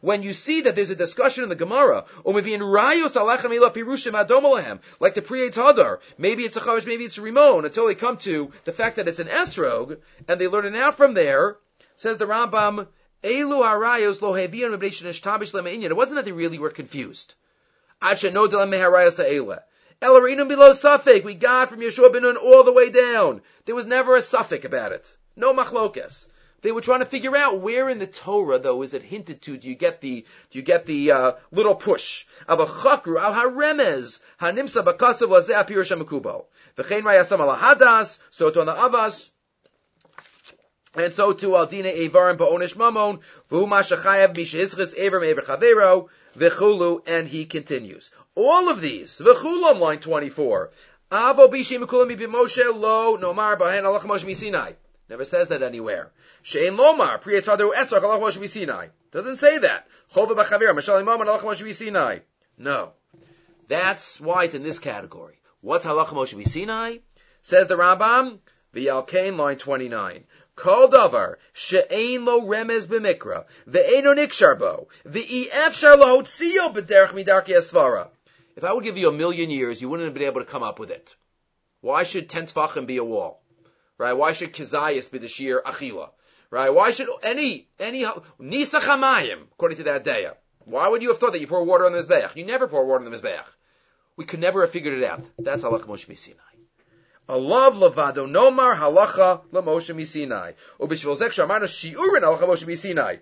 When 0.00 0.22
you 0.22 0.32
see 0.32 0.60
that 0.62 0.74
there's 0.74 0.90
a 0.90 0.96
discussion 0.96 1.42
in 1.42 1.48
the 1.48 1.54
Gemara, 1.54 2.04
like 2.24 2.44
the 5.14 5.22
Priyetz 5.22 5.54
Hadar, 5.54 5.98
maybe 6.18 6.42
it's 6.44 6.56
a 6.56 6.60
Chavish, 6.60 6.86
maybe 6.86 7.04
it's 7.04 7.18
a 7.18 7.20
Rimon, 7.20 7.64
until 7.64 7.86
they 7.86 7.94
come 7.94 8.16
to 8.18 8.50
the 8.64 8.72
fact 8.72 8.96
that 8.96 9.08
it's 9.08 9.18
an 9.18 9.26
Esrog, 9.26 9.98
and 10.28 10.40
they 10.40 10.48
learn 10.48 10.64
it 10.64 10.76
out 10.76 10.96
from 10.96 11.14
there, 11.14 11.58
says 11.96 12.16
the 12.18 12.26
Rambam, 12.26 12.86
Elu 13.22 13.62
Arayos 13.62 14.20
lo 14.20 14.34
It 14.34 15.96
wasn't 15.96 16.16
that 16.16 16.24
they 16.24 16.32
really 16.32 16.58
were 16.58 16.70
confused. 16.70 17.34
no 18.02 18.48
below 20.44 20.72
suffix. 20.72 21.24
We 21.24 21.34
got 21.34 21.68
from 21.68 21.80
Yeshua 21.80 22.12
ben 22.12 22.22
Nun 22.22 22.36
all 22.36 22.64
the 22.64 22.72
way 22.72 22.90
down. 22.90 23.42
There 23.64 23.74
was 23.74 23.86
never 23.86 24.16
a 24.16 24.22
suffix 24.22 24.64
about 24.64 24.92
it. 24.92 25.16
No 25.36 25.54
machlokes. 25.54 26.26
They 26.62 26.70
were 26.70 26.80
trying 26.80 27.00
to 27.00 27.06
figure 27.06 27.36
out 27.36 27.58
where 27.58 27.88
in 27.88 27.98
the 27.98 28.06
Torah, 28.06 28.60
though, 28.60 28.82
is 28.82 28.94
it 28.94 29.02
hinted 29.02 29.42
to? 29.42 29.56
Do 29.56 29.68
you 29.68 29.74
get 29.74 30.00
the 30.00 30.24
do 30.50 30.58
you 30.58 30.62
get 30.62 30.86
the 30.86 31.10
uh, 31.10 31.32
little 31.50 31.74
push 31.74 32.24
of 32.46 32.60
a 32.60 32.66
chakru 32.66 33.20
al 33.20 33.32
haremez 33.32 34.22
hanimsa 34.40 34.84
bakasav 34.84 35.28
lazeh 35.28 35.60
apir 35.60 35.82
shemakubal 35.82 36.44
v'chein 36.76 37.02
rayasam 37.02 37.40
al 37.40 37.56
hadas 37.56 38.20
so 38.30 38.48
to 38.50 38.60
on 38.60 38.66
the 38.66 38.74
avas. 38.74 39.30
And 40.94 41.14
so 41.14 41.32
too, 41.32 41.56
al 41.56 41.66
dina 41.66 41.88
evarim 41.88 42.36
ba'onish 42.36 42.76
mamon 42.76 43.20
v'hu 43.50 43.66
mashachayev 43.66 44.34
mishischis 44.34 44.94
ever 44.94 45.20
me'ever 45.20 45.40
chavero 45.40 46.08
v'chulu 46.36 47.02
and 47.06 47.26
he 47.26 47.46
continues. 47.46 48.10
All 48.34 48.68
of 48.68 48.80
these 48.80 49.20
v'chulu 49.24 49.78
line 49.78 50.00
twenty 50.00 50.28
four. 50.28 50.70
Avo 51.10 51.50
bishim 51.50 51.84
mikulam 51.84 52.14
b'moshe 52.14 52.78
lo 52.78 53.16
nomar 53.16 53.58
b'hen 53.58 53.84
alach 53.84 54.02
moshe 54.02 54.36
Sinai. 54.36 54.72
Never 55.08 55.24
says 55.24 55.48
that 55.48 55.62
anywhere. 55.62 56.10
Shein 56.44 56.76
lomar 56.76 57.22
priyetzadu 57.22 57.72
esrach 57.72 58.00
alach 58.00 58.20
moshe 58.20 58.48
Sinai. 58.48 58.88
Doesn't 59.10 59.36
say 59.36 59.58
that. 59.58 59.86
Chova 60.14 60.34
b'chavir 60.34 60.74
mashal 60.74 61.00
imam 61.00 61.26
alach 61.26 61.40
moshe 61.40 61.74
Sinai. 61.74 62.18
No. 62.58 62.92
That's 63.68 64.20
why 64.20 64.44
it's 64.44 64.54
in 64.54 64.62
this 64.62 64.78
category. 64.78 65.40
What's 65.62 65.86
halach 65.86 66.08
moshe 66.08 66.46
Sinai? 66.46 66.98
Says 67.42 67.66
the 67.66 67.76
Rambam, 67.76 68.38
v'yalkein 68.74 69.36
line 69.36 69.56
29. 69.56 70.24
Kol 70.54 70.88
davar 70.88 71.36
she'ein 71.52 72.24
lo 72.24 72.42
remez 72.42 72.86
b'mikra 72.86 73.44
nikshar 73.66 74.58
bo 74.58 74.88
b'derech 75.06 77.12
midarki. 77.12 78.08
If 78.54 78.64
I 78.64 78.72
would 78.72 78.84
give 78.84 78.98
you 78.98 79.08
a 79.08 79.12
million 79.12 79.50
years, 79.50 79.80
you 79.80 79.88
wouldn't 79.88 80.06
have 80.06 80.14
been 80.14 80.24
able 80.24 80.42
to 80.42 80.46
come 80.46 80.62
up 80.62 80.78
with 80.78 80.90
it. 80.90 81.16
Why 81.80 82.02
should 82.02 82.28
ten 82.28 82.46
tefachim 82.46 82.86
be 82.86 82.98
a 82.98 83.04
wall? 83.04 83.42
Right? 83.98 84.12
Why 84.12 84.32
should 84.32 84.52
Kizayas 84.52 85.10
be 85.10 85.18
the 85.18 85.28
sheer 85.28 85.62
Achila? 85.64 86.10
Right? 86.50 86.72
Why 86.72 86.90
should 86.90 87.08
any, 87.22 87.68
any, 87.78 88.04
Nisa 88.38 88.80
Chamayim, 88.80 89.44
according 89.52 89.78
to 89.78 89.84
that 89.84 90.04
daya? 90.04 90.34
Why 90.64 90.88
would 90.88 91.02
you 91.02 91.08
have 91.08 91.18
thought 91.18 91.32
that 91.32 91.40
you 91.40 91.46
pour 91.46 91.64
water 91.64 91.86
on 91.86 91.92
the 91.92 91.98
Mizbeach? 91.98 92.36
You 92.36 92.44
never 92.44 92.68
pour 92.68 92.84
water 92.84 93.04
on 93.04 93.10
the 93.10 93.16
Mizbeach. 93.16 93.44
We 94.16 94.26
could 94.26 94.40
never 94.40 94.60
have 94.60 94.70
figured 94.70 94.98
it 94.98 95.04
out. 95.04 95.24
That's 95.38 95.64
halacha 95.64 95.86
Moshe 95.86 96.16
Sinai. 96.16 96.51
Love 97.28 97.76
levado 97.76 98.26
nomar 98.26 98.76
halacha 98.76 99.42
lemoshe 99.52 99.94
misinai. 99.94 100.54
Ubishvil 100.80 101.16
zek 101.16 101.32
shamana 101.32 101.64
shiurin 101.64 102.22
halacha 102.22 102.46
Moshe 102.46 102.76
Sinai. 102.76 103.16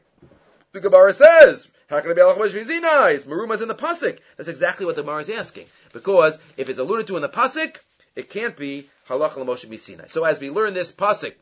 The 0.73 0.81
Gemara 0.81 1.13
says, 1.13 1.71
how 1.89 2.01
can 2.01 2.11
it 2.11 2.15
be 2.15 2.21
halacha 2.21 2.39
Moshe 2.39 2.65
Sinai? 2.65 3.17
Maruma's 3.19 3.63
in 3.63 3.69
the 3.69 3.75
pasuk. 3.75 4.19
That's 4.37 4.49
exactly 4.49 4.87
what 4.87 4.97
the 4.97 5.03
Gemara 5.03 5.21
is 5.21 5.31
asking. 5.31 5.67
Because 5.93 6.39
if 6.57 6.69
it's 6.69 6.79
alluded 6.79 7.07
to 7.09 7.17
in 7.17 7.23
the 7.23 7.29
pasuk, 7.29 7.77
it 8.17 8.31
can't 8.31 8.57
be 8.57 8.89
halacha 9.09 9.37
l'moshe 9.37 9.79
Sinai. 9.79 10.07
So 10.07 10.25
as 10.25 10.41
we 10.41 10.51
learn 10.51 10.75
this 10.75 10.93
Tachazayin, 10.93 11.35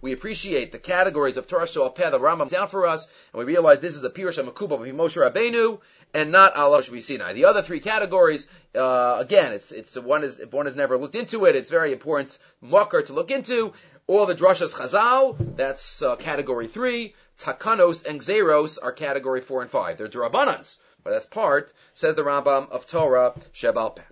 we 0.00 0.12
appreciate 0.12 0.72
the 0.72 0.78
categories 0.78 1.36
of 1.36 1.46
Torah 1.46 1.66
Shal 1.66 1.90
Peh, 1.90 2.10
the 2.10 2.18
Rambam 2.18 2.48
down 2.48 2.68
for 2.68 2.86
us, 2.86 3.06
and 3.32 3.38
we 3.38 3.44
realize 3.44 3.80
this 3.80 3.96
is 3.96 4.04
a 4.04 4.10
Pirush 4.10 4.42
HaMakuba 4.42 4.72
of 4.72 4.80
Moshe 4.80 5.16
Rabbeinu, 5.16 5.80
and 6.14 6.32
not 6.32 6.56
Allah 6.56 6.82
Sinai. 6.82 7.32
The 7.32 7.44
other 7.44 7.62
three 7.62 7.80
categories, 7.80 8.48
uh, 8.74 9.16
again, 9.18 9.52
it's, 9.52 9.72
it's, 9.72 9.96
one 9.96 10.24
is, 10.24 10.40
if 10.40 10.52
one 10.52 10.66
has 10.66 10.76
never 10.76 10.96
looked 10.96 11.14
into 11.14 11.44
it, 11.46 11.56
it's 11.56 11.70
very 11.70 11.92
important, 11.92 12.38
mucker 12.60 13.02
to 13.02 13.12
look 13.12 13.30
into. 13.30 13.72
All 14.06 14.26
the 14.26 14.34
Drashas 14.34 14.74
Chazal, 14.74 15.56
that's 15.56 16.02
uh, 16.02 16.16
category 16.16 16.66
three. 16.66 17.14
Takanos 17.38 18.04
and 18.04 18.20
Xeros 18.20 18.78
are 18.82 18.92
category 18.92 19.40
four 19.40 19.62
and 19.62 19.70
five. 19.70 19.98
They're 19.98 20.08
Durabanans, 20.08 20.78
but 21.04 21.10
that's 21.10 21.26
part, 21.26 21.72
says 21.94 22.16
the 22.16 22.22
Rambam, 22.22 22.70
of 22.70 22.86
Torah 22.86 23.34
Shebal 23.54 23.96
Peh. 23.96 24.02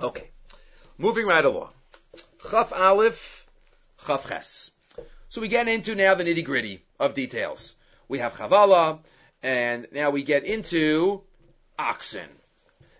Okay. 0.00 0.30
Moving 0.96 1.26
right 1.26 1.44
along. 1.44 1.70
Chaf 2.50 2.72
Aleph, 2.72 3.37
Chaf 4.06 4.28
Ches. 4.28 4.70
So 5.28 5.40
we 5.40 5.48
get 5.48 5.68
into 5.68 5.94
now 5.94 6.14
the 6.14 6.24
nitty 6.24 6.44
gritty 6.44 6.82
of 6.98 7.14
details. 7.14 7.74
We 8.08 8.18
have 8.18 8.34
Chavala, 8.34 9.00
and 9.42 9.86
now 9.92 10.10
we 10.10 10.22
get 10.22 10.44
into 10.44 11.22
oxen. 11.78 12.28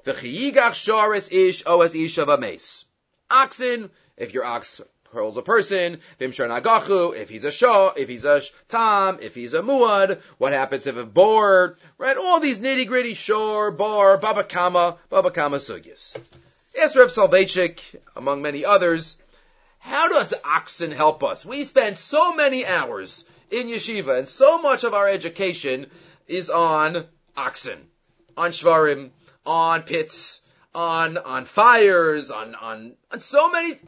The 0.04 0.12
chiyigach 0.12 0.74
sharetz 0.74 1.32
ish 1.32 1.64
oas 1.64 1.94
ish 1.94 2.18
of 2.18 2.28
a 2.28 2.38
mace. 2.38 2.84
Oxen, 3.30 3.90
if 4.16 4.34
your 4.34 4.44
ox 4.44 4.80
hurls 5.12 5.36
a 5.36 5.42
person, 5.42 6.00
vimshar 6.20 6.48
nagachu, 6.48 7.16
if 7.16 7.28
he's 7.28 7.44
a 7.44 7.50
shah, 7.50 7.92
if 7.96 8.08
he's 8.08 8.24
a 8.24 8.42
tam, 8.68 9.18
if 9.22 9.34
he's 9.34 9.54
a 9.54 9.60
muad, 9.60 10.20
what 10.36 10.52
happens 10.52 10.86
if 10.86 10.96
a 10.96 11.04
boar, 11.04 11.76
right? 11.96 12.16
All 12.16 12.40
these 12.40 12.58
nitty 12.58 12.86
gritty 12.86 13.14
shore, 13.14 13.70
bar, 13.70 14.18
babakama, 14.18 14.98
babakama 15.10 15.56
sugyas. 15.56 16.16
Ask 16.80 16.94
Rev 16.94 17.08
Soloveitchik, 17.08 17.80
among 18.14 18.42
many 18.42 18.64
others, 18.64 19.18
how 19.78 20.08
does 20.08 20.34
oxen 20.44 20.90
help 20.90 21.22
us? 21.24 21.44
We 21.44 21.64
spend 21.64 21.96
so 21.96 22.34
many 22.34 22.66
hours 22.66 23.24
in 23.50 23.68
yeshiva, 23.68 24.18
and 24.18 24.28
so 24.28 24.60
much 24.60 24.84
of 24.84 24.94
our 24.94 25.08
education 25.08 25.86
is 26.26 26.50
on 26.50 27.06
oxen, 27.36 27.78
on 28.36 28.50
shvarim, 28.50 29.10
on 29.46 29.82
pits, 29.82 30.40
on 30.74 31.16
on 31.16 31.44
fires, 31.44 32.30
on 32.30 32.54
on 32.54 32.94
on 33.10 33.20
so 33.20 33.50
many. 33.50 33.78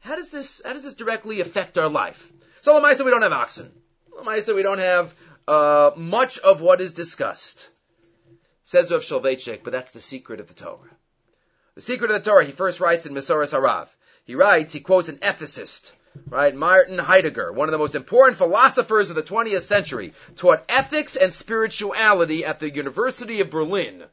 How 0.00 0.16
does 0.16 0.30
this 0.30 0.60
how 0.64 0.72
does 0.72 0.82
this 0.82 0.94
directly 0.94 1.40
affect 1.40 1.78
our 1.78 1.88
life? 1.88 2.32
So 2.60 2.78
Lamaisa, 2.78 3.04
we 3.04 3.10
don't 3.10 3.22
have 3.22 3.32
oxen. 3.32 3.72
Lamaisa, 4.10 4.54
we 4.54 4.62
don't 4.62 4.78
have 4.78 5.14
uh, 5.48 5.92
much 5.96 6.38
of 6.38 6.60
what 6.60 6.80
is 6.80 6.92
discussed. 6.92 7.68
Says 8.64 8.90
Rav 8.90 9.02
Soloveitchik, 9.02 9.64
but 9.64 9.72
that's 9.72 9.92
the 9.92 10.00
secret 10.00 10.40
of 10.40 10.48
the 10.48 10.54
Torah. 10.54 10.96
The 11.74 11.80
secret 11.80 12.10
of 12.10 12.22
the 12.22 12.30
Torah, 12.30 12.44
he 12.44 12.52
first 12.52 12.80
writes 12.80 13.06
in 13.06 13.14
Mesoras 13.14 13.52
Harav. 13.52 13.88
He 14.24 14.34
writes, 14.34 14.72
he 14.72 14.80
quotes 14.80 15.08
an 15.08 15.18
ethicist, 15.18 15.90
right? 16.28 16.54
Martin 16.54 16.98
Heidegger, 16.98 17.52
one 17.52 17.68
of 17.68 17.72
the 17.72 17.78
most 17.78 17.94
important 17.94 18.38
philosophers 18.38 19.10
of 19.10 19.16
the 19.16 19.22
20th 19.22 19.62
century, 19.62 20.14
taught 20.36 20.64
ethics 20.68 21.16
and 21.16 21.34
spirituality 21.34 22.44
at 22.44 22.60
the 22.60 22.70
University 22.70 23.40
of 23.40 23.50
Berlin 23.50 24.04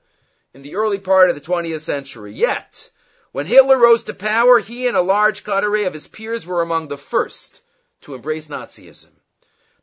in 0.54 0.64
the 0.64 0.76
early 0.76 0.98
part 0.98 1.30
of 1.30 1.36
the 1.36 1.42
20th 1.42 1.82
century. 1.82 2.34
Yet, 2.34 2.90
when 3.32 3.46
Hitler 3.46 3.78
rose 3.78 4.04
to 4.06 4.14
power, 4.14 4.60
he 4.60 4.88
and 4.88 4.98
a 4.98 5.02
large 5.02 5.44
coterie 5.44 5.86
of 5.86 5.94
his 5.94 6.08
peers 6.08 6.46
were 6.46 6.64
among 6.64 6.88
the 6.88 6.98
first 6.98 7.62
to 8.02 8.16
embrace 8.16 8.48
Nazism. 8.48 9.12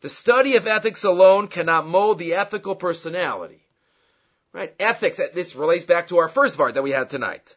The 0.00 0.08
study 0.08 0.56
of 0.56 0.66
ethics 0.66 1.04
alone 1.04 1.48
cannot 1.48 1.86
mold 1.86 2.18
the 2.18 2.34
ethical 2.34 2.74
personality. 2.74 3.62
Right? 4.52 4.74
Ethics, 4.80 5.20
this 5.34 5.54
relates 5.54 5.84
back 5.84 6.08
to 6.08 6.18
our 6.18 6.28
first 6.28 6.56
part 6.56 6.74
that 6.74 6.82
we 6.82 6.90
had 6.90 7.10
tonight. 7.10 7.54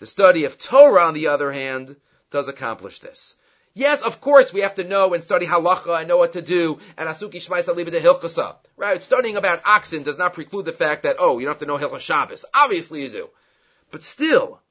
The 0.00 0.06
study 0.06 0.46
of 0.46 0.58
Torah, 0.58 1.04
on 1.04 1.12
the 1.12 1.26
other 1.26 1.52
hand, 1.52 1.94
does 2.30 2.48
accomplish 2.48 3.00
this. 3.00 3.36
Yes, 3.74 4.00
of 4.00 4.22
course, 4.22 4.50
we 4.50 4.60
have 4.60 4.76
to 4.76 4.84
know 4.84 5.12
and 5.12 5.22
study 5.22 5.46
halacha 5.46 5.98
and 5.98 6.08
know 6.08 6.16
what 6.16 6.32
to 6.32 6.40
do, 6.40 6.80
and 6.96 7.06
asuki 7.06 7.34
shmaisa 7.34 7.76
liba 7.76 7.90
de. 7.90 8.56
Right? 8.78 9.02
Studying 9.02 9.36
about 9.36 9.60
oxen 9.66 10.02
does 10.02 10.16
not 10.16 10.32
preclude 10.32 10.64
the 10.64 10.72
fact 10.72 11.02
that, 11.02 11.16
oh, 11.18 11.38
you 11.38 11.44
don't 11.44 11.52
have 11.52 11.58
to 11.58 11.66
know 11.66 11.76
Hilchas 11.76 12.00
Shabbos. 12.00 12.46
Obviously 12.54 13.02
you 13.02 13.10
do. 13.10 13.28
But 13.90 14.02
still, 14.02 14.62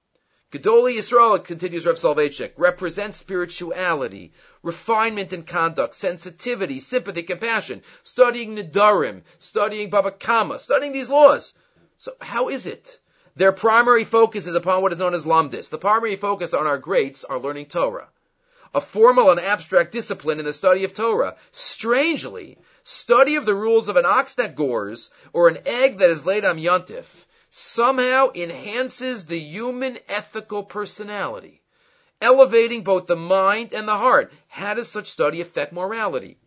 Gedoli 0.52 0.98
Yisrael, 0.98 1.44
continues 1.44 1.86
Reb 1.86 1.98
Soloveitchik, 1.98 2.54
represents 2.58 3.20
spirituality, 3.20 4.34
refinement 4.64 5.32
in 5.32 5.44
conduct, 5.44 5.94
sensitivity, 5.94 6.80
sympathy, 6.80 7.22
compassion, 7.22 7.84
studying 8.02 8.56
Nidarim, 8.56 9.22
studying 9.38 9.92
Baba 9.92 10.10
Kama, 10.10 10.58
studying 10.58 10.92
these 10.92 11.08
laws. 11.08 11.54
So 12.00 12.14
how 12.20 12.50
is 12.50 12.66
it 12.66 12.98
their 13.40 13.54
primary 13.54 14.04
focus 14.04 14.48
is 14.48 14.56
upon 14.56 14.82
what 14.82 14.92
is 14.92 15.00
known 15.00 15.14
as 15.14 15.26
lamdis. 15.26 15.70
The 15.70 15.78
primary 15.78 16.18
focus 16.18 16.54
on 16.54 16.68
our 16.68 16.78
greats 16.78 17.24
are 17.24 17.40
learning 17.40 17.68
Torah. 17.68 18.10
A 18.76 18.82
formal 18.82 19.32
and 19.32 19.40
abstract 19.40 19.94
discipline 19.94 20.40
in 20.40 20.46
the 20.46 20.52
study 20.52 20.84
of 20.84 20.94
Torah. 20.94 21.38
Strangely, 21.54 22.58
study 22.84 23.38
of 23.38 23.46
the 23.46 23.56
rules 23.56 23.88
of 23.88 23.96
an 23.96 24.06
ox 24.06 24.34
that 24.34 24.58
gores 24.58 25.10
or 25.32 25.48
an 25.48 25.60
egg 25.66 26.00
that 26.00 26.10
is 26.10 26.26
laid 26.26 26.44
on 26.44 26.58
yontif 26.58 27.06
somehow 27.50 28.30
enhances 28.36 29.26
the 29.26 29.40
human 29.40 29.98
ethical 30.10 30.64
personality, 30.64 31.62
elevating 32.22 32.84
both 32.84 33.08
the 33.08 33.16
mind 33.16 33.74
and 33.74 33.88
the 33.88 33.98
heart. 33.98 34.34
How 34.50 34.74
does 34.74 34.90
such 34.90 35.08
study 35.08 35.40
affect 35.40 35.72
morality? 35.72 36.38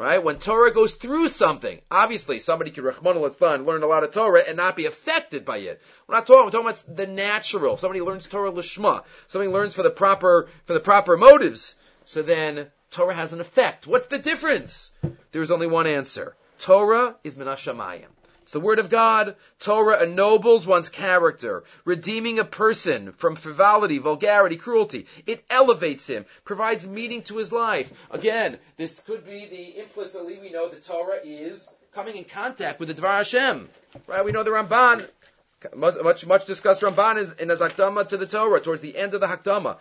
Right? 0.00 0.24
When 0.24 0.38
Torah 0.38 0.72
goes 0.72 0.94
through 0.94 1.28
something, 1.28 1.78
obviously 1.90 2.38
somebody 2.38 2.70
can 2.70 2.84
Rahman 2.84 3.18
al 3.18 3.58
learn 3.58 3.82
a 3.82 3.86
lot 3.86 4.02
of 4.02 4.12
Torah 4.12 4.42
and 4.48 4.56
not 4.56 4.74
be 4.74 4.86
affected 4.86 5.44
by 5.44 5.58
it. 5.58 5.82
We're 6.06 6.14
not 6.14 6.26
talking, 6.26 6.46
we're 6.46 6.50
talking 6.50 6.68
about 6.68 6.96
the 6.96 7.06
natural. 7.06 7.76
Somebody 7.76 8.00
learns 8.00 8.26
Torah 8.26 8.50
lishma. 8.50 9.04
Somebody 9.28 9.52
learns 9.52 9.74
for 9.74 9.82
the 9.82 9.90
proper, 9.90 10.48
for 10.64 10.72
the 10.72 10.80
proper 10.80 11.18
motives. 11.18 11.74
So 12.06 12.22
then 12.22 12.68
Torah 12.90 13.14
has 13.14 13.34
an 13.34 13.40
effect. 13.40 13.86
What's 13.86 14.06
the 14.06 14.18
difference? 14.18 14.92
There's 15.32 15.50
only 15.50 15.66
one 15.66 15.86
answer. 15.86 16.34
Torah 16.58 17.16
is 17.22 17.36
minashamayim. 17.36 18.08
The 18.50 18.60
word 18.60 18.78
of 18.78 18.90
God. 18.90 19.36
Torah 19.58 20.02
ennobles 20.02 20.66
one's 20.66 20.88
character, 20.88 21.64
redeeming 21.84 22.38
a 22.38 22.44
person 22.44 23.12
from 23.12 23.36
frivolity, 23.36 23.98
vulgarity, 23.98 24.56
cruelty. 24.56 25.06
It 25.26 25.44
elevates 25.50 26.06
him, 26.08 26.26
provides 26.44 26.86
meaning 26.86 27.22
to 27.24 27.36
his 27.36 27.52
life. 27.52 27.92
Again, 28.10 28.58
this 28.76 29.00
could 29.00 29.24
be 29.24 29.46
the 29.46 29.80
implicitly 29.80 30.38
we 30.38 30.50
know 30.50 30.68
that 30.68 30.84
Torah 30.84 31.20
is 31.22 31.68
coming 31.94 32.16
in 32.16 32.24
contact 32.24 32.80
with 32.80 32.88
the 32.88 32.94
Dvar 32.94 33.18
Hashem. 33.18 33.68
Right? 34.06 34.24
We 34.24 34.32
know 34.32 34.42
the 34.42 34.50
Ramban, 34.50 35.08
much 35.74 36.26
much 36.26 36.46
discussed 36.46 36.82
Ramban 36.82 37.18
is 37.18 37.32
in 37.32 37.48
his 37.48 37.58
Hakdama 37.58 38.08
to 38.08 38.16
the 38.16 38.26
Torah, 38.26 38.60
towards 38.60 38.82
the 38.82 38.96
end 38.96 39.14
of 39.14 39.20
the 39.20 39.26
Hakdama. 39.26 39.78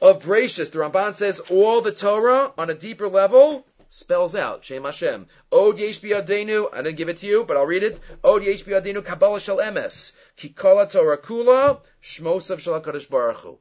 Of 0.00 0.22
Gracious, 0.22 0.70
the 0.70 0.80
Ramban 0.80 1.14
says 1.14 1.38
all 1.48 1.80
the 1.80 1.92
Torah 1.92 2.52
on 2.58 2.70
a 2.70 2.74
deeper 2.74 3.08
level 3.08 3.64
spells 3.94 4.34
out 4.34 4.64
Shem 4.64 4.84
Hashem. 4.84 5.26
Od 5.52 5.78
yesh 5.78 6.02
I 6.02 6.22
didn't 6.22 6.96
give 6.96 7.10
it 7.10 7.18
to 7.18 7.26
you, 7.26 7.44
but 7.44 7.58
I'll 7.58 7.66
read 7.66 7.82
it. 7.82 8.00
Od 8.24 8.42
yesh 8.42 8.64
biyadenu 8.64 9.04
Kabbalah 9.04 9.38
shel 9.38 9.58
emes. 9.58 10.12
Kikola 10.38 10.90
Torah 10.90 11.18
kula, 11.18 11.78
shmosav 12.02 12.58
shel 12.58 12.80
HaKadosh 12.80 13.10
Baruch. 13.10 13.58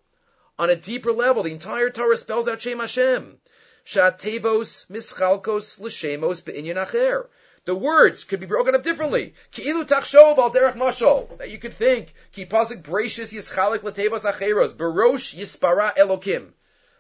On 0.58 0.70
a 0.70 0.78
deeper 0.78 1.12
level, 1.12 1.44
the 1.44 1.52
entire 1.52 1.90
Torah 1.90 2.16
spells 2.16 2.48
out 2.48 2.62
Shem 2.62 2.80
Hashem. 2.80 3.40
Shatevos 3.86 4.90
mischalkos 4.90 5.82
l'shemos 5.82 6.46
be'inyan 6.46 6.78
acher. 6.78 7.28
The 7.66 7.76
words 7.76 8.24
could 8.24 8.40
be 8.40 8.46
broken 8.46 8.74
up 8.74 8.84
differently. 8.84 9.34
Ki'ilu 9.52 9.84
tachshov 9.86 10.38
al 10.38 10.50
derech 10.50 10.78
mashal. 10.78 11.38
That 11.40 11.50
you 11.50 11.60
could 11.60 11.74
think. 11.74 12.14
Ki 12.32 12.46
pasik 12.46 12.84
bracious 12.84 13.34
yischalik 13.34 13.84
l'tevos 13.84 14.22
acheros. 14.22 14.72
Barosh 14.72 15.36
yispara 15.36 15.94
elokim. 15.98 16.54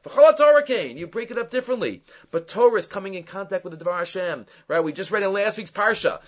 Torah. 0.03 0.63
You 0.71 1.07
break 1.07 1.31
it 1.31 1.37
up 1.37 1.49
differently. 1.49 2.03
But 2.31 2.47
Torah 2.47 2.79
is 2.79 2.85
coming 2.85 3.13
in 3.13 3.23
contact 3.23 3.63
with 3.63 3.71
the 3.71 3.77
Devar 3.77 3.99
Hashem. 3.99 4.45
Right? 4.67 4.83
We 4.83 4.93
just 4.93 5.11
read 5.11 5.23
in 5.23 5.33
last 5.33 5.57
week's 5.57 5.71
Parsha. 5.71 6.21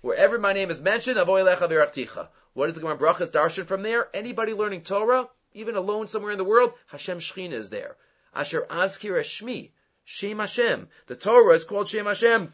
Wherever 0.00 0.38
my 0.38 0.52
name 0.52 0.70
is 0.70 0.80
mentioned, 0.80 1.18
avoy 1.18 1.42
lecha. 1.42 2.28
What 2.54 2.68
is 2.68 2.74
the 2.74 2.80
Gemara 2.80 2.98
Brachas 2.98 3.30
darshan 3.30 3.66
from 3.66 3.82
there? 3.82 4.08
Anybody 4.12 4.52
learning 4.52 4.82
Torah, 4.82 5.28
even 5.54 5.76
alone 5.76 6.08
somewhere 6.08 6.32
in 6.32 6.38
the 6.38 6.44
world, 6.44 6.74
Hashem 6.88 7.18
Shechina 7.18 7.52
is 7.52 7.70
there. 7.70 7.96
Asher 8.34 8.66
azkir 8.68 9.18
es 9.18 9.26
shmi. 9.26 9.70
Shem 10.04 10.38
Hashem. 10.38 10.88
The 11.06 11.16
Torah 11.16 11.54
is 11.54 11.64
called 11.64 11.88
Shem 11.88 12.06
Hashem. 12.06 12.52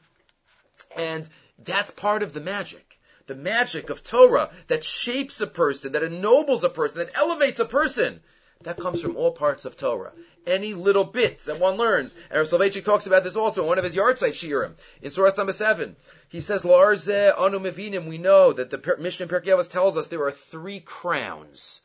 And 0.96 1.28
that's 1.58 1.90
part 1.90 2.22
of 2.22 2.32
the 2.32 2.40
magic 2.40 2.87
the 3.28 3.36
magic 3.36 3.90
of 3.90 4.02
Torah 4.02 4.50
that 4.66 4.84
shapes 4.84 5.40
a 5.40 5.46
person, 5.46 5.92
that 5.92 6.02
ennobles 6.02 6.64
a 6.64 6.68
person, 6.68 6.98
that 6.98 7.16
elevates 7.16 7.60
a 7.60 7.64
person. 7.64 8.20
That 8.64 8.76
comes 8.76 9.00
from 9.00 9.16
all 9.16 9.30
parts 9.30 9.66
of 9.66 9.76
Torah. 9.76 10.10
Any 10.44 10.74
little 10.74 11.04
bits 11.04 11.44
that 11.44 11.60
one 11.60 11.76
learns. 11.76 12.16
And 12.28 12.44
Soloveitchik 12.44 12.84
talks 12.84 13.06
about 13.06 13.22
this 13.22 13.36
also 13.36 13.62
in 13.62 13.68
one 13.68 13.78
of 13.78 13.84
his 13.84 13.94
yahrzeit 13.94 14.32
Shirim, 14.32 14.72
in 15.00 15.12
Surah 15.12 15.30
number 15.36 15.52
7. 15.52 15.94
He 16.28 16.40
says, 16.40 16.64
Larze 16.64 17.08
anu 17.08 17.60
mevinim, 17.60 18.08
we 18.08 18.18
know 18.18 18.52
that 18.52 18.70
the 18.70 18.96
Mishnah 18.98 19.26
in 19.26 19.30
Pirkei 19.30 19.70
tells 19.70 19.96
us 19.96 20.08
there 20.08 20.24
are 20.24 20.32
three 20.32 20.80
crowns. 20.80 21.82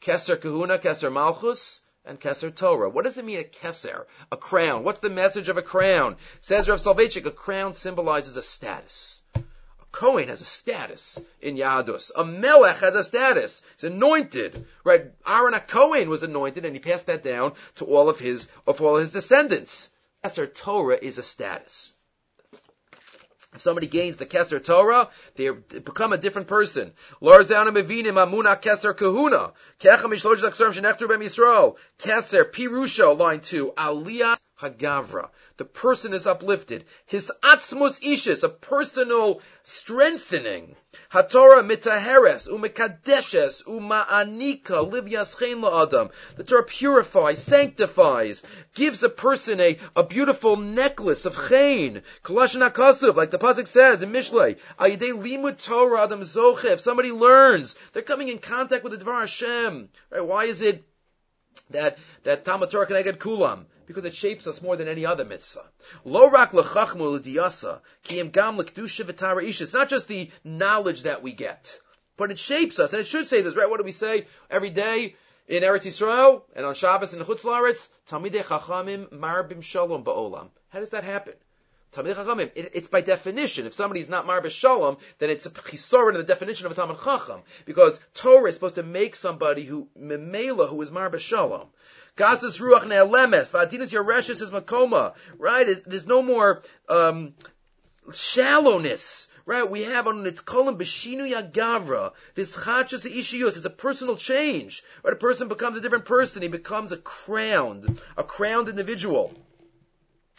Keser 0.00 0.40
kahuna, 0.40 0.78
Keser 0.78 1.12
malchus, 1.12 1.82
and 2.06 2.18
Keser 2.18 2.54
Torah. 2.54 2.88
What 2.88 3.04
does 3.04 3.18
it 3.18 3.24
mean 3.24 3.40
a 3.40 3.44
Keser? 3.44 4.06
A 4.32 4.38
crown. 4.38 4.84
What's 4.84 5.00
the 5.00 5.10
message 5.10 5.50
of 5.50 5.58
a 5.58 5.62
crown? 5.62 6.16
Says 6.40 6.66
Rav 6.66 6.80
Soloveitchik, 6.80 7.26
a 7.26 7.30
crown 7.30 7.74
symbolizes 7.74 8.38
a 8.38 8.42
status. 8.42 9.20
Kohen 9.96 10.28
has 10.28 10.42
a 10.42 10.44
status 10.44 11.18
in 11.40 11.56
Yahadus. 11.56 12.10
A 12.14 12.22
Melech 12.22 12.76
has 12.80 12.94
a 12.94 13.02
status. 13.02 13.62
He's 13.76 13.84
anointed. 13.84 14.66
Right? 14.84 15.06
Aaron 15.26 15.58
Cohen 15.66 16.10
was 16.10 16.22
anointed 16.22 16.66
and 16.66 16.76
he 16.76 16.80
passed 16.80 17.06
that 17.06 17.22
down 17.22 17.54
to 17.76 17.86
all 17.86 18.10
of 18.10 18.18
his, 18.20 18.50
of 18.66 18.82
all 18.82 18.96
his 18.96 19.12
descendants. 19.12 19.88
Keser 20.22 20.52
Torah 20.52 20.98
is 21.00 21.16
a 21.16 21.22
status. 21.22 21.94
If 23.54 23.62
somebody 23.62 23.86
gains 23.86 24.18
the 24.18 24.26
Keser 24.26 24.62
Torah, 24.62 25.08
they 25.36 25.48
become 25.48 26.12
a 26.12 26.18
different 26.18 26.48
person. 26.48 26.92
Larzana 27.22 27.74
Mevinim 27.74 28.16
Amuna 28.22 28.60
Keser 28.60 28.94
Kahuna. 28.94 29.54
Keser 31.98 32.52
Pirusha, 32.52 33.18
line 33.18 33.40
two. 33.40 33.72
Aliyah 33.78 34.36
Hagavra. 34.60 35.28
The 35.58 35.66
person 35.66 36.14
is 36.14 36.26
uplifted. 36.26 36.86
His 37.04 37.30
atzmus 37.42 38.00
ishis, 38.02 38.42
a 38.42 38.48
personal 38.48 39.42
strengthening. 39.62 40.76
Hatorah 41.12 41.62
mitaheres, 41.62 42.48
umekadeshes, 42.48 43.64
uma'anika, 43.64 44.90
liv 44.90 45.04
yaschein 45.04 45.60
la'adam. 45.60 46.10
The 46.36 46.44
Torah 46.44 46.62
purifies, 46.62 47.42
sanctifies, 47.42 48.42
gives 48.74 49.02
a 49.02 49.10
person 49.10 49.60
a, 49.60 49.78
a 49.94 50.02
beautiful 50.02 50.56
necklace 50.56 51.26
of 51.26 51.36
chain. 51.48 52.02
Kalashin 52.24 52.66
akasuv, 52.66 53.14
like 53.14 53.30
the 53.30 53.38
Pasuk 53.38 53.66
says 53.66 54.02
in 54.02 54.10
Mishlei. 54.10 54.58
Ayidei 54.78 55.12
limud 55.12 55.62
Torah 55.62 56.04
adam 56.04 56.22
zoche. 56.22 56.64
If 56.64 56.80
somebody 56.80 57.12
learns, 57.12 57.76
they're 57.92 58.00
coming 58.00 58.28
in 58.28 58.38
contact 58.38 58.84
with 58.84 58.98
the 58.98 59.04
Dvar 59.04 59.20
Hashem. 59.20 59.90
Right? 60.08 60.24
Why 60.24 60.44
is 60.44 60.62
it 60.62 60.82
that, 61.70 61.98
that 62.22 62.46
Talmud 62.46 62.70
Torah 62.70 62.86
Keneged 62.86 63.18
Kulam? 63.18 63.66
Because 63.86 64.04
it 64.04 64.14
shapes 64.14 64.46
us 64.46 64.62
more 64.62 64.76
than 64.76 64.88
any 64.88 65.06
other 65.06 65.24
mitzvah. 65.24 65.64
Lo 66.04 66.28
rak 66.28 66.52
v'tara 66.52 67.82
isha. 69.42 69.64
It's 69.64 69.74
not 69.74 69.88
just 69.88 70.08
the 70.08 70.30
knowledge 70.44 71.02
that 71.02 71.22
we 71.22 71.32
get, 71.32 71.78
but 72.16 72.30
it 72.30 72.38
shapes 72.38 72.78
us, 72.78 72.92
and 72.92 73.00
it 73.00 73.06
should 73.06 73.26
say 73.26 73.42
this, 73.42 73.56
right? 73.56 73.68
What 73.68 73.78
do 73.78 73.84
we 73.84 73.92
say 73.92 74.26
every 74.50 74.70
day 74.70 75.14
in 75.48 75.62
Eretz 75.62 75.86
Yisrael 75.86 76.42
and 76.54 76.66
on 76.66 76.74
Shabbos 76.74 77.14
in 77.14 77.20
Chutz 77.20 77.42
La'aretz? 77.42 77.88
Talmidei 78.08 78.42
chachamim 78.42 79.08
marbim 79.08 79.62
shalom 79.62 80.04
ba'olam. 80.04 80.48
How 80.70 80.80
does 80.80 80.90
that 80.90 81.04
happen? 81.04 81.34
Talmidei 81.92 82.14
chachamim, 82.14 82.50
it's 82.54 82.88
by 82.88 83.00
definition. 83.00 83.66
If 83.66 83.74
somebody 83.74 84.00
is 84.00 84.08
not 84.08 84.26
marbim 84.26 84.50
shalom, 84.50 84.98
then 85.18 85.30
it's 85.30 85.46
a 85.46 85.50
chisorin 85.50 86.12
in 86.12 86.18
the 86.18 86.24
definition 86.24 86.66
of 86.66 86.72
a 86.72 86.74
Talmud 86.74 86.98
chacham, 86.98 87.42
because 87.64 88.00
Torah 88.14 88.48
is 88.48 88.54
supposed 88.54 88.76
to 88.76 88.82
make 88.82 89.14
somebody 89.14 89.64
who 89.64 89.88
memela 89.98 90.68
who 90.68 90.80
is 90.82 90.90
marbim 90.90 91.20
shalom. 91.20 91.68
Gasas 92.16 92.60
ruach 92.60 92.84
ne'alemes. 92.84 93.52
V'adinas 93.52 93.92
yoreshes 93.92 94.40
is 94.42 94.50
makoma. 94.50 95.14
Right? 95.38 95.76
There's 95.86 96.06
no 96.06 96.22
more, 96.22 96.62
um, 96.88 97.34
shallowness. 98.12 99.28
Right? 99.44 99.70
We 99.70 99.82
have 99.82 100.06
on 100.06 100.24
Nitkolim 100.24 100.78
Beshinu 100.78 101.30
Yagavra. 101.30 102.12
This 102.34 102.56
Chachas 102.56 103.10
Ishiyus 103.10 103.56
is 103.56 103.64
a 103.64 103.70
personal 103.70 104.16
change. 104.16 104.82
Right? 105.02 105.12
A 105.12 105.16
person 105.16 105.48
becomes 105.48 105.76
a 105.76 105.80
different 105.80 106.06
person. 106.06 106.42
He 106.42 106.48
becomes 106.48 106.92
a 106.92 106.96
crowned, 106.96 108.00
a 108.16 108.24
crowned 108.24 108.68
individual. 108.68 109.34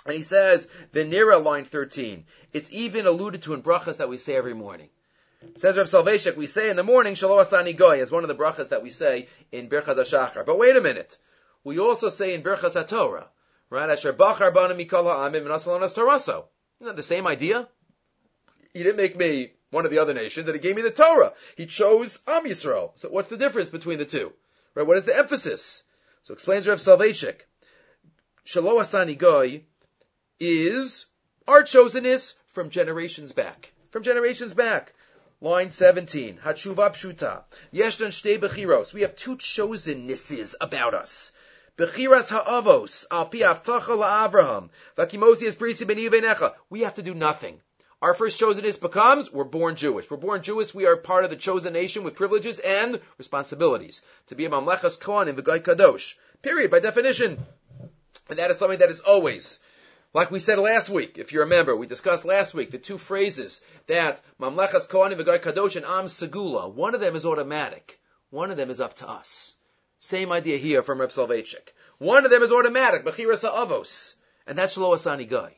And 0.05 0.15
he 0.15 0.23
says, 0.23 0.67
Venera, 0.93 1.43
line 1.43 1.65
13. 1.65 2.25
It's 2.53 2.71
even 2.71 3.05
alluded 3.05 3.43
to 3.43 3.53
in 3.53 3.61
brachas 3.61 3.97
that 3.97 4.09
we 4.09 4.17
say 4.17 4.35
every 4.35 4.53
morning. 4.53 4.89
Says 5.57 5.77
Rav 5.77 5.87
Soloveitchik, 5.87 6.35
we 6.35 6.47
say 6.47 6.69
in 6.69 6.75
the 6.75 6.83
morning, 6.83 7.13
Shalom 7.13 7.37
Asani 7.37 7.75
Goy, 7.75 8.01
as 8.01 8.11
one 8.11 8.23
of 8.23 8.27
the 8.27 8.35
brachas 8.35 8.69
that 8.69 8.81
we 8.81 8.89
say 8.89 9.27
in 9.51 9.69
Birchas 9.69 9.95
HaShachar. 9.95 10.45
But 10.45 10.57
wait 10.57 10.75
a 10.75 10.81
minute. 10.81 11.17
We 11.67 11.79
also 11.79 12.07
say 12.07 12.33
in 12.33 12.43
Birchas 12.43 12.81
HaTorah, 12.81 13.25
right? 13.69 13.89
Asher 13.89 14.13
bachar 14.13 14.53
bana 14.53 14.73
mikol 14.73 15.03
ha'amim 15.03 15.43
v'nasalonas 15.43 15.93
toraso. 15.93 16.45
Isn't 16.79 16.85
that 16.85 16.95
the 16.95 17.03
same 17.03 17.27
idea? 17.27 17.67
He 18.71 18.83
didn't 18.83 18.95
make 18.95 19.17
me 19.17 19.51
one 19.71 19.83
of 19.83 19.91
the 19.91 19.99
other 19.99 20.13
nations, 20.13 20.47
and 20.47 20.55
he 20.55 20.61
gave 20.61 20.77
me 20.77 20.81
the 20.81 20.91
Torah. 20.91 21.33
He 21.57 21.65
chose 21.65 22.19
Am 22.25 22.45
Yisrael. 22.45 22.97
So 22.97 23.09
what's 23.09 23.27
the 23.27 23.35
difference 23.35 23.69
between 23.69 23.97
the 23.97 24.05
two? 24.05 24.31
Right? 24.75 24.87
What 24.87 24.97
is 24.97 25.03
the 25.03 25.17
emphasis? 25.17 25.83
So 26.23 26.33
explains 26.33 26.69
Rav 26.69 26.79
Soloveitchik. 26.79 27.41
Shalom 28.45 28.79
Asani 28.79 29.17
Goy 29.17 29.63
is 30.39 31.05
our 31.49 31.63
chosenness 31.63 32.35
from 32.45 32.69
generations 32.69 33.33
back. 33.33 33.73
From 33.91 34.03
generations 34.03 34.53
back. 34.53 34.93
Line 35.41 35.71
17. 35.71 36.39
Hatshuva 36.45 36.91
Pshuta. 36.91 37.43
Yeshdan 37.73 38.13
Shtei 38.13 38.39
Bechiros. 38.39 38.93
We 38.93 39.01
have 39.01 39.17
two 39.17 39.35
chosennesses 39.35 40.55
about 40.61 40.93
us. 40.93 41.33
Bechiras 41.77 42.31
ha'avos, 42.31 43.05
al 43.11 43.27
pi 43.27 43.37
la'avraham, 43.37 44.69
brisi 44.97 45.85
b'ni 45.85 46.55
We 46.71 46.81
have 46.81 46.95
to 46.95 47.03
do 47.03 47.13
nothing. 47.13 47.61
Our 48.01 48.15
first 48.15 48.41
chosenness 48.41 48.81
becomes, 48.81 49.31
we're 49.31 49.43
born 49.43 49.75
Jewish. 49.75 50.09
We're 50.09 50.17
born 50.17 50.41
Jewish, 50.41 50.73
we 50.73 50.87
are 50.87 50.97
part 50.97 51.23
of 51.23 51.29
the 51.29 51.35
chosen 51.35 51.73
nation 51.73 52.03
with 52.03 52.15
privileges 52.15 52.57
and 52.57 52.99
responsibilities. 53.19 54.01
To 54.27 54.35
be 54.35 54.45
a 54.45 54.49
mamlechas 54.49 54.99
kohen 54.99 55.27
in 55.27 55.35
the 55.35 55.43
v'gai 55.43 55.59
kadosh. 55.59 56.15
Period, 56.41 56.71
by 56.71 56.79
definition. 56.79 57.45
And 58.27 58.39
that 58.39 58.49
is 58.49 58.57
something 58.57 58.79
that 58.79 58.89
is 58.89 59.01
always. 59.01 59.59
Like 60.15 60.31
we 60.31 60.39
said 60.39 60.57
last 60.57 60.89
week, 60.89 61.19
if 61.19 61.31
you 61.31 61.41
remember, 61.41 61.75
we 61.75 61.85
discussed 61.85 62.25
last 62.25 62.55
week 62.55 62.71
the 62.71 62.79
two 62.79 62.97
phrases 62.97 63.61
that 63.85 64.19
mamlechas 64.39 65.11
and 65.11 65.19
v'gai 65.19 65.37
kadosh 65.37 65.75
and 65.75 65.85
am 65.85 66.05
segula. 66.05 66.73
One 66.73 66.95
of 66.95 67.01
them 67.01 67.15
is 67.15 67.23
automatic. 67.23 67.99
One 68.31 68.49
of 68.49 68.57
them 68.57 68.71
is 68.71 68.81
up 68.81 68.95
to 68.95 69.07
us. 69.07 69.56
Same 69.99 70.31
idea 70.31 70.57
here 70.57 70.83
from 70.83 71.01
Reb 71.01 71.09
Soloveitchik. 71.09 71.73
One 71.97 72.23
of 72.25 72.31
them 72.31 72.43
is 72.43 72.51
automatic, 72.51 73.03
Bechiras 73.03 73.49
Avos. 73.49 74.13
And 74.45 74.57
that's 74.57 74.77
Shlo 74.77 74.95
Asani 74.95 75.27
Guy. 75.27 75.55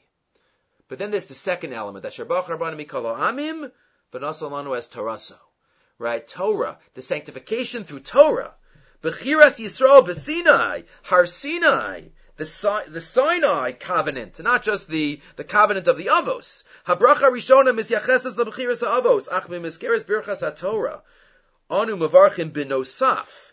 But 0.87 0.97
then 0.97 1.11
there's 1.11 1.25
the 1.25 1.33
second 1.33 1.73
element, 1.73 2.03
that 2.03 2.13
Sherbach 2.13 2.45
Rabbanim 2.45 2.83
Mikalo 2.83 3.17
Amim, 3.17 3.71
V'nasalanu 4.13 4.77
as 4.77 4.87
Taraso. 4.87 5.37
Right? 5.97 6.25
Torah, 6.25 6.79
the 6.93 7.01
sanctification 7.01 7.83
through 7.83 7.99
Torah. 7.99 8.55
Bechiras 9.03 9.59
Yisrael 9.59 10.07
B'Sinai, 10.07 10.85
Har 11.03 11.25
Sinai, 11.25 12.03
the, 12.37 12.83
the 12.87 13.01
Sinai 13.01 13.73
covenant, 13.73 14.41
not 14.41 14.63
just 14.63 14.87
the, 14.87 15.19
the 15.35 15.43
covenant 15.43 15.89
of 15.89 15.97
the 15.97 16.05
Avos. 16.05 16.63
Habracha 16.87 17.29
Rishona 17.29 17.77
misyacheses 17.77 18.35
lebechiras 18.35 18.81
Avos, 18.81 19.27
ach 19.29 19.47
mimiskeres 19.47 20.05
birchas 20.05 20.41
HaTorah. 20.41 21.01
Anu 21.69 21.97
mavarchim 21.97 22.51
binosaf. 22.51 23.48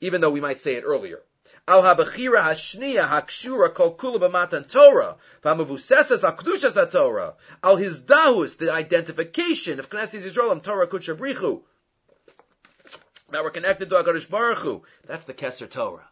Even 0.00 0.20
though 0.20 0.30
we 0.30 0.40
might 0.40 0.58
say 0.58 0.74
it 0.74 0.84
earlier. 0.84 1.20
Al 1.68 1.82
habachira 1.82 2.42
hashniya 2.42 3.08
hakshura 3.08 3.72
kol 3.72 3.94
kula 3.94 4.18
b'matan 4.18 4.68
Torah, 4.68 5.16
v'amavusesas 5.44 6.20
akdushas 6.20 6.72
HaTorah. 6.72 7.34
Al 7.62 7.76
hizdahus, 7.76 8.56
the 8.56 8.72
identification 8.72 9.78
of 9.78 9.88
Knesset 9.88 10.22
Yisrael 10.22 10.62
Torah 10.62 10.86
kutshabrichu. 10.86 11.62
That 13.30 13.44
we're 13.44 13.50
connected 13.50 13.88
to 13.90 13.96
HaKadosh 13.96 14.28
Baruch 14.28 14.58
Hu. 14.58 14.82
That's 15.06 15.26
the 15.26 15.34
Keser 15.34 15.70
Torah. 15.70 16.09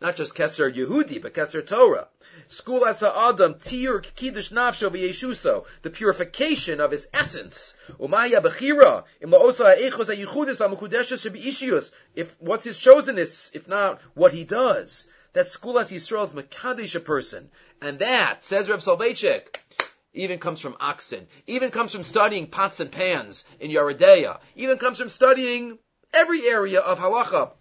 Not 0.00 0.16
just 0.16 0.34
Keser 0.34 0.74
Yehudi, 0.74 1.20
but 1.20 1.34
Keser 1.34 1.66
Torah. 1.66 2.08
School 2.48 2.84
asa 2.84 3.12
Adam, 3.14 3.58
Tir 3.58 4.00
Kiddush 4.00 4.50
Nafsho 4.50 4.88
v'Yeshuso, 4.88 5.66
the 5.82 5.90
purification 5.90 6.80
of 6.80 6.90
his 6.90 7.06
essence. 7.12 7.76
Umaya 7.98 8.40
Bechira, 8.40 9.04
Im 9.20 9.30
La'osa 9.30 9.76
Ha'echos 9.76 10.08
HaYichudis 10.08 10.56
v'Amukudeshes 10.56 11.30
Shebi'ishiyus. 11.30 11.92
If, 12.14 12.34
what's 12.40 12.64
his 12.64 12.78
chosenness, 12.78 13.54
if 13.54 13.68
not 13.68 14.00
what 14.14 14.32
he 14.32 14.44
does? 14.44 15.06
That 15.34 15.46
Skulas 15.46 15.92
Yisrael's 15.92 16.32
Makadish 16.32 16.96
a 16.96 17.00
person. 17.00 17.50
And 17.82 17.98
that, 17.98 18.42
says 18.42 18.70
Reb 18.70 18.80
Soloveitchik, 18.80 19.54
even 20.14 20.38
comes 20.38 20.60
from 20.60 20.76
oxen, 20.80 21.26
even 21.46 21.70
comes 21.70 21.92
from 21.92 22.04
studying 22.04 22.46
pots 22.46 22.80
and 22.80 22.90
pans 22.90 23.44
in 23.60 23.70
Yeridea, 23.70 24.40
even 24.56 24.78
comes 24.78 24.98
from 24.98 25.10
studying 25.10 25.78
every 26.14 26.48
area 26.48 26.80
of 26.80 26.98
halacha. 26.98 27.52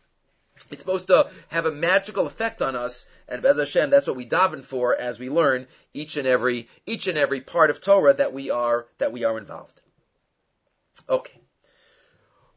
It's 0.71 0.81
supposed 0.81 1.07
to 1.07 1.29
have 1.47 1.65
a 1.65 1.71
magical 1.71 2.27
effect 2.27 2.61
on 2.61 2.75
us, 2.75 3.09
and 3.27 3.41
Bez 3.41 3.57
Hashem, 3.57 3.89
that's 3.89 4.07
what 4.07 4.15
we 4.15 4.27
daven 4.27 4.63
for 4.63 4.95
as 4.95 5.19
we 5.19 5.29
learn 5.29 5.67
each 5.93 6.17
and 6.17 6.27
every 6.27 6.69
each 6.85 7.07
and 7.07 7.17
every 7.17 7.41
part 7.41 7.69
of 7.69 7.81
Torah 7.81 8.13
that 8.13 8.33
we 8.33 8.51
are 8.51 8.85
that 8.97 9.11
we 9.11 9.23
are 9.23 9.37
involved. 9.37 9.79
Okay, 11.07 11.39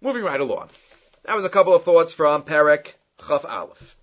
moving 0.01 0.25
right 0.25 0.41
along. 0.41 0.69
That 1.25 1.37
was 1.37 1.45
a 1.45 1.51
couple 1.51 1.75
of 1.75 1.85
thoughts 1.85 2.12
from 2.12 2.43
Perek 2.43 2.95
Chaf 3.27 3.45
Aleph. 3.45 3.97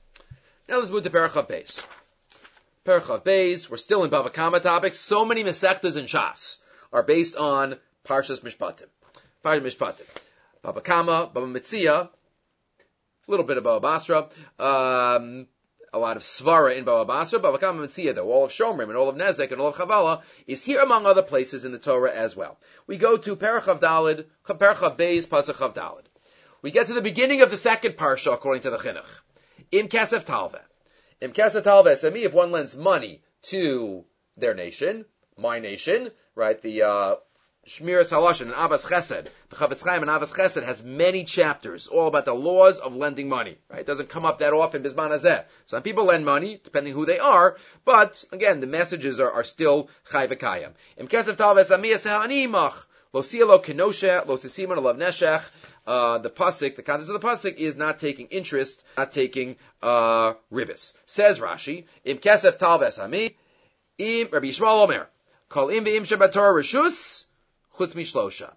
Now 0.67 0.77
let's 0.79 0.89
move 0.89 1.03
to 1.03 1.09
Perek 1.09 1.33
Chaf 1.33 1.47
Beis. 1.47 1.85
Perek 2.85 3.05
Chaf 3.05 3.23
Beis. 3.23 3.69
We're 3.69 3.77
still 3.77 4.03
in 4.03 4.09
Bava 4.09 4.33
Kama 4.33 4.59
topics. 4.59 4.99
So 4.99 5.25
many 5.25 5.43
Masechtas 5.43 5.97
and 5.97 6.07
Shas 6.07 6.59
are 6.93 7.03
based 7.03 7.35
on 7.35 7.75
Parshas 8.07 8.39
Mishpatim. 8.41 8.87
Parshas 9.43 9.61
Mishpatim. 9.61 10.07
Baba 10.61 10.81
Kama, 10.81 11.29
Baba 11.33 11.47
Metzia, 11.47 12.09
a 13.29 13.31
little 13.31 13.45
bit 13.45 13.57
of 13.57 13.63
Baba 13.63 13.79
Basra, 13.79 14.27
um, 14.57 15.47
a 15.93 15.99
lot 15.99 16.17
of 16.17 16.23
Svara 16.23 16.75
in 16.75 16.83
Baba 16.83 17.05
Basra, 17.05 17.39
Baba 17.39 17.59
Kama 17.59 17.85
Metzia, 17.85 18.13
though, 18.15 18.29
all 18.31 18.45
of 18.45 18.51
Shomrim 18.51 18.89
and 18.89 18.97
all 18.97 19.07
of 19.07 19.15
Nezek 19.15 19.51
and 19.51 19.61
all 19.61 19.67
of 19.67 19.75
Chavala 19.75 20.21
is 20.47 20.63
here 20.63 20.81
among 20.81 21.05
other 21.05 21.21
places 21.21 21.63
in 21.63 21.71
the 21.71 21.79
Torah 21.79 22.11
as 22.11 22.35
well. 22.35 22.57
We 22.87 22.97
go 22.97 23.17
to 23.17 23.35
Perichav 23.35 23.79
Dalid, 23.79 24.25
Perichav 24.47 24.97
Beis, 24.97 25.27
Pasachav 25.27 25.75
Dalid. 25.75 26.05
We 26.61 26.71
get 26.71 26.87
to 26.87 26.93
the 26.93 27.01
beginning 27.01 27.41
of 27.41 27.51
the 27.51 27.57
second 27.57 27.93
parsha 27.93 28.33
according 28.33 28.63
to 28.63 28.71
the 28.71 28.77
Chinuch. 28.77 29.05
Im 29.71 29.87
Kesef 29.87 30.25
Talve. 30.25 30.59
Im 31.21 31.31
Kesef 31.31 31.63
Talve, 31.63 31.95
Semi, 31.97 32.23
if 32.23 32.33
one 32.33 32.51
lends 32.51 32.75
money 32.75 33.21
to 33.43 34.05
their 34.37 34.55
nation, 34.55 35.05
my 35.37 35.59
nation, 35.59 36.09
right, 36.35 36.59
the, 36.61 36.81
uh, 36.81 37.15
Shmiras 37.67 38.11
Haloshin 38.11 38.47
and 38.47 38.53
Ahavas 38.53 38.85
Chesed. 38.85 39.27
The 39.49 39.55
Chafetz 39.55 39.83
Chaim 39.83 40.01
and 40.01 40.09
Ahavas 40.09 40.33
Chesed 40.33 40.63
has 40.63 40.83
many 40.83 41.23
chapters 41.23 41.87
all 41.87 42.07
about 42.07 42.25
the 42.25 42.33
laws 42.33 42.79
of 42.79 42.95
lending 42.95 43.29
money. 43.29 43.57
Right? 43.69 43.81
It 43.81 43.85
doesn't 43.85 44.09
come 44.09 44.25
up 44.25 44.39
that 44.39 44.53
often. 44.53 44.81
Bisman 44.81 45.11
Hazeh. 45.11 45.43
Some 45.67 45.83
people 45.83 46.05
lend 46.05 46.25
money, 46.25 46.59
depending 46.63 46.93
who 46.93 47.05
they 47.05 47.19
are, 47.19 47.57
but 47.85 48.23
again, 48.31 48.59
the 48.59 48.67
messages 48.67 49.19
are, 49.19 49.31
are 49.31 49.43
still 49.43 49.89
Chai 50.11 50.27
V'Kayim. 50.27 50.71
Im 50.97 51.07
Kesef 51.07 51.37
Talves 51.37 51.69
Amiyas. 51.69 52.05
Lo 53.11 53.21
Sielo 53.21 53.63
Kenoshe, 53.63 54.27
Lo 54.27 54.37
Sisiman 54.37 54.77
Alav 54.77 54.97
Neshech. 54.97 55.43
Uh, 55.87 56.19
the 56.19 56.29
pasuk, 56.29 56.75
the 56.75 56.83
context 56.83 57.11
of 57.11 57.19
the 57.19 57.27
pasuk 57.27 57.55
is 57.55 57.75
not 57.75 57.97
taking 57.97 58.27
interest, 58.27 58.83
not 58.95 59.11
taking 59.11 59.55
uh, 59.81 60.33
ribis. 60.51 60.93
Says 61.07 61.39
Rashi, 61.39 61.85
im 62.05 62.19
kesef 62.19 62.59
talves 62.59 62.99
ami, 62.99 63.35
im 63.97 64.27
Rabbi 64.31 64.47
Yishmael 64.47 64.83
Omer, 64.83 65.09
kol 65.47 65.69
im 65.69 65.83
be'im 65.83 66.03
shebator 66.03 66.53
rishus, 66.53 67.25
chutz 67.79 67.95
mishlosha. 67.95 68.51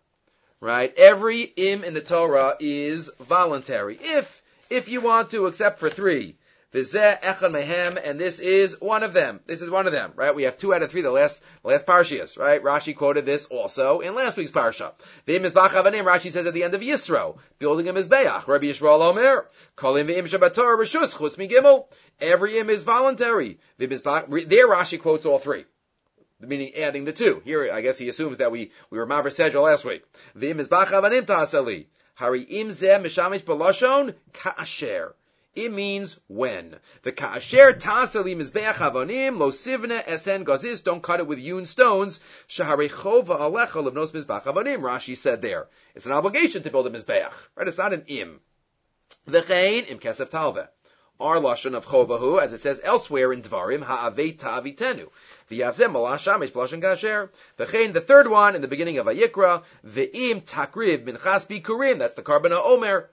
Right? 0.61 0.92
Every 0.96 1.42
im 1.42 1.85
in 1.85 1.94
the 1.94 2.00
Torah 2.00 2.56
is 2.61 3.11
voluntary. 3.20 3.98
If, 4.00 4.42
if 4.68 4.88
you 4.88 5.00
want 5.00 5.30
to, 5.30 5.46
except 5.46 5.80
for 5.80 5.90
three. 5.90 6.37
Vizeh 6.72 7.20
echad 7.20 7.50
mehem, 7.52 8.00
and 8.02 8.18
this 8.18 8.40
is 8.40 8.80
one 8.80 9.02
of 9.02 9.12
them. 9.12 9.40
This 9.46 9.61
is 9.61 9.68
one 9.68 9.87
of 9.87 9.92
them, 9.92 10.12
right? 10.16 10.35
We 10.35 10.44
have 10.44 10.56
two 10.56 10.72
out 10.72 10.82
of 10.82 10.90
three, 10.90 11.02
the 11.02 11.11
last, 11.11 11.42
the 11.62 11.68
last 11.68 11.85
parshias, 11.85 12.38
right? 12.38 12.62
Rashi 12.62 12.96
quoted 12.96 13.26
this 13.26 13.44
also 13.44 14.00
in 14.00 14.14
last 14.14 14.38
week's 14.38 14.52
parsha. 14.52 14.92
V'im 15.26 15.44
mizbach 15.44 15.68
avanim, 15.68 16.04
Rashi 16.04 16.30
says 16.30 16.46
at 16.46 16.54
the 16.54 16.64
end 16.64 16.72
of 16.72 16.80
Yisro, 16.80 17.37
building 17.58 17.88
a 17.88 17.92
mizbeach. 17.92 18.46
Rabbi 18.46 18.66
Yishmael 18.66 19.02
Omer, 19.02 19.46
kolim 19.76 20.06
v'im 20.06 20.22
shabbator 20.22 20.78
rishus 20.78 21.14
chutz 21.14 21.37
migimel. 21.37 21.88
Every 22.20 22.56
im 22.56 22.70
is 22.70 22.85
voluntary. 22.85 23.58
There 23.76 23.88
Rashi 23.88 24.98
quotes 24.98 25.26
all 25.26 25.38
three 25.38 25.66
meaning 26.46 26.74
adding 26.74 27.05
the 27.05 27.12
two. 27.12 27.42
Here, 27.44 27.72
I 27.72 27.81
guess 27.81 27.98
he 27.98 28.09
assumes 28.09 28.38
that 28.38 28.52
we, 28.52 28.70
we 28.90 28.98
were 28.98 29.07
Maver 29.07 29.26
Sedra 29.26 29.62
last 29.62 29.85
week. 29.85 30.05
V'im 30.37 30.57
mizbach 30.57 30.87
avanim 30.87 31.26
ta'asali. 31.26 31.87
Hari 32.14 32.42
im 32.42 32.68
zeh 32.68 33.00
mishamish 33.00 33.42
b'lashon 33.42 34.14
ka'asher. 34.33 35.14
It 35.55 35.70
means 35.70 36.18
when. 36.28 36.76
The 37.02 37.12
ka'asher 37.12 37.74
ta'asali 37.74 38.37
mizbeach 38.37 38.74
avonim 38.74 39.38
lo 39.38 39.50
sivne 39.50 40.05
esen 40.05 40.44
gazis. 40.44 40.83
Don't 40.83 41.02
cut 41.02 41.20
it 41.20 41.26
with 41.26 41.38
hewn 41.38 41.66
stones. 41.66 42.20
Shahari 42.48 42.90
chova 42.90 43.38
alecha 43.38 43.83
levnos 43.83 44.12
mizbach 44.12 44.44
avonim. 44.44 44.81
Rashi 44.81 45.16
said 45.16 45.42
there. 45.42 45.68
It's 45.94 46.07
an 46.07 46.12
obligation 46.12 46.62
to 46.62 46.70
build 46.70 46.87
a 46.87 46.90
mizbeach. 46.90 47.33
Right? 47.55 47.68
It's 47.68 47.78
not 47.78 47.92
an 47.92 48.05
im. 48.07 48.40
V'chein 49.28 49.90
im 49.90 49.98
kesef 49.98 50.31
talveh 50.31 50.68
our 51.22 51.37
lashon 51.37 51.74
of 51.74 51.87
chovahu, 51.87 52.40
as 52.40 52.52
it 52.52 52.61
says 52.61 52.80
elsewhere 52.82 53.32
in 53.32 53.42
Dvarim, 53.42 53.82
ha'avei 53.82 54.38
ta'avitenu. 54.38 55.08
The 55.48 55.62
third 58.00 58.28
one 58.28 58.54
in 58.54 58.61
the 58.62 58.68
beginning 58.68 58.98
of 58.98 59.06
Vayikra, 59.06 59.62
ve'im 59.87 60.42
takriv 60.42 61.04
minchas 61.04 61.46
bikurim, 61.46 61.98
that's 61.98 62.14
the 62.14 62.22
karbana 62.22 62.61
omer, 62.62 63.11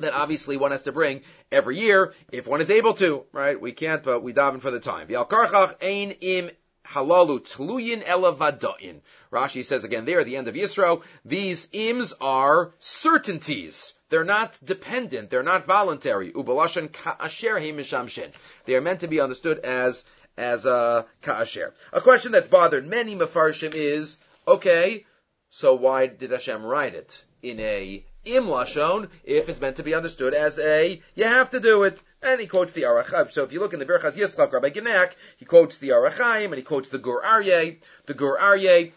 that 0.00 0.14
obviously 0.14 0.56
one 0.56 0.70
has 0.70 0.84
to 0.84 0.92
bring 0.92 1.20
every 1.50 1.78
year 1.78 2.14
if 2.32 2.48
one 2.48 2.60
is 2.60 2.70
able 2.70 2.94
to, 2.94 3.24
right? 3.32 3.60
We 3.60 3.72
can't, 3.72 4.02
but 4.02 4.22
we 4.22 4.32
daven 4.32 4.60
for 4.60 4.70
the 4.70 4.80
time. 4.80 5.08
V'al 5.08 5.28
karchach 5.28 5.76
ein 5.82 6.12
im 6.20 6.50
halalu 6.92 7.40
tluyin 7.40 8.02
elavadain. 8.04 9.00
Rashi 9.32 9.64
says 9.64 9.84
again 9.84 10.04
there 10.04 10.20
at 10.20 10.26
the 10.26 10.36
end 10.36 10.48
of 10.48 10.54
Yisro, 10.54 11.02
these 11.24 11.68
ims 11.70 12.12
are 12.20 12.72
certainties. 12.78 13.94
They're 14.08 14.24
not 14.24 14.58
dependent. 14.64 15.30
They're 15.30 15.42
not 15.42 15.64
voluntary. 15.64 16.32
Ubalashan 16.32 16.92
ka'asher 16.92 17.58
mishamshin. 17.60 18.30
They 18.66 18.74
are 18.74 18.80
meant 18.82 19.00
to 19.00 19.08
be 19.08 19.20
understood 19.20 19.58
as 19.60 20.04
as 20.36 20.66
a 20.66 21.06
ka'asher. 21.22 21.74
A 21.92 22.00
question 22.00 22.32
that's 22.32 22.48
bothered 22.48 22.86
many 22.86 23.14
mafarshim 23.14 23.74
is, 23.74 24.18
okay, 24.46 25.04
so 25.50 25.74
why 25.74 26.06
did 26.06 26.30
Hashem 26.30 26.64
write 26.64 26.94
it 26.94 27.24
in 27.42 27.60
a 27.60 28.04
im 28.24 28.46
lashon 28.46 29.08
if 29.24 29.48
it's 29.48 29.60
meant 29.60 29.76
to 29.76 29.82
be 29.82 29.94
understood 29.94 30.34
as 30.34 30.58
a 30.58 31.00
you 31.14 31.24
have 31.24 31.50
to 31.50 31.60
do 31.60 31.82
it? 31.84 32.00
And 32.22 32.40
he 32.40 32.46
quotes 32.46 32.72
the 32.72 32.82
Arachayim. 32.82 33.32
So 33.32 33.42
if 33.42 33.52
you 33.52 33.60
look 33.60 33.72
in 33.72 33.80
the 33.80 33.86
Birchas 33.86 34.16
Yitzchak, 34.16 34.52
Rabbi 34.52 34.70
Genack, 34.70 35.14
he 35.38 35.44
quotes 35.44 35.78
the 35.78 35.90
Arachayim 35.90 36.46
and 36.46 36.54
he 36.54 36.62
quotes 36.62 36.88
the 36.88 36.98
Gur 36.98 37.20
Aryeh. 37.22 37.78
The 38.06 38.14
Gur 38.14 38.38
Aryeh 38.38 38.92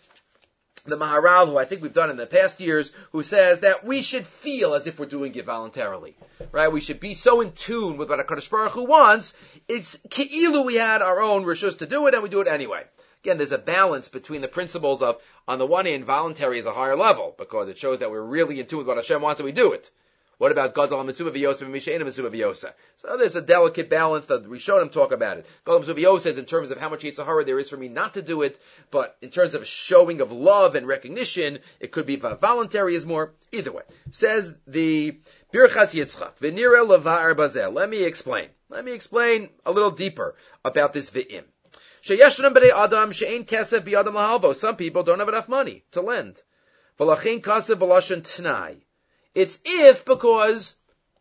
the 0.86 0.98
Maharal, 0.98 1.48
who 1.48 1.58
I 1.58 1.66
think 1.66 1.82
we've 1.82 1.94
done 1.94 2.12
in 2.12 2.18
the 2.18 2.28
past 2.28 2.60
years, 2.60 2.92
who 3.12 3.24
says 3.24 3.62
that 3.62 3.84
we 3.84 4.02
should 4.02 4.26
feel 4.26 4.76
as 4.76 4.86
if 4.86 5.00
we're 5.00 5.08
doing 5.08 5.34
it 5.36 5.46
voluntarily, 5.46 6.16
right? 6.52 6.72
We 6.72 6.82
should 6.82 7.00
be 7.00 7.16
so 7.16 7.42
in 7.42 7.52
tune 7.54 7.98
with 7.98 8.10
what 8.10 8.20
Hakadosh 8.20 8.50
Baruch 8.50 8.74
Hu 8.74 8.86
wants. 8.86 9.36
It's 9.68 9.98
ki'ilu 10.10 10.64
we 10.64 10.76
had 10.76 11.02
our 11.02 11.22
own 11.22 11.44
rishus 11.44 11.80
to 11.80 11.88
do 11.88 12.06
it, 12.08 12.14
and 12.14 12.22
we 12.22 12.30
do 12.30 12.42
it 12.42 12.48
anyway. 12.48 12.84
Again, 13.26 13.40
there's 13.40 13.52
a 13.52 13.58
balance 13.58 14.08
between 14.08 14.42
the 14.42 14.48
principles 14.48 15.02
of, 15.02 15.20
on 15.48 15.58
the 15.58 15.66
one 15.66 15.88
hand, 15.88 16.06
voluntary 16.06 16.60
is 16.60 16.68
a 16.68 16.72
higher 16.72 16.96
level 16.96 17.34
because 17.40 17.70
it 17.70 17.78
shows 17.80 17.98
that 17.98 18.12
we're 18.12 18.22
really 18.22 18.60
in 18.60 18.68
tune 18.68 18.78
with 18.78 18.88
what 18.88 18.98
Hashem 18.98 19.20
wants, 19.20 19.40
and 19.40 19.46
we 19.46 19.52
do 19.52 19.72
it. 19.72 19.90
What 20.38 20.52
about 20.52 20.76
Gadol 20.76 21.04
Mesuba 21.06 21.32
V'Yosa 21.32 21.64
and 21.64 21.74
Mishaina 21.74 22.04
Mesuba 22.04 22.30
V'Yosa? 22.30 22.72
So 22.98 23.18
there's 23.18 23.36
a 23.36 23.42
delicate 23.42 23.90
balance 23.90 24.28
that 24.28 24.48
we 24.48 24.60
showed 24.60 24.84
him 24.84 24.90
talk 24.90 25.12
about 25.12 25.38
it. 25.38 25.48
Gadol 25.66 25.82
Mesuba 25.82 26.04
V'Yosa 26.04 26.28
is 26.28 26.38
in 26.38 26.46
terms 26.46 26.70
of 26.70 26.78
how 26.78 26.90
much 26.90 27.02
Yitzhahara 27.02 27.48
there 27.48 27.58
is 27.58 27.68
for 27.68 27.78
me 27.78 27.88
not 27.88 28.14
to 28.14 28.22
do 28.22 28.44
it, 28.44 28.62
but 28.92 29.18
in 29.24 29.32
terms 29.32 29.56
of 29.56 29.66
showing 29.66 30.22
of 30.22 30.32
love 30.32 30.76
and 30.76 30.86
recognition, 30.86 31.58
it 31.80 31.92
could 31.92 32.06
be 32.06 32.18
voluntary 32.18 32.94
is 32.94 33.08
more. 33.08 33.34
Either 33.52 33.72
way. 33.72 33.84
Says 34.12 34.56
the 34.68 35.18
Birchas 35.52 35.96
Yitzchak, 35.96 36.38
V'nira 36.38 36.88
Levar 36.88 37.36
Bazel. 37.36 37.72
Let 37.72 37.90
me 37.90 38.04
explain. 38.04 38.50
Let 38.70 38.86
me 38.86 38.92
explain 38.92 39.50
a 39.66 39.72
little 39.72 39.90
deeper 39.90 40.36
about 40.64 40.94
this 40.94 41.10
V'im. 41.10 41.46
Adam 42.08 43.14
Some 43.14 44.76
people 44.76 45.04
don't 45.04 45.20
have 45.20 45.30
enough 45.30 45.50
money 45.50 45.84
to 45.92 46.02
lend. 46.02 46.42
It's 49.34 49.60
if 49.66 50.06
because 50.06 50.76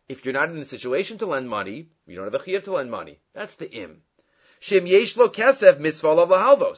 if 0.07 0.23
you're 0.23 0.33
not 0.33 0.49
in 0.49 0.57
a 0.57 0.65
situation 0.65 1.17
to 1.17 1.25
lend 1.25 1.49
money, 1.49 1.89
you 2.05 2.15
don't 2.15 2.31
have 2.31 2.35
a 2.35 2.39
chiyuv 2.39 2.63
to 2.65 2.73
lend 2.73 2.91
money. 2.91 3.19
That's 3.33 3.55
the 3.55 3.71
im. 3.71 4.03
Yesh 4.61 5.17
lo 5.17 5.29
kesef 5.29 5.79
mitzvah. 5.79 6.73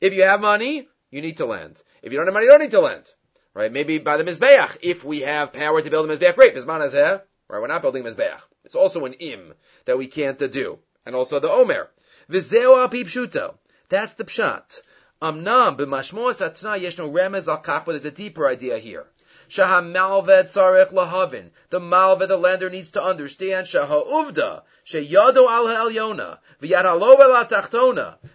If 0.00 0.12
you 0.12 0.22
have 0.24 0.40
money, 0.40 0.88
you 1.10 1.22
need 1.22 1.36
to 1.36 1.46
lend. 1.46 1.80
If 2.02 2.12
you 2.12 2.18
don't 2.18 2.26
have 2.26 2.34
money, 2.34 2.46
you 2.46 2.50
don't 2.50 2.60
need 2.60 2.72
to 2.72 2.80
lend. 2.80 3.12
Right? 3.54 3.72
Maybe 3.72 3.98
by 3.98 4.16
the 4.16 4.24
mizbeach. 4.24 4.78
If 4.82 5.04
we 5.04 5.20
have 5.20 5.52
power 5.52 5.80
to 5.80 5.90
build 5.90 6.10
a 6.10 6.16
mizbeach, 6.16 6.34
great. 6.34 6.54
Right? 6.54 7.22
We're 7.48 7.66
not 7.68 7.82
building 7.82 8.02
mizbeach. 8.02 8.40
It's 8.64 8.74
also 8.74 9.04
an 9.04 9.12
im 9.14 9.54
that 9.84 9.98
we 9.98 10.08
can't 10.08 10.38
do. 10.38 10.80
And 11.06 11.14
also 11.14 11.38
the 11.38 11.50
omer. 11.50 11.90
V'zeo 12.32 12.80
al 12.80 12.88
pipshuto. 12.88 13.54
That's 13.90 14.14
the 14.14 14.24
pshat. 14.24 14.80
Amnam 15.20 15.76
b'mashmos 15.76 16.40
atna 16.40 16.80
yesh 16.80 16.96
no 16.96 17.10
remez 17.10 17.46
al 17.46 17.62
kach, 17.62 17.84
but 17.84 17.92
there's 17.92 18.06
a 18.06 18.10
deeper 18.10 18.48
idea 18.48 18.78
here. 18.78 19.06
Shahamalved 19.50 20.44
tzarech 20.44 20.92
lahavin. 20.92 21.50
The 21.68 21.78
malved, 21.78 22.26
the 22.28 22.38
lender 22.38 22.70
needs 22.70 22.92
to 22.92 23.02
understand. 23.02 23.66
Shahauvda. 23.66 24.62
Sheyado 24.86 25.46
al 25.46 25.68
ha'elyona. 25.68 26.38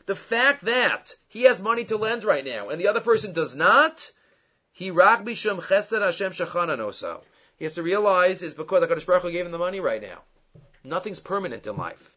The 0.06 0.16
fact 0.16 0.66
that 0.66 1.16
he 1.28 1.44
has 1.44 1.60
money 1.60 1.86
to 1.86 1.98
lend 1.98 2.24
right 2.24 2.46
now 2.46 2.70
and 2.70 2.80
the 2.80 2.88
other 2.90 3.02
person 3.02 3.34
does 3.34 3.56
not, 3.56 4.12
he 4.72 4.92
rak 4.92 5.24
bishum 5.26 5.60
chesed 5.60 6.00
Hashem 6.00 6.34
shachana 6.34 7.22
He 7.58 7.66
has 7.66 7.74
to 7.74 7.82
realize 7.82 8.44
it's 8.44 8.54
because 8.54 8.82
the 8.82 8.88
Baruch 8.88 9.24
Hu 9.24 9.32
gave 9.32 9.46
him 9.46 9.52
the 9.52 9.58
money 9.58 9.80
right 9.80 10.02
now. 10.02 10.22
Nothing's 10.88 11.20
permanent 11.20 11.68
in 11.68 11.76
life. 11.76 12.16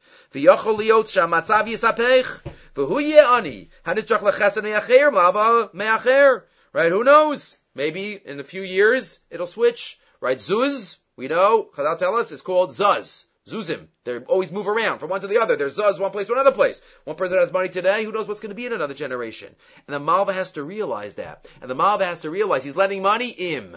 Right? 6.72 6.92
Who 6.92 7.04
knows? 7.04 7.58
Maybe 7.74 8.20
in 8.24 8.40
a 8.40 8.44
few 8.44 8.62
years 8.62 9.18
it'll 9.28 9.46
switch, 9.46 9.98
right? 10.20 10.38
Zuz, 10.38 10.98
we 11.16 11.26
know, 11.28 11.68
Chazal 11.74 11.98
tell 11.98 12.14
us, 12.16 12.30
is 12.30 12.42
called 12.42 12.70
Zuz. 12.70 13.26
Zuzim. 13.48 13.88
They 14.04 14.18
always 14.18 14.52
move 14.52 14.68
around 14.68 15.00
from 15.00 15.10
one 15.10 15.20
to 15.22 15.26
the 15.26 15.38
other. 15.38 15.56
There's 15.56 15.76
Zuz 15.76 15.98
one 15.98 16.12
place 16.12 16.28
to 16.28 16.34
another 16.34 16.52
place. 16.52 16.80
One 17.04 17.16
person 17.16 17.38
has 17.38 17.52
money 17.52 17.68
today, 17.68 18.04
who 18.04 18.12
knows 18.12 18.28
what's 18.28 18.40
going 18.40 18.50
to 18.50 18.54
be 18.54 18.66
in 18.66 18.72
another 18.72 18.94
generation. 18.94 19.54
And 19.88 19.94
the 19.94 20.00
Malva 20.00 20.32
has 20.32 20.52
to 20.52 20.62
realize 20.62 21.14
that. 21.16 21.48
And 21.60 21.68
the 21.68 21.74
Malva 21.74 22.04
has 22.04 22.20
to 22.20 22.30
realize 22.30 22.62
he's 22.62 22.76
lending 22.76 23.02
money 23.02 23.30
im. 23.30 23.76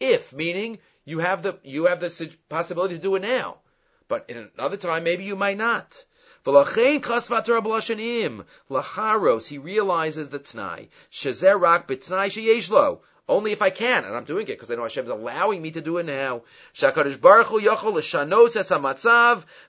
If, 0.00 0.32
meaning, 0.32 0.78
you 1.04 1.20
have 1.20 1.42
the, 1.42 1.58
you 1.62 1.86
have 1.86 2.00
the 2.00 2.36
possibility 2.48 2.96
to 2.96 3.00
do 3.00 3.14
it 3.14 3.22
now. 3.22 3.58
But 4.14 4.26
in 4.28 4.48
another 4.56 4.76
time, 4.76 5.02
maybe 5.02 5.24
you 5.24 5.34
might 5.34 5.56
not. 5.56 6.04
Laharos, 6.46 7.08
he 9.48 9.58
realizes 9.58 10.30
the 10.30 10.38
t'nai. 10.38 10.88
Only 13.28 13.50
if 13.50 13.60
I 13.60 13.70
can, 13.70 14.04
and 14.04 14.14
I'm 14.14 14.22
doing 14.22 14.44
it 14.44 14.50
because 14.50 14.70
I 14.70 14.76
know 14.76 14.84
Hashem's 14.84 15.08
allowing 15.08 15.60
me 15.60 15.72
to 15.72 15.80
do 15.80 15.98
it 15.98 16.06
now. 16.06 16.42
HaMatzav 16.76 17.64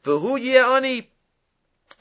V'Hu. 0.03 1.07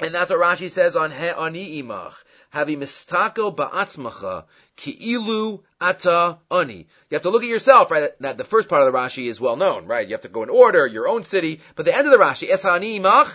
And 0.00 0.14
that's 0.14 0.30
what 0.30 0.40
Rashi 0.40 0.70
says 0.70 0.96
on 0.96 1.12
He'ani 1.12 1.82
Imach. 1.82 2.14
Havi 2.52 2.76
mistako 2.76 3.56
ba'atzmacha 3.56 4.44
ki'ilu 4.76 5.62
ata 5.80 6.38
ani. 6.50 6.86
You 7.10 7.14
have 7.14 7.22
to 7.22 7.30
look 7.30 7.42
at 7.42 7.48
yourself, 7.48 7.90
right? 7.90 8.10
That 8.20 8.38
the 8.38 8.44
first 8.44 8.68
part 8.68 8.82
of 8.82 8.92
the 8.92 8.98
Rashi 8.98 9.26
is 9.26 9.40
well 9.40 9.56
known, 9.56 9.86
right? 9.86 10.06
You 10.06 10.14
have 10.14 10.22
to 10.22 10.28
go 10.28 10.42
in 10.42 10.50
order, 10.50 10.86
your 10.86 11.08
own 11.08 11.22
city. 11.22 11.60
But 11.76 11.86
the 11.86 11.96
end 11.96 12.06
of 12.06 12.12
the 12.12 12.18
Rashi, 12.18 12.48
es 12.48 12.62
ha'ani 12.62 12.98
imach, 13.00 13.32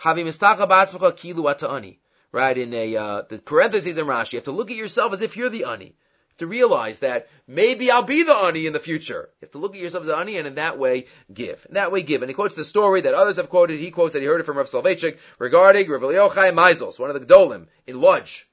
havi 0.00 0.24
mistaka 0.24 0.68
ba'atzmacha 0.68 1.16
ki'ilu 1.16 1.50
ata 1.50 1.68
ani. 1.68 2.00
Right? 2.30 2.58
In 2.58 2.74
a, 2.74 2.96
uh, 2.96 3.22
the 3.28 3.38
parentheses 3.38 3.96
in 3.96 4.06
Rashi, 4.06 4.34
you 4.34 4.36
have 4.38 4.44
to 4.44 4.52
look 4.52 4.70
at 4.70 4.76
yourself 4.76 5.12
as 5.12 5.22
if 5.22 5.36
you're 5.36 5.48
the 5.48 5.64
ani 5.64 5.94
to 6.38 6.46
realize 6.46 7.00
that 7.00 7.28
maybe 7.46 7.90
I'll 7.90 8.02
be 8.02 8.22
the 8.22 8.34
ani 8.34 8.66
in 8.66 8.72
the 8.72 8.78
future. 8.78 9.28
You 9.40 9.46
have 9.46 9.50
to 9.52 9.58
look 9.58 9.74
at 9.74 9.80
yourself 9.80 10.04
as 10.04 10.08
an 10.08 10.20
ani 10.20 10.38
and 10.38 10.46
in 10.46 10.54
that 10.54 10.78
way 10.78 11.06
give. 11.32 11.66
In 11.68 11.74
that 11.74 11.92
way 11.92 12.02
give. 12.02 12.22
And 12.22 12.30
he 12.30 12.34
quotes 12.34 12.54
the 12.54 12.64
story 12.64 13.02
that 13.02 13.14
others 13.14 13.36
have 13.36 13.48
quoted. 13.48 13.78
He 13.78 13.90
quotes 13.90 14.12
that 14.12 14.22
he 14.22 14.26
heard 14.26 14.40
it 14.40 14.44
from 14.44 14.56
Rav 14.56 14.66
Soloveitchik 14.66 15.18
regarding 15.38 15.88
Rav 15.90 16.00
Yochai 16.00 16.52
Meisels, 16.52 16.98
one 16.98 17.10
of 17.10 17.20
the 17.20 17.26
Gedolim 17.26 17.66
in 17.86 18.00
Lodz. 18.00 18.44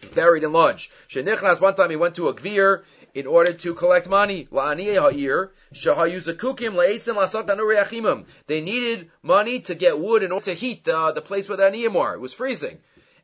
He's 0.00 0.10
buried 0.10 0.44
in 0.44 0.52
Lodz. 0.52 0.88
Shenichnas, 1.08 1.60
one 1.60 1.74
time 1.74 1.90
he 1.90 1.96
went 1.96 2.14
to 2.16 2.28
a 2.28 2.34
Gvir 2.34 2.82
in 3.14 3.26
order 3.26 3.52
to 3.52 3.74
collect 3.74 4.08
money. 4.08 4.48
They 4.50 4.74
needed 8.60 9.10
money 9.22 9.60
to 9.60 9.74
get 9.74 9.98
wood 9.98 10.22
in 10.22 10.32
order 10.32 10.44
to 10.46 10.54
heat 10.54 10.84
the, 10.84 11.12
the 11.12 11.20
place 11.20 11.48
where 11.48 11.56
the 11.56 11.64
aniyim 11.64 11.96
are. 11.96 12.14
It 12.14 12.20
was 12.20 12.32
freezing. 12.32 12.78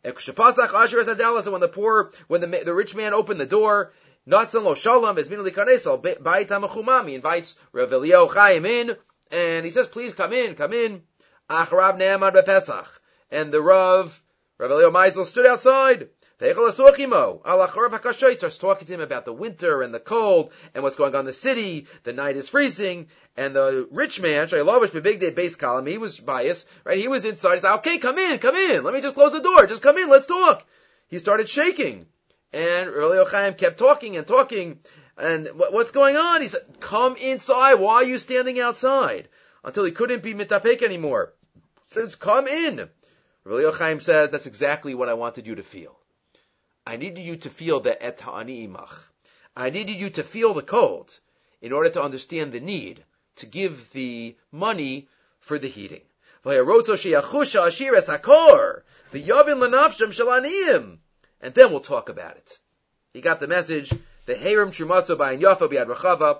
So 0.04 0.32
when 0.32 0.54
the 1.60 1.70
poor, 1.72 2.12
when 2.28 2.40
the, 2.40 2.46
the 2.64 2.74
rich 2.74 2.94
man 2.94 3.14
opened 3.14 3.40
the 3.40 3.46
door, 3.46 3.92
Nasan 4.28 4.64
lo 4.64 4.74
shalom 4.74 5.18
es 5.18 5.28
minuli 5.28 5.52
kanesal 5.52 6.02
bait 6.02 6.48
hamachumam. 6.48 7.08
He 7.08 7.14
invites 7.14 7.58
Rav 7.72 7.92
Elio 7.92 8.26
Chaim 8.26 8.66
in, 8.66 8.96
and 9.30 9.64
he 9.64 9.70
says, 9.70 9.86
"Please 9.86 10.14
come 10.14 10.32
in, 10.32 10.56
come 10.56 10.72
in." 10.72 11.02
Acharav 11.48 11.96
ne'amad 11.96 12.34
bepesach, 12.34 12.88
and 13.30 13.52
the 13.52 13.62
Rav 13.62 14.20
Rav 14.58 14.70
Elio 14.72 14.90
Meisel 14.90 15.24
stood 15.24 15.46
outside. 15.46 16.08
Starts 16.38 16.76
talking 16.76 17.10
to 18.86 18.92
him 18.92 19.00
about 19.00 19.24
the 19.24 19.32
winter 19.32 19.80
and 19.80 19.94
the 19.94 19.98
cold 19.98 20.52
and 20.74 20.82
what's 20.82 20.96
going 20.96 21.14
on 21.14 21.20
in 21.20 21.26
the 21.26 21.32
city. 21.32 21.86
The 22.02 22.12
night 22.12 22.36
is 22.36 22.50
freezing, 22.50 23.08
and 23.38 23.56
the 23.56 23.88
rich 23.90 24.20
man, 24.20 24.46
Shailovish 24.46 25.02
big 25.02 25.18
day 25.18 25.30
base 25.30 25.56
column, 25.56 25.86
he 25.86 25.96
was 25.96 26.20
biased, 26.20 26.68
right? 26.84 26.98
He 26.98 27.08
was 27.08 27.24
inside. 27.24 27.54
He 27.54 27.60
said, 27.60 27.76
"Okay, 27.76 27.96
come 27.96 28.18
in, 28.18 28.38
come 28.38 28.54
in. 28.54 28.84
Let 28.84 28.92
me 28.92 29.00
just 29.00 29.14
close 29.14 29.32
the 29.32 29.40
door. 29.40 29.66
Just 29.66 29.80
come 29.80 29.96
in. 29.96 30.10
Let's 30.10 30.26
talk." 30.26 30.62
He 31.08 31.18
started 31.18 31.48
shaking, 31.48 32.04
and 32.52 32.90
Reli 32.90 33.26
Chaim 33.30 33.54
kept 33.54 33.78
talking 33.78 34.18
and 34.18 34.26
talking. 34.26 34.80
And 35.16 35.48
what's 35.54 35.92
going 35.92 36.18
on? 36.18 36.42
He 36.42 36.48
said, 36.48 36.66
"Come 36.80 37.16
inside. 37.16 37.76
Why 37.76 37.94
are 37.94 38.04
you 38.04 38.18
standing 38.18 38.60
outside?" 38.60 39.30
Until 39.64 39.84
he 39.84 39.90
couldn't 39.90 40.22
be 40.22 40.34
mitapek 40.34 40.82
anymore. 40.82 41.32
Says, 41.92 42.14
"Come 42.14 42.46
in." 42.46 42.90
Reli 43.46 43.74
Chaim 43.74 44.00
says, 44.00 44.28
"That's 44.28 44.44
exactly 44.44 44.94
what 44.94 45.08
I 45.08 45.14
wanted 45.14 45.46
you 45.46 45.54
to 45.54 45.62
feel." 45.62 45.98
I 46.88 46.96
needed 46.96 47.22
you 47.22 47.36
to 47.38 47.50
feel 47.50 47.80
the 47.80 48.00
et 48.00 48.18
imach. 48.18 48.94
I 49.56 49.70
needed 49.70 49.96
you 49.96 50.10
to 50.10 50.22
feel 50.22 50.54
the 50.54 50.62
cold 50.62 51.18
in 51.60 51.72
order 51.72 51.90
to 51.90 52.02
understand 52.02 52.52
the 52.52 52.60
need 52.60 53.04
to 53.36 53.46
give 53.46 53.90
the 53.90 54.36
money 54.52 55.08
for 55.40 55.58
the 55.58 55.68
heating. 55.68 56.02
And 56.44 56.54
then 61.54 61.70
we'll 61.70 61.80
talk 61.80 62.08
about 62.08 62.36
it. 62.36 62.58
He 63.12 63.20
got 63.20 63.40
the 63.40 63.48
message, 63.48 63.92
the 64.26 64.34
Herim 64.34 64.70
Trumaso 64.70 65.18
by 65.18 65.36
Yafa 65.36 65.68
Biad 65.68 65.86
Rachava, 65.86 66.38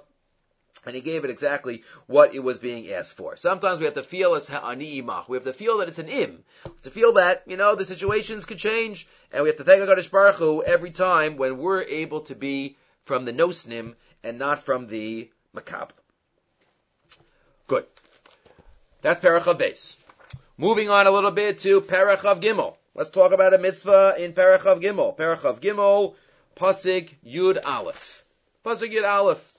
and 0.85 0.95
he 0.95 1.01
gave 1.01 1.25
it 1.25 1.31
exactly 1.31 1.83
what 2.07 2.35
it 2.35 2.41
was 2.41 2.59
being 2.59 2.91
asked 2.93 3.17
for. 3.17 3.37
Sometimes 3.37 3.79
we 3.79 3.87
have 3.87 3.95
to 3.95 4.03
feel 4.03 4.35
as 4.35 4.49
ha'ani 4.49 5.03
imach. 5.03 5.29
We 5.29 5.37
have 5.37 5.45
to 5.45 5.53
feel 5.53 5.79
that 5.79 5.89
it's 5.89 5.99
an 5.99 6.09
im. 6.09 6.45
To 6.83 6.91
feel 6.91 7.15
that, 7.15 7.43
you 7.47 7.57
know, 7.57 7.75
the 7.75 7.85
situations 7.85 8.45
could 8.45 8.59
change, 8.59 9.09
and 9.33 9.43
we 9.43 9.49
have 9.49 9.59
to 9.59 9.65
thank 9.65 9.83
HaKadosh 9.83 10.11
Baruch 10.11 10.37
Hu 10.37 10.63
every 10.63 10.91
time 10.91 11.37
when 11.37 11.59
we're 11.59 11.83
able 11.83 12.21
to 12.23 12.35
be 12.35 12.77
from 13.05 13.25
the 13.25 13.33
nosnim 13.33 13.95
and 14.23 14.39
not 14.39 14.65
from 14.65 14.87
the 14.87 15.31
makab. 15.55 15.91
Good. 17.67 17.87
That's 19.03 19.21
Parachav 19.21 19.59
base. 19.59 20.03
Moving 20.59 20.89
on 20.89 21.07
a 21.07 21.11
little 21.11 21.31
bit 21.31 21.59
to 21.61 21.81
Parachav 21.81 22.41
Gimel. 22.41 22.77
Let's 22.95 23.11
talk 23.11 23.33
about 23.33 23.55
a 23.55 23.59
mitzvah 23.59 24.15
in 24.19 24.33
Parachav 24.33 24.81
Gimel. 24.81 25.17
Parachav 25.17 25.61
Gimel, 25.61 26.15
Pasig 26.55 27.17
Yud 27.27 27.59
Aleph. 27.65 28.25
Pasig 28.65 28.93
Yud 28.93 29.07
Aleph 29.07 29.56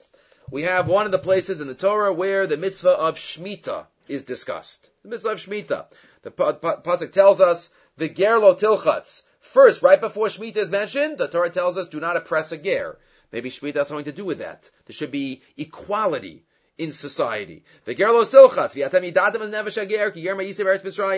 we 0.50 0.62
have 0.62 0.88
one 0.88 1.06
of 1.06 1.12
the 1.12 1.18
places 1.18 1.60
in 1.60 1.68
the 1.68 1.74
Torah 1.74 2.12
where 2.12 2.46
the 2.46 2.56
mitzvah 2.56 2.90
of 2.90 3.16
Shemitah 3.16 3.86
is 4.08 4.22
discussed. 4.22 4.88
The 5.02 5.10
mitzvah 5.10 5.30
of 5.30 5.38
Shemitah. 5.38 5.86
The 6.22 6.30
pasuk 6.30 7.12
tells 7.12 7.40
us 7.40 7.72
the 7.96 8.08
gerlo 8.08 8.58
tilchatz. 8.58 9.22
First, 9.40 9.82
right 9.82 10.00
before 10.00 10.28
Shemitah 10.28 10.56
is 10.56 10.70
mentioned, 10.70 11.18
the 11.18 11.28
Torah 11.28 11.50
tells 11.50 11.76
us 11.76 11.88
do 11.88 12.00
not 12.00 12.16
oppress 12.16 12.52
a 12.52 12.56
ger. 12.56 12.98
Maybe 13.30 13.50
Shemitah 13.50 13.76
has 13.76 13.88
something 13.88 14.04
to 14.06 14.12
do 14.12 14.24
with 14.24 14.38
that. 14.38 14.70
There 14.86 14.94
should 14.94 15.10
be 15.10 15.42
equality 15.56 16.44
in 16.78 16.92
society. 16.92 17.64
The 17.84 17.94
gerlo 17.94 18.24
tilchatz. 18.24 18.74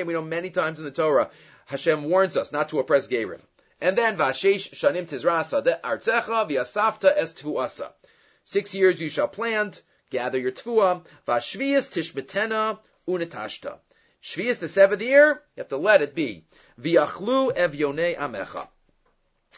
We 0.06 0.12
know 0.12 0.22
many 0.22 0.50
times 0.50 0.78
in 0.78 0.84
the 0.84 0.90
Torah, 0.90 1.30
Hashem 1.66 2.04
warns 2.04 2.36
us 2.36 2.50
not 2.50 2.70
to 2.70 2.80
oppress 2.80 3.06
gerim. 3.06 3.40
And 3.80 3.96
then 3.96 4.16
vashesh 4.16 4.74
shanim 4.74 5.06
tizrasa 5.06 5.62
de 5.62 5.78
artzecha 5.84 6.48
v'yasafta 6.48 7.16
est 7.16 7.38
Six 8.44 8.74
years 8.74 9.00
you 9.00 9.08
shall 9.08 9.28
plant, 9.28 9.82
gather 10.10 10.38
your 10.38 10.52
tvua. 10.52 11.04
Vashvias 11.26 11.90
tishbetena 11.90 12.78
unetashta. 13.06 13.78
Shvias, 14.22 14.58
the 14.58 14.68
seventh 14.68 15.00
year, 15.00 15.42
you 15.56 15.60
have 15.60 15.68
to 15.68 15.76
let 15.76 16.02
it 16.02 16.14
be. 16.14 16.44
Viachlu 16.80 17.54
evyone 17.54 18.16
amecha. 18.16 18.68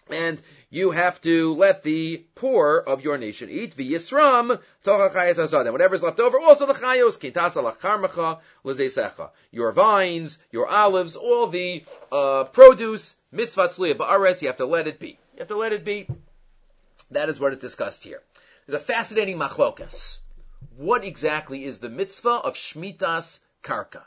And 0.09 0.41
you 0.70 0.91
have 0.91 1.20
to 1.22 1.55
let 1.55 1.83
the 1.83 2.24
poor 2.35 2.78
of 2.78 3.03
your 3.03 3.18
nation 3.18 3.51
eat. 3.51 3.76
V'yisram 3.76 4.61
tochachayas 4.85 5.37
azadim. 5.37 5.72
Whatever's 5.72 6.03
left 6.03 6.20
over, 6.20 6.39
also 6.39 6.66
the 6.66 6.74
chayos, 6.74 7.18
kintasa 7.18 7.62
lacharmacha 7.62 8.41
lezesecha. 8.64 9.30
Your 9.51 9.72
vines, 9.72 10.39
your 10.51 10.68
olives, 10.68 11.16
all 11.16 11.49
the 11.49 11.85
uh, 12.11 12.45
produce, 12.45 13.16
mitzvah 13.33 13.68
tzliya 13.68 13.95
ba'ares, 13.95 14.43
you 14.43 14.49
have 14.49 14.59
to 14.59 14.66
let 14.66 14.87
it 14.87 14.99
be. 14.99 15.18
You 15.35 15.41
have 15.41 15.49
to 15.49 15.57
let 15.57 15.72
it 15.72 15.85
be. 15.85 16.07
That 17.11 17.28
is 17.28 17.41
what 17.41 17.53
is 17.53 17.59
discussed 17.59 18.05
here. 18.05 18.22
There's 18.66 18.80
a 18.80 18.84
fascinating 18.84 19.38
machlokas. 19.38 20.18
What 20.76 21.04
exactly 21.04 21.64
is 21.64 21.78
the 21.78 21.88
mitzvah 21.88 22.30
of 22.30 22.54
shmitas 22.54 23.40
karka? 23.62 24.02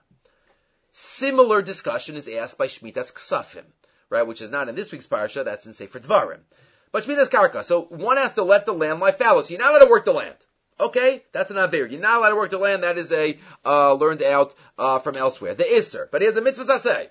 Similar 0.92 1.62
discussion 1.62 2.16
is 2.16 2.28
asked 2.28 2.58
by 2.58 2.68
shmitas 2.68 3.14
ksafim, 3.14 3.66
right? 4.10 4.26
Which 4.26 4.42
is 4.42 4.52
not 4.52 4.70
in 4.70 4.76
this 4.76 4.92
week's 4.92 5.08
parsha, 5.08 5.44
that's 5.44 5.66
in 5.66 5.74
Sefer 5.74 6.00
Dvarim. 6.00 6.40
But 6.92 7.04
shmitas 7.04 7.30
karka. 7.30 7.66
So 7.66 7.82
one 7.82 8.18
has 8.18 8.36
to 8.36 8.44
let 8.44 8.66
the 8.66 8.74
land 8.74 9.02
lie 9.02 9.12
fallow. 9.12 9.42
So 9.42 9.52
you're 9.52 9.60
not 9.60 9.72
allowed 9.72 9.86
to 9.86 9.92
work 9.92 10.06
the 10.06 10.14
land. 10.14 10.38
Okay, 10.80 11.24
that's 11.32 11.52
an 11.52 11.58
aver. 11.58 11.86
You're 11.86 12.02
not 12.02 12.18
allowed 12.18 12.30
to 12.30 12.36
work 12.36 12.52
the 12.52 12.58
land. 12.58 12.84
That 12.84 12.98
is 12.98 13.12
a 13.12 13.38
uh, 13.66 13.94
learned 13.94 14.24
out 14.24 14.54
uh, 14.78 15.00
from 15.00 15.16
elsewhere. 15.16 15.54
The 15.54 15.76
iser, 15.76 16.10
but 16.12 16.22
he 16.22 16.28
has 16.28 16.38
a 16.38 16.42
mitzvah 16.42 16.80
say. 16.80 17.10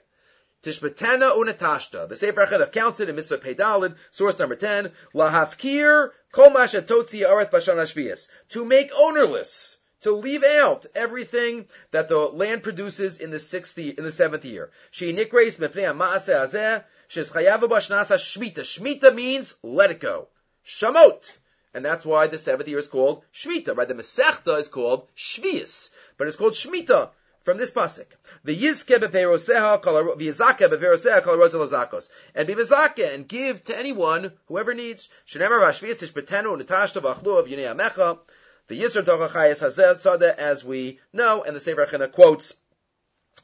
Tishbetana 0.65 1.37
unatashta. 1.37 2.09
The 2.09 2.17
Sefer 2.17 2.47
Achadav 2.47 2.73
counts 2.73 2.99
it 3.01 3.11
in 3.11 3.17
Mitzvah 3.17 3.39
Peidalid, 3.39 3.97
source 4.11 4.39
number 4.39 4.57
10. 4.57 4.93
Lahafkir 5.15 6.11
kol 6.33 6.51
masha 6.51 6.81
totzi 6.81 7.21
areth 7.21 7.51
bashan 7.51 8.17
To 8.49 8.65
make 8.65 8.91
ownerless 8.97 9.77
to 10.01 10.13
leave 10.13 10.43
out 10.43 10.87
everything 10.95 11.67
that 11.91 12.09
the 12.09 12.19
land 12.19 12.63
produces 12.63 13.19
in 13.19 13.31
the 13.31 13.39
sixth 13.39 13.79
in 13.79 14.03
the 14.05 14.11
seventh 14.11 14.47
year. 14.47 14.71
She 14.91 15.13
nikreis 15.13 15.59
mepnei 15.59 15.95
ma'aseh 15.95 16.47
hazeh 16.47 16.85
shes 17.09 17.31
chayavu 17.31 17.69
bashnasa 17.69 18.17
shmita. 18.17 18.61
Shmita 18.61 19.15
means 19.15 19.55
let 19.63 19.91
it 19.91 20.01
go. 20.01 20.29
Shamot. 20.65 21.37
And 21.75 21.85
that's 21.85 22.07
why 22.07 22.29
the 22.29 22.39
seventh 22.39 22.69
year 22.69 22.79
is 22.79 22.87
called 22.87 23.25
Shmita, 23.35 23.77
right? 23.77 23.89
The 23.89 23.95
Masechta 23.95 24.59
is 24.61 24.69
called 24.69 25.09
Shvius, 25.17 25.91
but 26.17 26.29
it's 26.29 26.37
called 26.37 26.53
Shmita 26.53 27.11
from 27.45 27.59
this 27.59 27.71
pasuk. 27.71 28.07
The 28.43 28.57
yizke 28.57 28.99
beperoseha 28.99 29.81
v'yizake 29.83 30.69
beperoseha 30.69 31.23
kalarosa 31.23 31.67
lazakos. 31.67 32.11
And 32.35 32.49
be 32.49 32.55
mizake 32.55 33.15
and 33.15 33.29
give 33.29 33.65
to 33.67 33.79
anyone, 33.79 34.33
whoever 34.47 34.75
needs. 34.75 35.09
Shenemer 35.29 35.61
v'ashviyat 35.61 36.03
tishbetenu 36.03 36.61
netashta 36.61 37.01
v'achlu 37.01 37.39
of 37.39 37.47
yinei 37.47 37.73
amecha. 37.73 38.19
The 38.67 38.81
Yisr 38.81 39.03
Tochachayas 39.03 39.61
Hazeh 39.61 39.97
Sada, 39.97 40.41
as 40.41 40.65
we 40.65 40.99
know, 41.13 41.43
and 41.43 41.55
the 41.55 41.61
Sefer 41.61 41.85
Chena 41.85 42.11
quotes, 42.11 42.55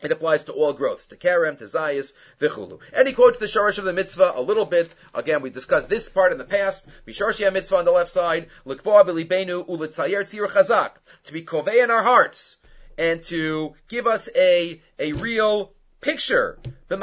it 0.01 0.12
applies 0.12 0.44
to 0.44 0.53
all 0.53 0.72
growths, 0.72 1.09
to 1.09 1.16
Kerem, 1.16 1.59
to 1.59 1.64
Zayas, 1.64 2.14
Vichulu. 2.40 2.80
And 2.94 3.07
he 3.07 3.12
quotes 3.12 3.38
the 3.38 3.44
Sharash 3.44 3.76
of 3.76 3.84
the 3.84 3.92
mitzvah 3.92 4.32
a 4.34 4.40
little 4.40 4.64
bit. 4.64 4.94
Again, 5.14 5.42
we 5.42 5.51
discussed 5.51 5.90
this 5.90 6.09
part 6.09 6.32
in 6.32 6.38
the 6.38 6.44
past. 6.44 6.88
Misharshia 7.07 7.53
mitzvah 7.53 7.76
on 7.76 7.84
the 7.84 7.90
left 7.90 8.11
side, 8.11 8.48
Likvoa 8.64 9.05
bilibenu 9.05 9.66
ulitzayer 9.68 10.22
tzir 10.22 10.48
chazak. 10.48 10.92
To 11.24 11.32
be 11.34 11.44
kovei 11.44 11.84
in 11.84 11.90
our 11.90 12.03
hearts, 12.03 12.57
and 13.01 13.22
to 13.24 13.74
give 13.88 14.07
us 14.07 14.28
a, 14.36 14.80
a 14.98 15.14
real 15.14 15.72
picture. 16.03 16.59
To 16.90 16.96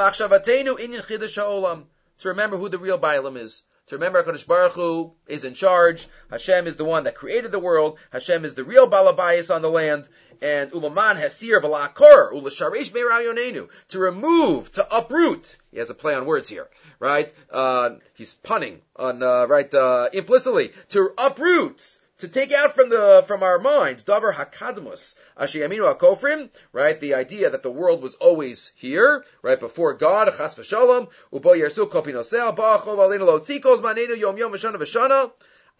remember 2.24 2.56
who 2.56 2.68
the 2.68 2.78
real 2.78 2.98
Bailam 2.98 3.36
is 3.36 3.62
to 3.88 3.96
remember 3.96 4.22
HaKadosh 4.22 4.46
Baruch 4.46 4.72
Hu 4.72 5.12
is 5.26 5.44
in 5.44 5.54
charge. 5.54 6.06
Hashem 6.30 6.66
is 6.66 6.76
the 6.76 6.84
one 6.84 7.04
that 7.04 7.14
created 7.14 7.52
the 7.52 7.58
world. 7.58 7.98
Hashem 8.10 8.44
is 8.44 8.54
the 8.54 8.64
real 8.64 8.88
Balabayas 8.88 9.54
on 9.54 9.62
the 9.62 9.70
land. 9.70 10.06
And 10.40 10.70
Umaman 10.70 11.16
Hasir 11.16 11.60
Balakor 11.60 12.32
Ulasharish 12.32 12.92
Meirayonenu 12.92 13.68
to 13.88 13.98
remove, 13.98 14.70
to 14.72 14.86
uproot. 14.94 15.56
He 15.72 15.78
has 15.78 15.90
a 15.90 15.94
play 15.94 16.14
on 16.14 16.26
words 16.26 16.48
here, 16.48 16.68
right? 17.00 17.32
Uh, 17.50 17.96
he's 18.14 18.34
punning 18.34 18.80
on, 18.94 19.22
uh, 19.22 19.46
right, 19.46 19.72
uh, 19.74 20.10
implicitly. 20.12 20.72
To 20.90 21.10
uproot 21.18 21.98
to 22.18 22.28
take 22.28 22.52
out 22.52 22.74
from 22.74 22.90
the 22.90 23.24
from 23.26 23.42
our 23.42 23.58
minds 23.58 24.04
davar 24.04 24.34
hakadmus 24.34 25.16
ashiyaminu 25.38 25.94
hakofrim, 25.94 26.50
right? 26.72 26.98
The 26.98 27.14
idea 27.14 27.50
that 27.50 27.62
the 27.62 27.70
world 27.70 28.02
was 28.02 28.16
always 28.16 28.72
here, 28.76 29.24
right 29.42 29.58
before 29.58 29.94
God, 29.94 30.28
chas 30.36 30.56
v'shalom, 30.56 31.08
ubo 31.32 31.56
yersu 31.56 31.88
kopinosel 31.88 32.56
ba'achov 32.56 32.98
alinu 32.98 33.26
lo 33.26 33.38
tzikos 33.38 33.80
manenu 33.80 34.16
yom 34.18 34.36
yom 34.36 34.52
v'shana 34.52 34.76
v'shana. 34.76 35.30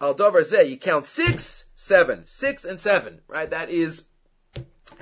Al 0.01 0.15
davar 0.15 0.41
zeh, 0.41 0.69
you 0.69 0.77
count 0.77 1.05
six, 1.05 1.65
seven, 1.75 2.25
six 2.25 2.63
and 2.63 2.79
seven, 2.79 3.19
right? 3.27 3.49
That 3.49 3.69
is 3.69 4.05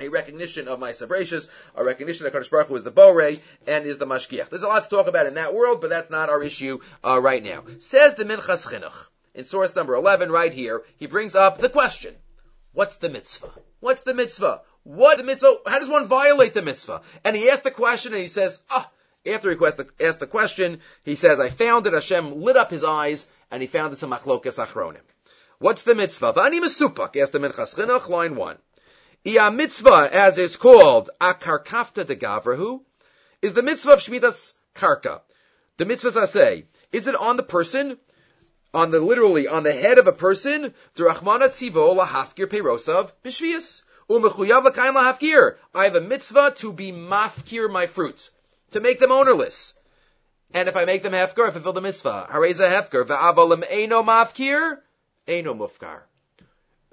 a 0.00 0.08
recognition 0.08 0.66
of 0.66 0.80
my 0.80 0.90
Sabratius, 0.90 1.48
a 1.76 1.84
recognition 1.84 2.24
that 2.24 2.34
Kadosh 2.34 2.50
Baruch 2.50 2.68
Hu 2.68 2.74
is 2.76 2.84
the 2.84 2.90
Borei 2.90 3.40
and 3.66 3.86
is 3.86 3.98
the 3.98 4.06
Mashgiach. 4.06 4.48
There's 4.48 4.62
a 4.62 4.68
lot 4.68 4.84
to 4.84 4.90
talk 4.90 5.06
about 5.06 5.26
in 5.26 5.34
that 5.34 5.54
world, 5.54 5.80
but 5.80 5.90
that's 5.90 6.10
not 6.10 6.28
our 6.28 6.42
issue 6.42 6.80
uh, 7.04 7.20
right 7.20 7.42
now. 7.42 7.62
Says 7.78 8.16
the 8.16 8.24
Minchas 8.24 8.66
Chinuch 8.66 9.06
in 9.38 9.44
source 9.44 9.76
number 9.76 9.94
11 9.94 10.32
right 10.32 10.52
here, 10.52 10.82
he 10.96 11.06
brings 11.06 11.36
up 11.36 11.58
the 11.58 11.68
question. 11.68 12.12
What's 12.72 12.96
the 12.96 13.08
mitzvah? 13.08 13.52
What's 13.78 14.02
the 14.02 14.12
mitzvah? 14.12 14.62
What 14.82 15.24
mitzvah? 15.24 15.58
How 15.64 15.78
does 15.78 15.88
one 15.88 16.06
violate 16.06 16.54
the 16.54 16.62
mitzvah? 16.62 17.02
And 17.24 17.36
he 17.36 17.48
asks 17.48 17.62
the 17.62 17.70
question 17.70 18.14
and 18.14 18.20
he 18.20 18.26
says, 18.26 18.60
ah, 18.68 18.90
after 19.32 19.54
he 19.54 20.04
asked 20.04 20.18
the 20.18 20.26
question, 20.26 20.80
he 21.04 21.14
says, 21.14 21.38
I 21.38 21.50
found 21.50 21.86
that 21.86 21.92
Hashem 21.92 22.42
lit 22.42 22.56
up 22.56 22.72
his 22.72 22.82
eyes 22.82 23.30
and 23.48 23.62
he 23.62 23.68
found 23.68 23.92
it's 23.92 24.02
a 24.02 24.08
machlokas 24.08 24.58
achronim. 24.58 25.06
What's 25.60 25.84
the 25.84 25.94
mitzvah? 25.94 26.32
Vani 26.32 26.58
mesupak, 26.60 27.16
asked 27.16 27.32
the 27.32 27.38
Minchas 27.38 27.76
Chinuch, 27.76 28.08
line 28.08 28.34
one. 28.34 28.58
Iya 29.24 29.52
mitzvah, 29.52 30.08
as 30.12 30.38
it's 30.38 30.56
called, 30.56 31.10
akarkafta 31.20 32.04
de 32.04 32.16
gavrahu, 32.16 32.80
is 33.40 33.54
the 33.54 33.62
mitzvah 33.62 33.92
of 33.92 34.00
Shemitah's 34.00 34.52
karka. 34.74 35.20
The 35.76 35.84
mitzvahs 35.84 36.16
I 36.16 36.26
say, 36.26 36.64
is 36.90 37.06
it 37.06 37.14
on 37.14 37.36
the 37.36 37.44
person 37.44 37.98
on 38.74 38.90
the 38.90 39.00
literally 39.00 39.48
on 39.48 39.62
the 39.62 39.72
head 39.72 39.98
of 39.98 40.06
a 40.06 40.12
person, 40.12 40.74
Drachmana 40.96 41.48
tzivo 41.48 41.96
lahafkir 41.96 42.46
peirosav 42.46 43.12
lahafkir. 44.08 45.56
I 45.74 45.84
have 45.84 45.96
a 45.96 46.00
mitzvah 46.00 46.52
to 46.56 46.72
be 46.72 46.92
mafkir 46.92 47.70
my 47.70 47.86
fruit, 47.86 48.30
to 48.72 48.80
make 48.80 48.98
them 48.98 49.12
ownerless. 49.12 49.74
And 50.54 50.68
if 50.68 50.76
I 50.76 50.86
make 50.86 51.02
them 51.02 51.12
hefker, 51.12 51.46
I 51.46 51.50
fulfill 51.50 51.74
the 51.74 51.82
mitzvah. 51.82 52.28
Hareza 52.30 52.68
hefker. 52.68 53.04
Va'avalim 53.04 53.64
eino 53.64 54.04
mafkir, 54.04 54.78
eino 55.26 55.54
mufkar. 55.54 56.00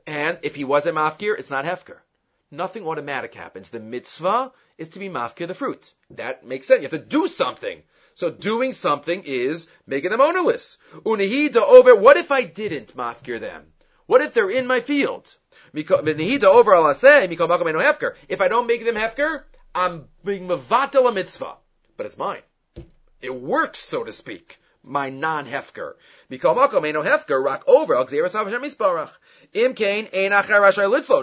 And 0.05 0.39
if 0.43 0.55
he 0.55 0.65
wasn't 0.65 0.97
mafkir, 0.97 1.39
it's 1.39 1.49
not 1.49 1.65
hefker. 1.65 1.97
Nothing 2.51 2.85
automatic 2.85 3.33
happens. 3.33 3.69
The 3.69 3.79
mitzvah 3.79 4.51
is 4.77 4.89
to 4.89 4.99
be 4.99 5.09
mafkir 5.09 5.47
the 5.47 5.53
fruit. 5.53 5.93
That 6.11 6.45
makes 6.45 6.67
sense. 6.67 6.79
You 6.81 6.89
have 6.89 6.99
to 6.99 7.05
do 7.05 7.27
something. 7.27 7.81
So 8.15 8.31
doing 8.31 8.71
something 8.71 9.23
is 9.25 9.69
making 9.85 10.11
them 10.11 10.21
ownerless. 10.21 10.77
Unihida 11.03 11.57
over, 11.57 11.97
what 11.97 12.15
if 12.15 12.31
I 12.31 12.43
didn't 12.43 12.95
mafkir 12.95 13.41
them? 13.41 13.73
What 14.05 14.21
if 14.21 14.33
they're 14.33 14.49
in 14.49 14.67
my 14.67 14.79
field? 14.79 15.35
If 15.73 15.91
I 15.91 16.01
don't 18.47 18.67
make 18.67 18.85
them 18.85 18.95
hefker, 18.95 19.43
I'm 19.75 20.07
being 20.23 20.47
mavatel 20.47 21.09
a 21.09 21.11
mitzvah. 21.11 21.55
But 21.97 22.05
it's 22.05 22.17
mine. 22.17 22.41
It 23.21 23.35
works, 23.35 23.79
so 23.79 24.05
to 24.05 24.13
speak. 24.13 24.59
My 24.81 25.09
non-hefker. 25.09 25.95
hefker, 26.31 27.43
rock 27.43 27.65
over, 27.67 27.95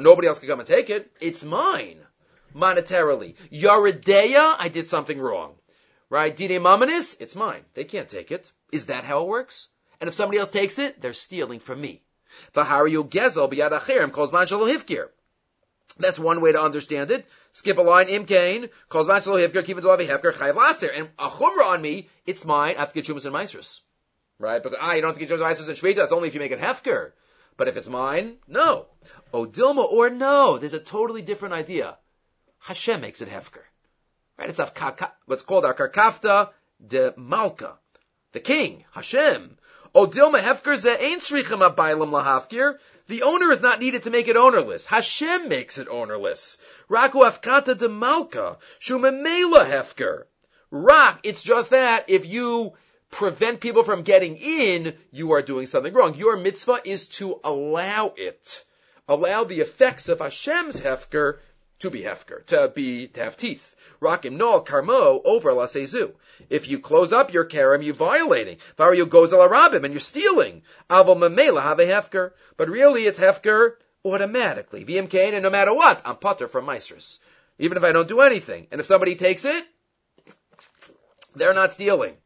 Nobody 0.03 0.29
else 0.29 0.39
can 0.41 0.49
come 0.49 0.61
and 0.61 0.69
take 0.69 0.91
it. 0.91 1.11
It's 1.23 1.43
mine. 1.43 2.01
Monetarily. 2.55 3.37
Yarideya, 3.51 4.57
I 4.59 4.69
did 4.69 4.89
something 4.89 5.19
wrong. 5.19 5.55
Right? 6.13 6.37
Dine 6.37 6.61
mamanis, 6.61 7.19
it's 7.23 7.35
mine. 7.35 7.65
They 7.73 7.85
can't 7.85 8.07
take 8.07 8.31
it. 8.31 8.53
Is 8.71 8.87
that 8.87 9.05
how 9.05 9.23
it 9.23 9.29
works? 9.29 9.69
And 9.99 10.09
if 10.09 10.15
somebody 10.15 10.41
else 10.41 10.51
takes 10.51 10.79
it, 10.79 11.01
they're 11.01 11.15
stealing 11.15 11.59
from 11.59 11.81
me. 11.81 12.03
V'hariyu 12.55 13.09
gezel 13.09 13.51
b'yad 13.51 13.71
acherim 13.71 14.13
calls 14.13 14.31
man 14.31 14.45
hifkir. 14.47 15.09
That's 15.99 16.19
one 16.19 16.43
way 16.43 16.53
to 16.53 16.61
understand 16.61 17.11
it. 17.11 17.25
Skip 17.55 17.79
a 17.79 17.81
line, 17.81 18.09
imkain, 18.09 18.69
calls 18.91 19.09
man 19.09 19.23
shalo 19.23 19.41
hifkir, 19.41 19.65
keep 19.65 19.79
it 19.79 19.85
hefker, 19.85 20.35
chayv 20.35 20.55
laser. 20.55 20.89
And 20.89 21.09
a 21.19 21.31
chumrah 21.31 21.73
on 21.73 21.81
me, 21.81 22.11
it's 22.27 22.45
mine, 22.45 22.77
I 22.77 22.81
have 22.81 22.93
to 22.93 23.01
get 23.01 23.07
chumas 23.07 23.25
and 23.25 23.33
maestros. 23.33 23.81
Right? 24.39 24.63
But 24.63 24.75
ah, 24.79 24.93
you 24.93 25.01
don't 25.01 25.13
have 25.13 25.19
to 25.19 25.25
get 25.25 25.31
chumas 25.31 25.41
and 25.41 25.49
maestros 25.49 25.69
and 25.71 25.79
shvita, 25.79 25.97
that's 25.97 26.13
only 26.13 26.29
if 26.29 26.35
you 26.35 26.41
make 26.41 26.53
it 26.53 26.61
hefker. 26.61 27.13
But 27.57 27.69
if 27.69 27.79
it's 27.79 27.89
mine, 27.89 28.37
no. 28.47 28.85
Odilma 29.33 29.91
or 29.91 30.11
no, 30.11 30.59
there's 30.59 30.75
a 30.75 30.79
totally 30.79 31.23
different 31.23 31.55
idea. 31.55 31.97
Hashem 32.59 33.01
makes 33.01 33.23
it 33.23 33.31
hefker. 33.31 33.63
Right? 34.39 34.49
It's 34.49 34.59
a 34.59 35.13
what's 35.27 35.43
called 35.43 35.65
our 35.65 35.75
karkafta 35.75 36.51
de 36.85 37.15
malka, 37.17 37.79
the 38.33 38.41
king, 38.41 38.85
Hashem. 38.93 39.59
Odilma 39.95 40.41
hefker 40.41 40.77
ze 40.77 40.91
ein 40.91 41.21
abaylam 41.21 42.11
lahafkir. 42.11 42.79
The 43.09 43.23
owner 43.23 43.53
is 43.53 43.61
not 43.61 43.81
needed 43.81 44.05
to 44.05 44.11
make 44.11 44.29
it 44.29 44.37
ownerless. 44.37 44.87
Hashem 44.87 45.49
makes 45.49 45.77
it 45.77 45.89
ownerless. 45.89 46.59
Raku 46.89 47.29
afkata 47.31 47.77
de 47.77 47.89
malka 47.89 48.59
shumemela 48.81 49.67
hefker. 49.67 50.25
Rak, 50.71 51.21
it's 51.25 51.43
just 51.43 51.71
that 51.71 52.09
if 52.09 52.27
you 52.27 52.73
prevent 53.11 53.61
people 53.61 53.83
from 53.83 54.03
getting 54.03 54.39
in, 54.39 54.97
you 55.11 55.33
are 55.33 55.43
doing 55.43 55.67
something 55.67 55.93
wrong. 55.93 56.15
Your 56.15 56.37
mitzvah 56.39 56.81
is 56.85 57.09
to 57.09 57.39
allow 57.45 58.15
it. 58.17 58.65
allow 59.09 59.45
the 59.45 59.61
effects 59.61 60.09
of 60.09 60.21
Hashem's 60.21 60.81
hefker 60.81 61.39
to 61.83 61.91
be 61.91 62.01
hefker, 62.01 62.45
to 62.47 62.73
be 62.75 63.09
to 63.09 63.23
have 63.23 63.37
teeth. 63.37 63.77
Rakim 64.01 64.33
no 64.33 64.61
karmo 64.61 65.21
over 65.25 65.51
lasezu. 65.51 66.13
If 66.49 66.69
you 66.69 66.79
close 66.79 67.13
up 67.13 67.33
your 67.33 67.45
karam, 67.45 67.83
you're 67.83 67.95
violating. 67.95 68.59
You 68.79 69.07
goes 69.07 69.33
al 69.33 69.53
and 69.53 69.93
you're 69.93 70.01
stealing. 70.01 70.63
Aval 70.89 71.17
memela 71.17 71.63
have 71.63 71.79
a 71.81 71.85
hefker. 71.85 72.33
But 72.57 72.69
really 72.69 73.03
it's 73.03 73.19
hefker 73.19 73.75
automatically. 74.05 74.85
VMK 74.85 75.33
and 75.33 75.43
no 75.43 75.51
matter 75.51 75.75
what, 75.75 76.01
I'm 76.05 76.17
putter 76.17 76.49
from 76.49 76.67
Meisters. 76.67 77.19
Even 77.59 77.77
if 77.77 77.85
I 77.85 77.93
don't 77.93 78.09
do 78.09 78.21
anything. 78.21 78.69
And 78.71 78.81
if 78.81 78.87
somebody 78.87 79.17
takes 79.17 79.45
it, 79.45 79.65
they're 81.35 81.55
not 81.55 81.75
stealing. 81.75 82.17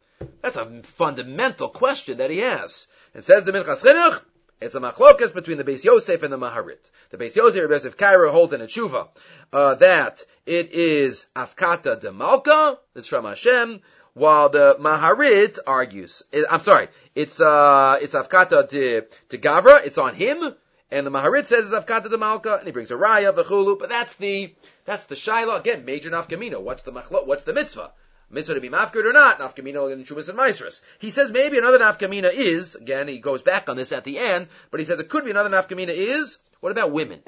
That's 0.43 0.57
a 0.57 0.83
fundamental 0.83 1.69
question 1.69 2.19
that 2.19 2.31
he 2.31 2.39
has. 2.39 2.87
And 3.15 3.25
says 3.25 3.45
the 3.45 3.53
Minchas 3.53 3.83
Chinuch, 3.83 4.23
it's 4.61 4.75
a 4.75 4.81
machlokas 4.81 5.35
between 5.35 5.59
the 5.59 5.65
Beis 5.65 5.85
Yosef 5.85 6.23
and 6.23 6.33
the 6.33 6.39
Maharit. 6.39 6.91
The 7.11 7.19
Beis 7.19 7.37
Yosef, 7.37 7.61
Rebbe 7.61 7.75
Yosef 7.75 7.97
Karo 7.97 8.31
holds 8.31 8.53
in 8.53 8.61
a 8.61 8.67
tshuva, 8.67 9.09
uh, 9.53 9.75
that 9.75 10.23
it 10.47 10.73
is 10.73 11.27
Afkata 11.37 12.01
de 12.01 12.13
Malka, 12.13 12.79
it's 12.95 13.09
from 13.09 13.25
Hashem, 13.25 13.81
while 14.15 14.49
the 14.49 14.77
Maharit 14.81 15.59
argues, 15.67 16.23
it, 16.33 16.47
I'm 16.51 16.61
sorry, 16.61 16.89
it's, 17.15 17.41
uh, 17.41 17.99
it's 18.01 18.15
Afkata 18.15 18.69
de, 18.69 19.03
de 19.29 19.39
Gavra, 19.39 19.85
it's 19.85 19.99
on 19.99 20.15
him, 20.15 20.55
and 20.91 21.07
the 21.07 21.11
Maharit 21.11 21.47
says 21.47 21.71
it's 21.71 21.85
Afkata 21.85 22.09
de 22.09 22.17
Malka, 22.17 22.57
and 22.57 22.67
he 22.67 22.73
brings 22.73 22.91
a 22.91 22.95
Raya, 22.95 23.35
V'chulu, 23.35 23.79
but 23.79 23.91
that's 23.91 24.15
the, 24.17 24.55
that's 24.87 25.07
the 25.07 25.17
Shaila, 25.17 25.61
again, 25.61 25.85
major 25.85 26.11
nafkamino, 26.11 26.63
what's 26.63 26.83
the 26.85 26.93
machlo, 26.93 27.27
what's 27.27 27.43
the 27.43 27.53
mitzvah? 27.53 27.93
Mitzvah 28.31 28.55
to 28.55 28.61
be 28.61 28.69
mafkid 28.69 29.05
or 29.05 29.13
not, 29.13 29.39
nafkamina 29.39 29.93
and 29.93 30.05
Chumas 30.07 30.29
and 30.29 30.39
Maisras. 30.39 30.83
He 30.99 31.11
says 31.11 31.31
maybe 31.31 31.59
another 31.59 31.79
nafkamina 31.79 32.31
is, 32.33 32.75
again, 32.75 33.09
he 33.09 33.19
goes 33.19 33.43
back 33.43 33.69
on 33.69 33.77
this 33.77 33.93
at 33.93 34.05
the 34.05 34.19
end, 34.19 34.49
but 34.71 34.81
he 34.81 34.87
says 34.87 34.99
it 34.99 35.09
could 35.09 35.25
be 35.25 35.31
another 35.31 35.51
nafkamina 35.51 35.89
is, 35.89 36.39
what 36.61 36.73
about 36.73 36.93
women? 36.93 37.21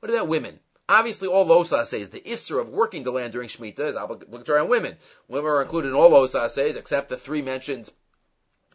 What 0.00 0.10
about 0.10 0.28
women? 0.28 0.58
Obviously, 0.88 1.28
all 1.28 1.46
losa 1.46 1.84
says 1.86 2.08
the 2.08 2.20
isser 2.20 2.60
of 2.60 2.70
working 2.70 3.02
the 3.02 3.12
land 3.12 3.32
during 3.32 3.48
Shemitah 3.48 3.88
is 3.88 3.96
obligatory 3.96 4.60
on 4.60 4.68
women. 4.68 4.96
Women 5.28 5.50
are 5.50 5.62
included 5.62 5.88
in 5.88 5.94
all 5.94 6.10
losa 6.10 6.48
says, 6.48 6.76
except 6.76 7.10
the 7.10 7.18
three 7.18 7.42
mentioned 7.42 7.90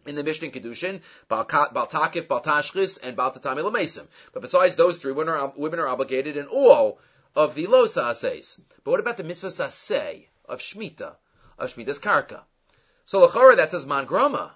in 0.05 0.15
the 0.15 0.23
Mishnah 0.23 0.49
Kedushin, 0.49 1.01
Baltakif, 1.29 2.27
Baltashchis, 2.27 2.99
and 3.01 3.17
Baltatami 3.17 3.63
Lamesim. 3.63 4.05
But 4.31 4.41
besides 4.41 4.75
those 4.75 4.97
three, 4.97 5.13
women 5.13 5.33
are, 5.33 5.53
women 5.55 5.79
are 5.79 5.87
obligated 5.87 6.37
in 6.37 6.45
all 6.45 6.99
of 7.35 7.55
the 7.55 7.65
losa 7.65 8.15
says. 8.15 8.61
But 8.83 8.91
what 8.91 8.99
about 8.99 9.17
the 9.17 9.23
mitzvah 9.23 9.47
saseh 9.47 10.25
of 10.45 10.59
Shemitah? 10.59 11.15
Of 11.57 11.73
Shmidas 11.73 11.99
Karka. 11.99 12.41
So 13.05 13.27
Lachora, 13.27 13.57
that 13.57 13.71
says 13.71 13.85
Man 13.85 14.05
Groma. 14.05 14.51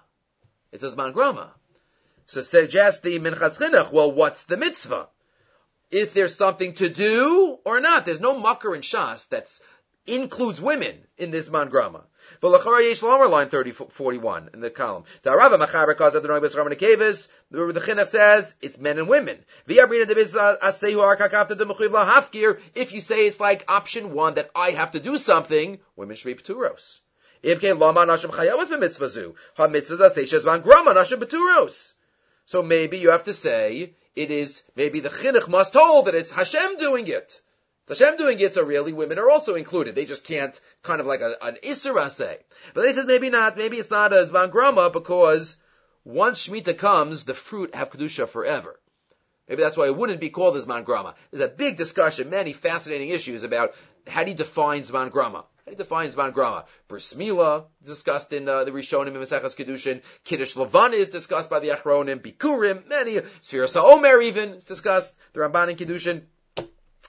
It 0.72 0.80
says 0.80 0.96
Man 0.96 1.12
Groma. 1.12 1.48
So 2.26 2.40
suggest 2.42 3.02
the 3.02 3.18
Minchas 3.18 3.58
Chinuch, 3.58 3.90
well, 3.90 4.12
what's 4.12 4.44
the 4.44 4.56
mitzvah? 4.56 5.08
If 5.90 6.12
there's 6.12 6.34
something 6.34 6.74
to 6.74 6.90
do 6.90 7.58
or 7.64 7.80
not. 7.80 8.04
There's 8.04 8.20
no 8.20 8.38
mucker 8.38 8.74
in 8.74 8.82
Shas 8.82 9.28
that's 9.28 9.62
includes 10.08 10.60
women 10.60 10.96
in 11.16 11.30
this 11.30 11.48
mangrama. 11.50 12.02
V'lachara 12.42 12.88
yesh 12.88 13.02
lomer 13.02 13.28
line 13.28 13.48
30, 13.48 13.72
41 13.72 14.50
in 14.54 14.60
the 14.60 14.70
column. 14.70 15.04
The 15.22 15.34
Rava 15.34 15.58
machaber 15.58 15.96
cause 15.96 16.14
of 16.14 16.22
the 16.22 16.28
Noibus 16.28 16.56
Raman 16.56 16.74
Kevis, 16.74 17.28
the 17.50 17.58
Chinuch 17.58 18.08
says 18.08 18.54
it's 18.60 18.78
men 18.78 18.98
and 18.98 19.08
women. 19.08 19.38
V'yabrina 19.68 20.04
deviz 20.04 20.34
uh, 20.36 20.56
asehu 20.62 21.16
arkakafta 21.16 21.56
de 21.56 21.64
lahafkir, 21.64 22.60
if 22.74 22.92
you 22.92 23.00
say 23.00 23.26
it's 23.26 23.40
like 23.40 23.64
option 23.68 24.12
one 24.12 24.34
that 24.34 24.50
I 24.54 24.72
have 24.72 24.92
to 24.92 25.00
do 25.00 25.16
something, 25.16 25.78
women 25.96 26.16
should 26.16 26.36
be 26.36 26.42
pturos. 26.42 27.00
If 27.42 27.60
ke 27.60 27.78
lama 27.78 28.06
nashim 28.06 28.30
chayavas 28.30 28.66
b'mitzvazu, 28.66 29.34
ha 29.56 29.68
mitzvah 29.68 30.04
aseshes 30.04 30.44
van 30.44 30.60
grama 30.60 30.94
nashim 30.94 31.18
pturos. 31.18 31.94
So 32.46 32.62
maybe 32.62 32.98
you 32.98 33.10
have 33.10 33.24
to 33.24 33.34
say, 33.34 33.94
it 34.16 34.30
is, 34.30 34.62
maybe 34.74 35.00
the 35.00 35.10
chinuch 35.10 35.48
must 35.48 35.74
hold 35.74 36.06
that 36.06 36.14
it's 36.14 36.32
Hashem 36.32 36.78
doing 36.78 37.06
it. 37.06 37.40
Hashem 37.88 38.16
doing 38.16 38.38
it, 38.40 38.52
so 38.54 38.62
really 38.64 38.92
women 38.92 39.18
are 39.18 39.30
also 39.30 39.54
included. 39.54 39.94
They 39.94 40.04
just 40.04 40.24
can't 40.24 40.58
kind 40.82 41.00
of 41.00 41.06
like 41.06 41.20
a, 41.20 41.36
an 41.42 41.56
Isra 41.62 42.10
say. 42.10 42.38
But 42.74 42.82
then 42.82 42.90
he 42.90 42.94
says 42.94 43.06
maybe 43.06 43.30
not, 43.30 43.56
maybe 43.56 43.78
it's 43.78 43.90
not 43.90 44.12
a 44.12 44.24
Zvan 44.24 44.50
Grama 44.50 44.90
because 44.90 45.56
once 46.04 46.46
Shemitah 46.46 46.76
comes, 46.78 47.24
the 47.24 47.34
fruit 47.34 47.74
have 47.74 47.90
Kedusha 47.90 48.28
forever. 48.28 48.78
Maybe 49.48 49.62
that's 49.62 49.76
why 49.76 49.86
it 49.86 49.96
wouldn't 49.96 50.20
be 50.20 50.30
called 50.30 50.56
a 50.56 50.60
Zman 50.60 50.84
Grama. 50.84 51.14
There's 51.30 51.44
a 51.44 51.48
big 51.48 51.78
discussion, 51.78 52.28
many 52.28 52.52
fascinating 52.52 53.08
issues 53.08 53.42
about 53.42 53.74
how 54.06 54.22
do 54.24 54.30
you 54.30 54.36
define 54.36 54.82
Zman 54.82 55.10
Grama? 55.10 55.38
How 55.38 55.64
do 55.64 55.70
you 55.70 55.76
define 55.76 56.10
Zman 56.10 56.34
Grama? 56.34 56.66
Bris 56.86 57.16
Mila, 57.16 57.64
discussed 57.82 58.32
in 58.32 58.48
uh, 58.48 58.64
the 58.64 58.70
Rishonim 58.70 59.08
and 59.08 59.16
Maseches 59.16 59.56
Kedushin. 59.56 60.02
Kiddush 60.24 60.54
Lavan 60.54 60.92
is 60.92 61.08
discussed 61.08 61.48
by 61.48 61.60
the 61.60 61.68
Achronim. 61.68 62.20
Bikurim, 62.20 62.86
many. 62.88 63.14
Sfira 63.40 63.68
Sa'omer 63.68 64.20
even 64.20 64.54
is 64.54 64.64
discussed. 64.64 65.16
The 65.32 65.40
Ramban 65.40 65.70
and 65.70 65.78
Kedushin. 65.78 66.22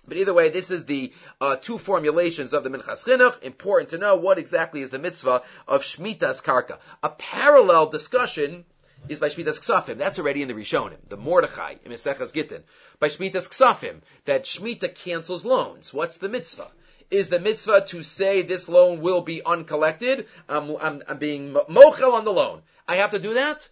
But 0.10 0.18
either 0.18 0.34
way, 0.34 0.50
this 0.50 0.72
is 0.72 0.86
the 0.86 1.14
uh, 1.40 1.56
two 1.56 1.78
formulations 1.78 2.54
of 2.54 2.64
the 2.64 2.70
Minchas 2.70 3.06
Chinuch. 3.06 3.44
Important 3.44 3.92
to 3.92 4.00
know 4.00 4.16
what 4.16 4.40
exactly 4.40 4.82
is 4.82 4.90
the 4.90 4.98
mitzvah 4.98 5.44
of 5.68 5.84
Shmitas 5.84 6.44
Karka. 6.44 6.80
A 7.04 7.10
parallel 7.10 7.86
discussion 7.86 8.66
is 9.08 9.20
by 9.20 9.30
Shmitas 9.30 9.60
Ksafim. 9.60 9.98
That's 9.98 10.18
already 10.18 10.42
in 10.42 10.48
the 10.48 10.56
Rishonim, 10.56 10.98
the 11.08 11.16
Mordechai 11.16 11.76
in 11.86 11.92
Mesechas 11.92 12.34
Gittin. 12.34 12.64
By 13.00 13.08
Shmitas 13.10 13.48
Ksafim, 13.48 14.02
that 14.26 14.46
Shmita 14.46 14.94
cancels 14.96 15.46
loans. 15.46 15.94
What's 15.94 16.18
the 16.18 16.28
mitzvah? 16.28 16.72
Is 17.12 17.30
the 17.30 17.40
mitzvah 17.40 17.86
to 17.90 18.04
say 18.04 18.42
this 18.42 18.68
loan 18.68 19.02
will 19.02 19.22
be 19.22 19.44
uncollected? 19.44 20.28
I'm, 20.48 20.76
I'm, 20.78 21.04
I'm 21.08 21.18
being 21.18 21.54
mochel 21.54 22.14
on 22.14 22.26
the 22.26 22.34
loan. 22.34 22.64
I 22.88 22.98
have 22.98 23.12
to 23.12 23.20
do 23.20 23.36
that? 23.36 23.70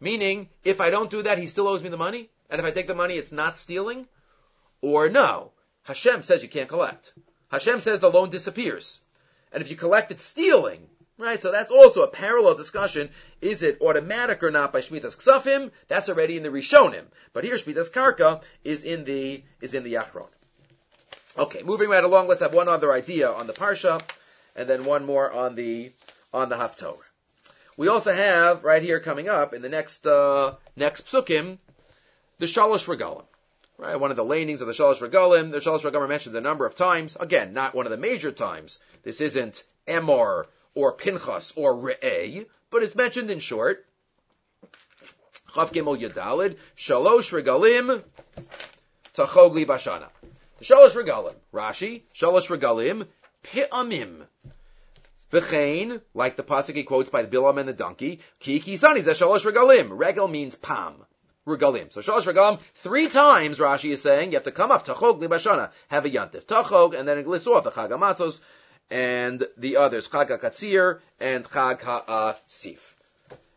Meaning, 0.00 0.48
if 0.64 0.80
I 0.80 0.90
don't 0.90 1.10
do 1.10 1.22
that, 1.22 1.38
he 1.38 1.46
still 1.46 1.66
owes 1.66 1.82
me 1.82 1.88
the 1.88 1.96
money? 1.96 2.28
And 2.50 2.60
if 2.60 2.66
I 2.66 2.70
take 2.70 2.86
the 2.86 2.94
money, 2.94 3.14
it's 3.14 3.32
not 3.32 3.56
stealing? 3.56 4.06
Or 4.80 5.08
no? 5.08 5.52
Hashem 5.88 6.20
says 6.20 6.42
you 6.42 6.50
can't 6.50 6.68
collect. 6.68 7.14
Hashem 7.50 7.80
says 7.80 8.00
the 8.00 8.10
loan 8.10 8.28
disappears. 8.28 9.00
And 9.50 9.62
if 9.62 9.70
you 9.70 9.76
collect, 9.76 10.12
it's 10.12 10.22
stealing. 10.22 10.86
Right? 11.16 11.40
So 11.40 11.50
that's 11.50 11.70
also 11.70 12.02
a 12.02 12.08
parallel 12.08 12.56
discussion. 12.56 13.08
Is 13.40 13.62
it 13.62 13.80
automatic 13.80 14.42
or 14.42 14.50
not 14.50 14.70
by 14.70 14.80
Shmitas 14.80 15.16
Ksafim? 15.16 15.70
That's 15.88 16.10
already 16.10 16.36
in 16.36 16.42
the 16.42 16.50
Rishonim. 16.50 17.06
But 17.32 17.44
here 17.44 17.54
Shmitas 17.54 17.90
Karka 17.90 18.42
is 18.64 18.84
in 18.84 19.04
the, 19.04 19.42
is 19.62 19.72
in 19.72 19.82
the 19.82 19.94
Yachron. 19.94 20.28
Okay, 21.38 21.62
moving 21.62 21.88
right 21.88 22.04
along, 22.04 22.28
let's 22.28 22.42
have 22.42 22.52
one 22.52 22.68
other 22.68 22.92
idea 22.92 23.32
on 23.32 23.46
the 23.46 23.54
Parsha, 23.54 24.02
and 24.54 24.68
then 24.68 24.84
one 24.84 25.06
more 25.06 25.32
on 25.32 25.54
the, 25.54 25.90
on 26.34 26.50
the 26.50 26.56
Haftorah. 26.56 26.98
We 27.78 27.88
also 27.88 28.12
have, 28.12 28.62
right 28.62 28.82
here 28.82 29.00
coming 29.00 29.30
up, 29.30 29.54
in 29.54 29.62
the 29.62 29.70
next, 29.70 30.06
uh, 30.06 30.56
next 30.76 31.06
psukim, 31.06 31.56
the 32.38 32.46
Shalosh 32.46 32.84
Regalim. 32.84 33.24
Right, 33.80 33.94
one 33.94 34.10
of 34.10 34.16
the 34.16 34.24
lanings 34.24 34.60
of 34.60 34.66
the 34.66 34.72
Shalosh 34.72 35.08
Regalim. 35.08 35.52
The 35.52 35.58
Shalosh 35.58 35.88
Regalim 35.88 36.08
mentioned 36.08 36.34
a 36.34 36.40
number 36.40 36.66
of 36.66 36.74
times. 36.74 37.16
Again, 37.18 37.52
not 37.52 37.76
one 37.76 37.86
of 37.86 37.92
the 37.92 37.96
major 37.96 38.32
times. 38.32 38.80
This 39.04 39.20
isn't 39.20 39.62
Emor 39.86 40.46
or 40.74 40.94
Pinchas 40.94 41.52
or 41.56 41.74
Re'eh, 41.74 42.46
but 42.70 42.82
it's 42.82 42.96
mentioned 42.96 43.30
in 43.30 43.38
short. 43.38 43.86
Chav 45.52 45.72
Gimel 45.72 45.96
Yadalid, 45.96 46.56
Shalosh 46.76 47.30
Regalim, 47.30 48.02
Tachogli 49.14 49.64
Bashana. 49.64 50.08
The 50.58 50.64
Shalosh 50.64 51.00
Regalim, 51.00 51.36
Rashi, 51.54 52.02
Shalosh 52.12 52.48
Regalim, 52.48 53.06
Pi'amim. 53.44 54.26
V'chein, 55.30 56.00
like 56.14 56.34
the 56.34 56.42
pasuk 56.42 56.74
he 56.74 56.82
quotes 56.82 57.10
by 57.10 57.22
the 57.22 57.28
Bilam 57.28 57.58
and 57.58 57.68
the 57.68 57.72
donkey, 57.72 58.18
Ki 58.40 58.58
Kisani, 58.58 59.04
Shalosh 59.04 59.48
Regalim. 59.48 59.96
Regal 59.96 60.26
means 60.26 60.56
palm 60.56 61.04
regalim. 61.48 61.92
So 61.92 62.00
shalosh 62.00 62.32
regalim, 62.32 62.60
three 62.74 63.08
times 63.08 63.58
Rashi 63.58 63.90
is 63.90 64.02
saying 64.02 64.30
you 64.30 64.36
have 64.36 64.44
to 64.44 64.52
come 64.52 64.70
up, 64.70 64.86
tachog 64.86 65.20
libashana, 65.20 65.70
have 65.88 66.04
a 66.04 66.10
yantif, 66.10 66.44
tachog, 66.44 66.98
and 66.98 67.08
then 67.08 67.24
list 67.26 67.46
off 67.46 67.64
the 67.64 67.70
chag 67.70 67.90
amatzos, 67.90 68.40
and 68.90 69.44
the 69.56 69.76
others, 69.78 70.08
chag 70.08 70.28
katzir 70.38 71.00
and 71.18 71.44
chag 71.44 71.82
ha'asif. 71.82 72.94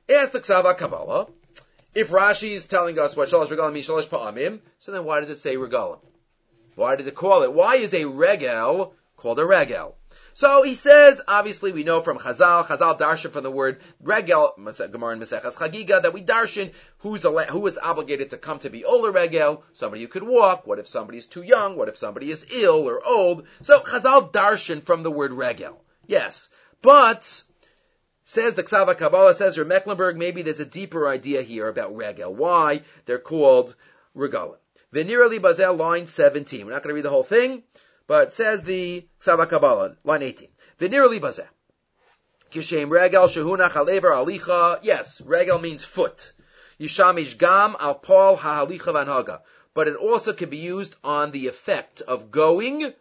As 0.09 0.31
the 0.31 0.39
ksava 0.39 0.77
kabbalah, 0.77 1.27
if 1.93 2.09
Rashi 2.09 2.51
is 2.51 2.67
telling 2.67 2.97
us 2.97 3.15
what 3.15 3.29
shalosh 3.29 3.47
regalim 3.47 3.73
means 3.73 3.87
shalosh 3.87 4.07
pa'amim, 4.07 4.59
so 4.79 4.91
then 4.91 5.05
why 5.05 5.19
does 5.19 5.29
it 5.29 5.39
say 5.39 5.55
regalim? 5.55 5.99
Why 6.75 6.95
does 6.95 7.07
it 7.07 7.15
call 7.15 7.43
it? 7.43 7.53
Why 7.53 7.75
is 7.75 7.93
a 7.93 8.05
regel 8.05 8.95
called 9.17 9.39
a 9.39 9.45
regel? 9.45 9.95
So 10.33 10.63
he 10.63 10.75
says, 10.75 11.21
obviously 11.27 11.71
we 11.71 11.83
know 11.83 12.01
from 12.01 12.17
Chazal, 12.17 12.65
Chazal 12.65 12.97
darshan 12.97 13.31
from 13.31 13.43
the 13.43 13.51
word 13.51 13.81
regel, 14.01 14.53
Gemara 14.57 15.13
and 15.13 15.21
Maseches 15.21 15.57
Chagiga, 15.57 16.01
that 16.01 16.13
we 16.13 16.23
darshan 16.23 16.71
who's 16.99 17.23
who 17.23 17.67
is 17.67 17.77
obligated 17.77 18.29
to 18.29 18.37
come 18.37 18.59
to 18.59 18.69
be 18.69 18.85
Ola 18.85 19.11
regel, 19.11 19.63
somebody 19.73 20.01
who 20.01 20.07
could 20.07 20.23
walk, 20.23 20.65
what 20.65 20.79
if 20.79 20.87
somebody 20.87 21.17
is 21.17 21.27
too 21.27 21.43
young, 21.43 21.75
what 21.75 21.89
if 21.89 21.97
somebody 21.97 22.31
is 22.31 22.45
ill 22.51 22.87
or 22.87 23.05
old. 23.05 23.45
So 23.61 23.79
Chazal 23.79 24.31
darshan 24.31 24.83
from 24.83 25.03
the 25.03 25.11
word 25.11 25.33
regel. 25.33 25.83
Yes. 26.07 26.49
But, 26.81 27.43
says 28.23 28.55
the 28.55 28.63
Ksava 28.63 28.97
Kabbalah, 28.97 29.33
says 29.33 29.57
your 29.57 29.65
Mecklenburg, 29.65 30.17
maybe 30.17 30.41
there's 30.41 30.59
a 30.59 30.65
deeper 30.65 31.07
idea 31.07 31.41
here 31.41 31.67
about 31.67 31.95
regel. 31.95 32.33
Why 32.33 32.81
they're 33.05 33.19
called 33.19 33.75
regalim. 34.15 34.57
Venirali 34.93 35.41
Bazel, 35.41 35.75
line 35.75 36.07
17. 36.07 36.65
We're 36.65 36.73
not 36.73 36.83
going 36.83 36.89
to 36.89 36.95
read 36.95 37.05
the 37.05 37.09
whole 37.09 37.23
thing. 37.23 37.63
But 38.11 38.33
says 38.33 38.63
the 38.63 39.07
Ksava 39.21 39.47
Kabbalah, 39.47 39.95
line 40.03 40.21
18. 40.21 40.49
V'nir 40.81 41.09
li 41.09 41.21
bazeh. 41.21 41.47
Kishem 42.51 42.89
regel 42.89 43.23
shehunach 43.23 43.77
alever 43.77 44.09
alicha. 44.09 44.79
Yes, 44.81 45.21
regel 45.21 45.59
means 45.59 45.85
foot. 45.85 46.33
Yishamish 46.77 47.37
gam 47.37 47.77
al 47.79 47.95
paul 47.95 48.35
ha'alicha 48.35 48.91
vanhaga. 48.91 49.39
but 49.73 49.87
it 49.87 49.95
also 49.95 50.33
can 50.33 50.49
be 50.49 50.57
used 50.57 50.93
on 51.05 51.31
the 51.31 51.47
effect 51.47 52.01
of 52.01 52.31
going 52.31 52.93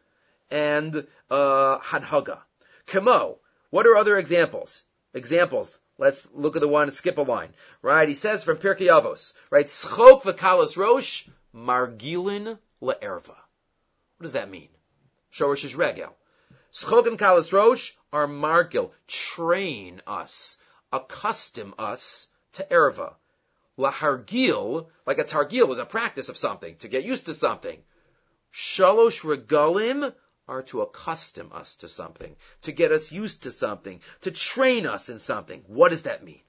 and 0.48 1.04
uh, 1.28 1.78
hadhaga. 1.78 2.38
Kamo. 2.86 3.40
What 3.70 3.88
are 3.88 3.96
other 3.96 4.16
examples? 4.16 4.84
Examples. 5.12 5.76
Let's 5.98 6.24
look 6.32 6.54
at 6.54 6.62
the 6.62 6.68
one, 6.68 6.92
skip 6.92 7.18
a 7.18 7.22
line. 7.22 7.52
Right? 7.82 8.08
He 8.08 8.14
says 8.14 8.44
from 8.44 8.58
Pirkei 8.58 8.86
Avos, 8.86 9.34
right? 9.50 9.66
Schok 9.66 10.22
v'kalos 10.22 10.76
rosh, 10.76 11.26
margilin 11.52 12.58
le'erva. 12.80 13.34
What 14.18 14.22
does 14.22 14.34
that 14.34 14.48
mean? 14.48 14.68
Shorish 15.32 15.64
is 15.64 15.74
regel. 15.74 16.16
Schok 16.72 17.06
and 17.06 17.18
kalos 17.18 17.52
rosh 17.52 17.92
are 18.12 18.26
margil. 18.26 18.90
Train 19.06 20.02
us. 20.06 20.58
Accustom 20.92 21.74
us 21.78 22.28
to 22.54 22.66
erva. 22.70 23.14
Lahargil, 23.78 24.88
like 25.06 25.18
a 25.18 25.24
targil 25.24 25.66
was 25.66 25.78
a 25.78 25.86
practice 25.86 26.28
of 26.28 26.36
something, 26.36 26.76
to 26.78 26.88
get 26.88 27.04
used 27.04 27.26
to 27.26 27.34
something. 27.34 27.82
Shalosh 28.52 29.22
regalim 29.22 30.12
are 30.48 30.62
to 30.64 30.82
accustom 30.82 31.52
us 31.52 31.76
to 31.76 31.88
something, 31.88 32.34
to 32.62 32.72
get 32.72 32.92
us 32.92 33.12
used 33.12 33.44
to 33.44 33.50
something, 33.52 34.00
to 34.22 34.30
train 34.32 34.86
us 34.86 35.08
in 35.08 35.20
something. 35.20 35.62
What 35.68 35.90
does 35.90 36.02
that 36.02 36.24
mean? 36.24 36.42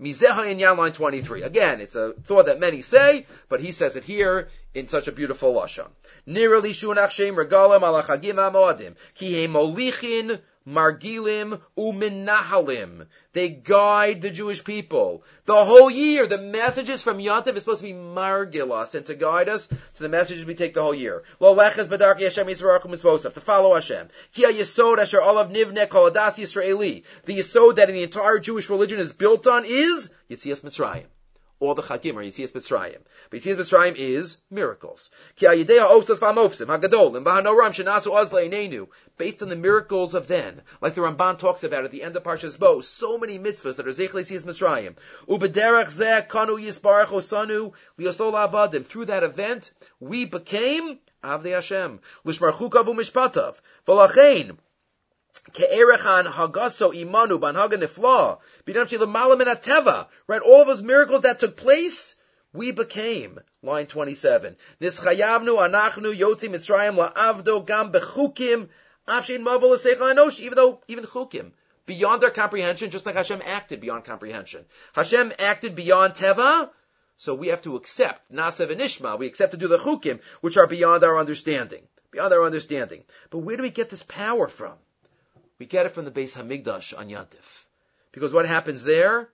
Mizeha 0.00 0.50
in 0.50 0.58
Yan 0.58 0.76
line 0.76 0.92
23. 0.92 1.42
Again, 1.42 1.80
it's 1.80 1.96
a 1.96 2.12
thought 2.12 2.46
that 2.46 2.60
many 2.60 2.82
say, 2.82 3.26
but 3.48 3.60
he 3.60 3.72
says 3.72 3.96
it 3.96 4.04
here 4.04 4.48
in 4.74 4.88
such 4.88 5.08
a 5.08 5.12
beautiful 5.12 5.54
lashon. 5.54 5.88
Li 6.26 6.42
shunach 6.42 7.10
shem 7.10 7.34
amoadim, 7.34 8.94
ki 9.14 9.30
he 9.30 9.48
molichin 9.48 10.40
Margilim 10.66 11.60
uminahalim. 11.78 13.06
They 13.32 13.50
guide 13.50 14.22
the 14.22 14.30
Jewish 14.30 14.64
people. 14.64 15.22
The 15.44 15.64
whole 15.64 15.90
year, 15.90 16.26
the 16.26 16.38
messages 16.38 17.02
from 17.02 17.18
Yontif 17.18 17.54
is 17.54 17.62
supposed 17.62 17.82
to 17.82 17.86
be 17.86 17.92
margil 17.92 18.72
us 18.72 18.94
and 18.94 19.06
to 19.06 19.14
guide 19.14 19.48
us 19.48 19.68
to 19.68 20.02
the 20.02 20.08
messages 20.08 20.44
we 20.44 20.54
take 20.54 20.74
the 20.74 20.82
whole 20.82 20.94
year. 20.94 21.22
Lo 21.38 21.54
leches 21.54 21.86
bedarki 21.86 22.22
Hashem 22.22 22.46
Yisrael 22.46 23.34
to 23.34 23.40
follow 23.40 23.74
Hashem. 23.74 24.08
Ki 24.32 24.44
yisod 24.44 24.98
asher 24.98 25.22
olav 25.22 25.50
nivne 25.50 25.88
kol 25.88 26.10
adas 26.10 26.36
Yisraeli. 26.36 27.04
The 27.24 27.38
yisod 27.38 27.76
that 27.76 27.88
the 27.88 28.02
entire 28.02 28.38
Jewish 28.38 28.68
religion 28.68 28.98
is 28.98 29.12
built 29.12 29.46
on 29.46 29.64
is 29.64 30.10
Yitzias 30.30 30.62
Mitzrayim 30.62 31.06
all 31.58 31.74
the 31.74 31.82
Chagim 31.82 32.14
or 32.14 32.22
Yitzias 32.22 32.52
Mitzrayim. 32.52 32.98
But 33.30 33.40
Yitzias 33.40 33.56
Mitzrayim 33.56 33.94
is 33.96 34.38
miracles. 34.50 35.10
Based 39.18 39.42
on 39.42 39.48
the 39.48 39.56
miracles 39.56 40.14
of 40.14 40.28
then, 40.28 40.62
like 40.80 40.94
the 40.94 41.00
Ramban 41.00 41.38
talks 41.38 41.64
about 41.64 41.84
at 41.84 41.90
the 41.90 42.02
end 42.02 42.16
of 42.16 42.22
Parshas 42.22 42.58
Bo, 42.58 42.80
so 42.80 43.18
many 43.18 43.38
mitzvahs 43.38 43.76
that 43.76 43.86
are 43.86 43.92
Zech 43.92 44.10
Yitzias 44.10 44.44
Mitzrayim. 44.44 44.96
Ubederach 45.28 45.86
zeh 45.86 46.28
kanu 46.28 46.58
yisbarach 46.58 47.06
osanu 47.06 47.72
avadim. 47.98 48.84
Through 48.84 49.06
that 49.06 49.22
event, 49.22 49.70
we 50.00 50.26
became 50.26 50.98
Avdei 51.24 51.54
Hashem. 51.54 52.00
Lishmarchukav 52.24 52.84
u'mishpatav. 52.84 53.56
V'lachein, 53.86 54.56
Hagaso 55.52 56.92
imanu. 56.92 57.40
Right? 60.26 60.42
All 60.42 60.64
those 60.64 60.82
miracles 60.82 61.22
that 61.22 61.40
took 61.40 61.56
place, 61.56 62.14
we 62.52 62.72
became. 62.72 63.40
Line 63.62 63.86
27. 63.86 64.56
Nischayavnu 64.80 65.58
anachnu 65.58 66.14
afshin. 69.08 70.40
Even 70.40 70.56
though, 70.56 70.80
even 70.88 71.04
chukim, 71.04 71.52
beyond 71.86 72.24
our 72.24 72.30
comprehension, 72.30 72.90
just 72.90 73.06
like 73.06 73.14
Hashem 73.14 73.40
acted 73.44 73.80
beyond 73.80 74.04
comprehension. 74.04 74.64
Hashem 74.94 75.32
acted 75.38 75.76
beyond 75.76 76.14
teva, 76.14 76.70
so 77.16 77.34
we 77.34 77.48
have 77.48 77.62
to 77.62 77.76
accept, 77.76 78.32
nasev 78.32 78.70
and 78.70 78.80
ishma, 78.80 79.18
we 79.18 79.26
accept 79.26 79.52
to 79.52 79.56
do 79.56 79.68
the 79.68 79.78
chukim, 79.78 80.20
which 80.40 80.56
are 80.56 80.66
beyond 80.66 81.04
our 81.04 81.18
understanding. 81.18 81.86
Beyond 82.10 82.32
our 82.32 82.44
understanding. 82.44 83.04
But 83.30 83.38
where 83.38 83.56
do 83.56 83.62
we 83.62 83.70
get 83.70 83.90
this 83.90 84.02
power 84.02 84.48
from? 84.48 84.74
We 85.58 85.66
get 85.66 85.86
it 85.86 85.90
from 85.90 86.04
the 86.04 86.10
Beis 86.10 86.36
Hamikdash 86.36 86.96
on 86.98 87.08
Yantif. 87.08 87.64
Because 88.12 88.32
what 88.32 88.46
happens 88.46 88.84
there? 88.84 89.28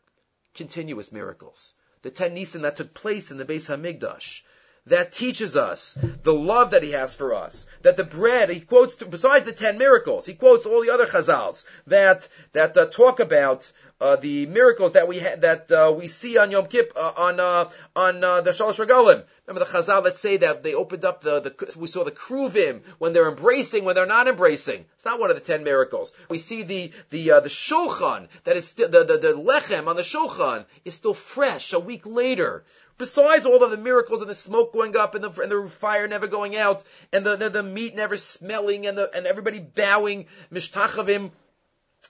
Continuous 0.54 1.12
miracles. 1.12 1.74
The 2.02 2.10
ten 2.10 2.34
Nisan 2.34 2.62
that 2.62 2.76
took 2.76 2.94
place 2.94 3.30
in 3.30 3.38
the 3.38 3.44
Beis 3.44 3.68
Hamikdash. 3.68 4.42
That 4.86 5.12
teaches 5.12 5.56
us 5.56 5.96
the 6.24 6.34
love 6.34 6.72
that 6.72 6.82
he 6.82 6.90
has 6.90 7.14
for 7.14 7.34
us. 7.34 7.68
That 7.82 7.96
the 7.96 8.02
bread, 8.02 8.50
he 8.50 8.58
quotes, 8.58 8.96
besides 8.96 9.44
the 9.44 9.52
ten 9.52 9.78
miracles, 9.78 10.26
he 10.26 10.34
quotes 10.34 10.66
all 10.66 10.82
the 10.82 10.90
other 10.90 11.06
chazals 11.06 11.64
that, 11.86 12.28
that 12.52 12.76
uh, 12.76 12.86
talk 12.86 13.20
about 13.20 13.70
uh, 14.02 14.16
the 14.16 14.46
miracles 14.46 14.92
that 14.92 15.06
we 15.06 15.20
ha- 15.20 15.36
that 15.38 15.70
uh, 15.70 15.92
we 15.96 16.08
see 16.08 16.36
on 16.36 16.50
Yom 16.50 16.66
Kippur 16.66 16.92
uh, 16.98 17.12
on 17.16 17.38
uh, 17.38 17.70
on 17.94 18.24
uh, 18.24 18.40
the 18.40 18.50
Shalosh 18.50 18.84
Regalim. 18.84 19.22
Remember 19.46 19.64
the 19.64 19.78
Chazal 19.78 20.02
that 20.04 20.16
say 20.16 20.38
that 20.38 20.64
they 20.64 20.74
opened 20.74 21.04
up 21.04 21.20
the, 21.20 21.40
the 21.40 21.78
we 21.78 21.86
saw 21.86 22.02
the 22.02 22.10
Kruvim 22.10 22.80
when 22.98 23.12
they're 23.12 23.28
embracing 23.28 23.84
when 23.84 23.94
they're 23.94 24.06
not 24.06 24.26
embracing. 24.26 24.84
It's 24.96 25.04
not 25.04 25.20
one 25.20 25.30
of 25.30 25.36
the 25.36 25.42
ten 25.42 25.62
miracles. 25.62 26.12
We 26.28 26.38
see 26.38 26.64
the 26.64 26.92
the 27.10 27.30
uh, 27.30 27.40
the 27.40 27.48
Shulchan 27.48 28.26
that 28.42 28.56
is 28.56 28.66
still 28.66 28.88
the, 28.88 29.04
the 29.04 29.18
the 29.18 29.34
lechem 29.34 29.86
on 29.86 29.94
the 29.94 30.02
Shulchan 30.02 30.64
is 30.84 30.94
still 30.94 31.14
fresh 31.14 31.72
a 31.72 31.78
week 31.78 32.04
later. 32.04 32.64
Besides 32.98 33.46
all 33.46 33.62
of 33.62 33.70
the 33.70 33.76
miracles 33.76 34.20
and 34.20 34.30
the 34.30 34.34
smoke 34.34 34.72
going 34.72 34.96
up 34.96 35.14
and 35.14 35.24
the, 35.24 35.42
and 35.42 35.50
the 35.50 35.68
fire 35.68 36.06
never 36.06 36.26
going 36.26 36.56
out 36.56 36.82
and 37.12 37.24
the, 37.24 37.36
the, 37.36 37.48
the 37.48 37.62
meat 37.62 37.94
never 37.96 38.16
smelling 38.16 38.86
and 38.86 38.96
the, 38.96 39.10
and 39.14 39.26
everybody 39.26 39.60
bowing, 39.60 40.26
mishtachavim 40.52 41.30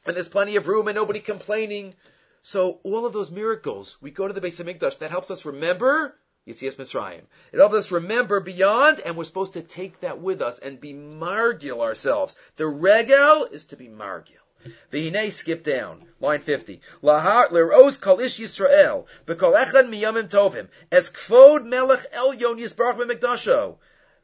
and 0.06 0.16
there's 0.16 0.28
plenty 0.28 0.56
of 0.56 0.68
room 0.68 0.88
and 0.88 0.96
nobody 0.96 1.20
complaining. 1.20 1.94
So 2.42 2.80
all 2.82 3.06
of 3.06 3.12
those 3.12 3.30
miracles, 3.30 3.96
we 4.00 4.10
go 4.10 4.26
to 4.26 4.34
the 4.34 4.40
base 4.40 4.58
of 4.58 4.66
Hamikdash, 4.66 4.98
that 4.98 5.10
helps 5.10 5.30
us 5.30 5.44
remember 5.44 6.16
Yitzias 6.46 6.76
Mitzrayim. 6.76 7.22
It 7.52 7.58
helps 7.58 7.76
us 7.76 7.92
remember 7.92 8.40
beyond, 8.40 9.00
and 9.00 9.16
we're 9.16 9.24
supposed 9.24 9.54
to 9.54 9.62
take 9.62 10.00
that 10.00 10.20
with 10.20 10.42
us 10.42 10.58
and 10.58 10.80
be 10.80 10.92
margil 10.92 11.80
ourselves. 11.80 12.36
The 12.56 12.66
regel 12.66 13.44
is 13.44 13.66
to 13.66 13.76
be 13.76 13.86
margil. 13.86 14.41
The 14.90 15.10
Hine 15.10 15.30
skip 15.30 15.64
down, 15.64 16.06
line 16.20 16.40
50. 16.40 16.80
Lahar 17.02 17.48
leros 17.48 18.00
kol 18.00 18.20
ish 18.20 18.38
Yisrael, 18.38 19.06
bekol 19.26 19.56
echad 19.56 19.88
miyamim 19.88 20.28
tovim, 20.28 20.68
as 20.90 21.10
kfod 21.10 21.64
melech 21.64 22.06
el 22.12 22.34
yon 22.34 22.58
yisbarach 22.58 22.96
b'mikdasho. 22.96 23.78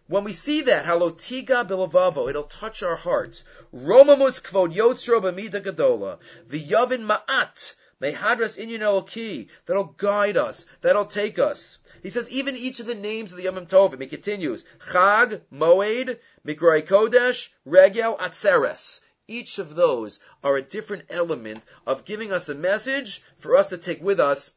When 0.06 0.24
we 0.24 0.32
see 0.32 0.62
that, 0.62 0.86
halotiga 0.86 1.68
bilavavo, 1.68 2.30
it'll 2.30 2.44
touch 2.44 2.82
our 2.82 2.96
hearts. 2.96 3.42
Romamus 3.72 4.40
kvod 4.40 4.74
yotzro 4.74 5.20
b'mida 5.20 5.62
gadola. 5.62 6.18
V'yavin 6.48 7.04
ma'at. 7.04 7.74
Mehadras 8.00 8.58
inyan 8.58 8.80
eloki. 8.80 9.48
That'll 9.66 9.92
guide 9.96 10.36
us. 10.36 10.66
That'll 10.82 11.06
take 11.06 11.38
us. 11.38 11.78
He 12.02 12.10
says 12.10 12.30
even 12.30 12.56
each 12.56 12.78
of 12.78 12.86
the 12.86 12.94
names 12.94 13.32
of 13.32 13.38
the 13.38 13.44
Yom 13.44 13.66
Tovim, 13.66 14.00
he 14.00 14.06
continues. 14.06 14.64
Chag, 14.88 15.40
Moed, 15.52 16.18
Mikroi 16.46 16.86
Kodesh, 16.86 17.48
Regel, 17.66 18.16
Atzeres. 18.16 19.00
Each 19.28 19.58
of 19.58 19.74
those 19.74 20.20
are 20.42 20.56
a 20.56 20.62
different 20.62 21.04
element 21.10 21.62
of 21.86 22.06
giving 22.06 22.32
us 22.32 22.48
a 22.48 22.54
message 22.54 23.22
for 23.38 23.56
us 23.56 23.68
to 23.68 23.76
take 23.76 24.02
with 24.02 24.18
us 24.18 24.54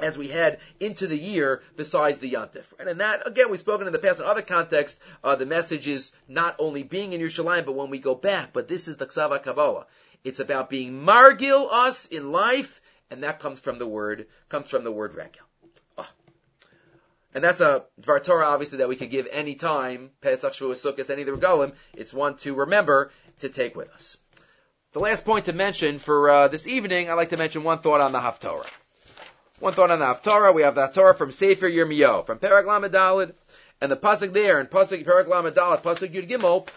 as 0.00 0.16
we 0.16 0.28
head 0.28 0.60
into 0.80 1.06
the 1.06 1.18
year 1.18 1.62
besides 1.76 2.20
the 2.20 2.30
Yantif. 2.30 2.72
Right? 2.78 2.88
And 2.88 3.00
that, 3.00 3.26
again, 3.26 3.50
we've 3.50 3.58
spoken 3.58 3.86
in 3.88 3.92
the 3.92 3.98
past 3.98 4.20
in 4.20 4.26
other 4.26 4.40
contexts, 4.40 5.00
uh, 5.22 5.34
the 5.34 5.46
message 5.46 5.88
is 5.88 6.12
not 6.28 6.56
only 6.58 6.84
being 6.84 7.12
in 7.12 7.20
Yerushalayim, 7.20 7.66
but 7.66 7.74
when 7.74 7.90
we 7.90 7.98
go 7.98 8.14
back, 8.14 8.52
but 8.52 8.68
this 8.68 8.88
is 8.88 8.96
the 8.96 9.06
Ksava 9.06 9.42
Kabbalah. 9.42 9.86
It's 10.24 10.40
about 10.40 10.70
being 10.70 11.04
margil 11.04 11.68
us 11.70 12.06
in 12.06 12.30
life, 12.30 12.80
and 13.10 13.24
that 13.24 13.40
comes 13.40 13.58
from 13.58 13.78
the 13.78 13.86
word, 13.86 14.26
comes 14.48 14.70
from 14.70 14.84
the 14.84 14.92
word 14.92 15.14
regel. 15.14 15.46
And 17.34 17.42
that's 17.42 17.60
a 17.60 17.84
Dvar 18.00 18.22
Torah, 18.22 18.46
obviously, 18.46 18.78
that 18.78 18.88
we 18.88 18.96
could 18.96 19.10
give 19.10 19.26
any 19.30 19.54
time, 19.54 20.10
Pesach, 20.20 20.52
Shavuot, 20.52 20.76
Sukkot, 20.76 21.10
any 21.10 21.22
of 21.22 21.26
the 21.26 21.32
regalim. 21.32 21.72
It's 21.94 22.12
one 22.12 22.36
to 22.38 22.54
remember 22.54 23.10
to 23.40 23.48
take 23.48 23.74
with 23.74 23.90
us. 23.90 24.18
The 24.92 25.00
last 25.00 25.24
point 25.24 25.46
to 25.46 25.54
mention 25.54 25.98
for 25.98 26.28
uh, 26.28 26.48
this 26.48 26.66
evening, 26.66 27.10
I'd 27.10 27.14
like 27.14 27.30
to 27.30 27.38
mention 27.38 27.64
one 27.64 27.78
thought 27.78 28.02
on 28.02 28.12
the 28.12 28.20
Haftorah. 28.20 28.68
One 29.60 29.72
thought 29.72 29.90
on 29.90 30.00
the 30.00 30.04
Haftarah. 30.04 30.54
We 30.54 30.62
have 30.62 30.74
the 30.74 30.88
Haftarah 30.88 31.16
from 31.16 31.32
Sefer 31.32 31.70
Yirmiyahu, 31.70 32.26
from 32.26 32.38
Perek 32.38 32.66
Lamed 32.66 33.32
and 33.82 33.90
the 33.90 33.96
pasuk 33.96 34.32
there 34.32 34.60
and 34.60 34.70
pasuk 34.70 35.04
Perek 35.04 35.26
Lamed 35.26 35.56
pasuk 35.56 36.14
Yud 36.14 36.28
Gimel. 36.28 36.68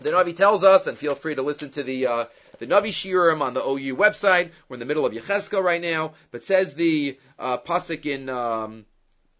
The 0.00 0.10
Navi 0.10 0.36
tells 0.36 0.62
us, 0.62 0.86
and 0.86 0.98
feel 0.98 1.14
free 1.14 1.36
to 1.36 1.42
listen 1.42 1.70
to 1.70 1.82
the 1.82 2.06
uh, 2.06 2.24
the 2.58 2.66
Navi 2.66 2.88
Shirim 2.88 3.40
on 3.40 3.54
the 3.54 3.62
OU 3.62 3.96
website. 3.96 4.50
We're 4.68 4.74
in 4.74 4.80
the 4.80 4.86
middle 4.86 5.06
of 5.06 5.12
Yecheskel 5.12 5.62
right 5.62 5.80
now, 5.80 6.12
but 6.30 6.44
says 6.44 6.74
the 6.74 7.18
uh, 7.38 7.58
pasuk 7.58 8.04
in 8.04 8.28
um, 8.28 8.84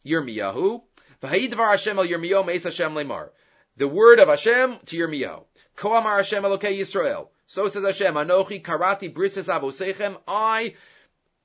Yirmiyahu. 0.05 0.82
V'hayidvar 1.22 1.70
Hashem 1.70 1.98
el 1.98 2.07
Yirmiyahu 2.07 2.46
meis 2.46 2.64
Hashem 2.64 2.94
lemar. 2.94 3.30
The 3.76 3.88
word 3.88 4.18
of 4.18 4.28
Hashem 4.28 4.78
to 4.86 4.96
Yirmiyahu. 4.96 5.44
Ko 5.76 6.00
Hashem 6.00 6.42
Elokei 6.42 6.78
Yisrael. 6.78 7.28
So 7.46 7.68
says 7.68 7.84
Hashem, 7.84 8.14
Anochi 8.14 8.62
karati 8.62 9.12
brises 9.12 9.53
avosechem. 9.53 10.18
I 10.26 10.74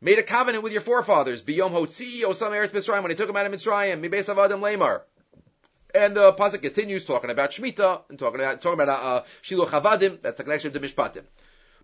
made 0.01 0.19
a 0.19 0.23
covenant 0.23 0.63
with 0.63 0.71
your 0.71 0.81
forefathers. 0.81 1.43
Biyom 1.43 1.71
Hotzi 1.71 2.21
Osam 2.21 2.51
Eretz 2.51 2.69
Mitzrayim 2.69 3.01
when 3.01 3.11
he 3.11 3.17
took 3.17 3.27
them 3.27 3.35
out 3.35 3.45
of 3.45 3.51
Mitzrayim. 3.51 4.01
Mibeis 4.01 4.33
Avadim 4.33 4.61
Lamar. 4.61 5.03
And 5.95 6.15
the 6.15 6.33
pasuk 6.33 6.61
continues 6.61 7.05
talking 7.05 7.29
about 7.29 7.51
Shemitah 7.51 8.03
and 8.09 8.19
talking 8.19 8.39
about 8.39 8.61
talking 8.61 8.79
about 8.79 9.03
uh, 9.03 9.23
Shiluch 9.41 9.67
Havadim. 9.67 10.21
That's 10.21 10.37
the 10.37 10.43
connection 10.43 10.73
to 10.73 10.79
Mishpatim. 10.79 11.23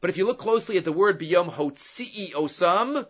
But 0.01 0.09
if 0.09 0.17
you 0.17 0.27
look 0.27 0.39
closely 0.39 0.77
at 0.77 0.83
the 0.83 0.91
word 0.91 1.19
Biyom 1.19 1.51
Hotzi 1.51 2.33
Osam, 2.33 3.07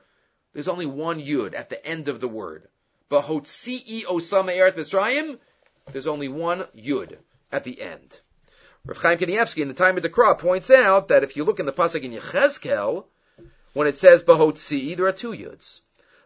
there's 0.53 0.68
only 0.68 0.86
one 0.86 1.20
yud 1.20 1.55
at 1.55 1.70
the 1.70 1.84
end 1.86 2.07
of 2.07 2.20
the 2.20 2.28
word. 2.28 2.68
Bahotzi 3.14 4.05
Osama 4.05 4.57
Eretz 4.57 4.74
Mitzrayim, 4.74 5.38
there's 5.91 6.07
only 6.07 6.28
one 6.28 6.66
Yud 6.76 7.16
at 7.51 7.64
the 7.64 7.80
end. 7.80 8.20
Rav 8.88 8.97
Chaim 8.97 9.20
Kanievsky 9.20 9.61
in 9.61 9.68
the 9.68 9.76
Taama 9.76 10.01
D'kra 10.01 10.39
points 10.39 10.72
out 10.72 11.09
that 11.09 11.22
if 11.22 11.38
you 11.38 11.43
look 11.43 11.59
in 11.59 11.68
the 11.68 11.72
pasuk 11.72 12.01
in 12.01 12.11
Yechezkel, 12.11 13.05
when 13.74 13.88
it 13.88 13.99
says 13.99 14.24
Bahotzi, 14.24 14.97
there 14.97 15.05
are 15.05 15.11
two 15.11 15.32
Yuds. 15.32 15.82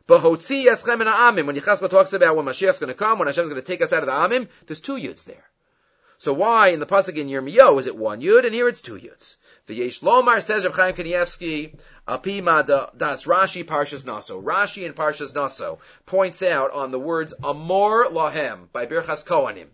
Bahotzi 0.07 0.67
Eschem 0.67 1.01
and 1.01 1.09
Amim, 1.09 1.45
when 1.47 1.57
Yechezkel 1.57 1.89
talks 1.89 2.13
about 2.13 2.37
when 2.37 2.45
Mashiach's 2.45 2.79
going 2.79 2.87
to 2.87 2.93
come, 2.93 3.19
when 3.19 3.27
Hashem's 3.27 3.49
going 3.49 3.61
to 3.61 3.67
take 3.67 3.81
us 3.81 3.91
out 3.91 4.03
of 4.03 4.07
the 4.07 4.13
Amim, 4.13 4.47
there's 4.65 4.79
two 4.79 4.95
Yuds 4.95 5.25
there. 5.25 5.43
So 6.19 6.33
why 6.33 6.69
in 6.69 6.79
the 6.79 6.87
pasuk 6.87 7.15
in 7.15 7.27
Yirmiyahu 7.27 7.79
is 7.79 7.85
it 7.85 7.95
one 7.95 8.21
Yud 8.21 8.43
and 8.43 8.53
here 8.53 8.67
it's 8.67 8.81
two 8.81 8.97
Yuds? 8.97 9.35
The 9.67 9.75
Yesh 9.75 9.99
Lomar 9.99 10.41
says 10.41 10.65
Rav 10.65 10.73
Chaim 10.73 10.95
Kanievsky, 10.95 11.77
Apima 12.07 12.65
das 12.97 13.25
Rashi 13.25 13.63
Parshas 13.63 14.03
Naso. 14.03 14.41
Rashi 14.41 14.85
in 14.85 14.93
Parshas 14.93 15.35
Naso 15.35 15.79
points 16.07 16.41
out 16.41 16.71
on 16.71 16.89
the 16.89 16.99
words 16.99 17.35
Amor 17.43 18.05
Lahem 18.05 18.71
by 18.71 18.87
Birchas 18.87 19.27
Kohanim. 19.27 19.67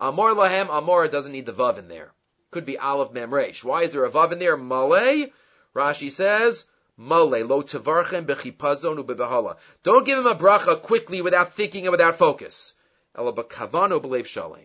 Amor 0.00 0.34
Lahem, 0.34 0.70
Amor 0.70 1.08
doesn't 1.08 1.32
need 1.32 1.44
the 1.44 1.52
Vav 1.52 1.76
in 1.76 1.88
there. 1.88 2.12
Could 2.50 2.64
be 2.64 2.78
Aleph 2.78 3.12
Memresh. 3.12 3.62
Why 3.62 3.82
is 3.82 3.92
there 3.92 4.06
a 4.06 4.10
Vav 4.10 4.32
in 4.32 4.38
there? 4.38 4.56
Malay. 4.56 5.32
Rashi 5.74 6.10
says, 6.10 6.64
Malay, 6.96 7.42
lo 7.42 7.62
tevarchem 7.62 8.24
bechipazon 8.24 9.04
ubebehala. 9.04 9.56
Don't 9.82 10.06
give 10.06 10.18
him 10.18 10.26
a 10.26 10.34
bracha 10.34 10.80
quickly 10.80 11.20
without 11.20 11.52
thinking 11.52 11.84
and 11.84 11.90
without 11.90 12.16
focus. 12.16 12.74
Ela 13.14 13.34
bekavano 13.34 14.00
belev 14.00 14.24
shalem. 14.24 14.64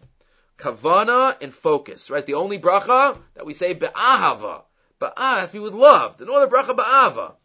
Kavana 0.60 1.38
and 1.41 1.53
focus, 1.53 2.10
right? 2.10 2.26
The 2.26 2.34
only 2.34 2.60
bracha 2.60 3.18
that 3.36 3.45
we 3.45 3.53
say 3.53 3.74
be'ahava. 3.74 4.64
Ba'ah 4.99 5.39
has 5.39 5.51
to 5.51 5.57
be 5.57 5.64
with 5.64 5.74
love. 5.74 6.18
The 6.18 6.30
other 6.30 6.47
bracha 6.47 6.76
ba'ava. 6.76 7.36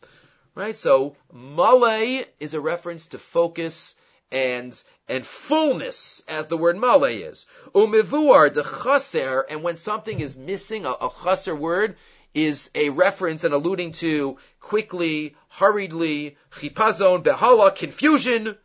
Right? 0.57 0.77
So, 0.77 1.17
malay 1.33 2.25
is 2.41 2.55
a 2.55 2.61
reference 2.61 3.09
to 3.09 3.19
focus 3.19 3.95
and, 4.33 4.81
and 5.09 5.25
fullness, 5.25 6.23
as 6.27 6.49
the 6.49 6.57
word 6.57 6.77
malay 6.77 7.19
is. 7.19 7.47
Umivuar, 7.73 8.53
the 8.53 8.65
chaser, 8.65 9.43
and 9.49 9.63
when 9.63 9.77
something 9.77 10.19
is 10.21 10.37
missing, 10.37 10.85
a, 10.85 10.91
a 10.91 11.11
chaser 11.23 11.55
word, 11.55 11.97
is 12.35 12.71
a 12.75 12.91
reference 12.91 13.45
and 13.45 13.55
alluding 13.55 13.93
to 13.93 14.39
quickly, 14.59 15.37
hurriedly, 15.51 16.37
chipazon, 16.51 17.23
behala, 17.23 17.75
confusion, 17.75 18.59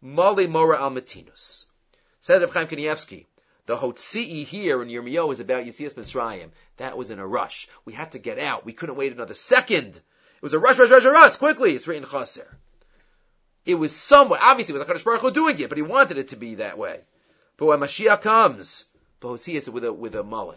mali 0.00 0.46
mora 0.46 0.80
al 0.80 0.90
matinus. 0.90 1.66
Says 2.20 2.42
Rav 2.42 2.54
Chaim 2.54 2.68
Kanievsky, 2.68 3.26
the 3.68 3.76
Hotzi'i 3.76 4.46
here 4.46 4.82
in 4.82 4.88
Yirmiyahu 4.88 5.30
is 5.30 5.40
about 5.40 5.66
Yitzias 5.66 5.92
Mitzrayim. 5.92 6.48
That 6.78 6.96
was 6.96 7.10
in 7.10 7.18
a 7.18 7.26
rush. 7.26 7.68
We 7.84 7.92
had 7.92 8.12
to 8.12 8.18
get 8.18 8.38
out. 8.38 8.64
We 8.64 8.72
couldn't 8.72 8.96
wait 8.96 9.12
another 9.12 9.34
second. 9.34 9.96
It 9.96 10.42
was 10.42 10.54
a 10.54 10.58
rush, 10.58 10.78
rush, 10.78 10.88
rush, 10.88 11.04
rush, 11.04 11.36
quickly. 11.36 11.74
It's 11.74 11.86
written 11.86 12.08
Chaser. 12.08 12.48
It 13.66 13.74
was 13.74 13.94
somewhat, 13.94 14.40
obviously 14.42 14.74
it 14.74 14.78
was 14.78 14.88
HaKadosh 14.88 15.04
Baruch 15.04 15.20
Hu 15.20 15.30
doing 15.32 15.58
it, 15.58 15.68
but 15.68 15.76
he 15.76 15.82
wanted 15.82 16.16
it 16.16 16.28
to 16.28 16.36
be 16.36 16.54
that 16.54 16.78
way. 16.78 17.00
But 17.58 17.66
when 17.66 17.80
Mashiach 17.80 18.22
comes, 18.22 18.84
Hotzi'i 19.20 19.56
is 19.56 19.68
with 19.68 19.84
a, 19.84 19.92
with 19.92 20.14
a 20.14 20.24
male. 20.24 20.54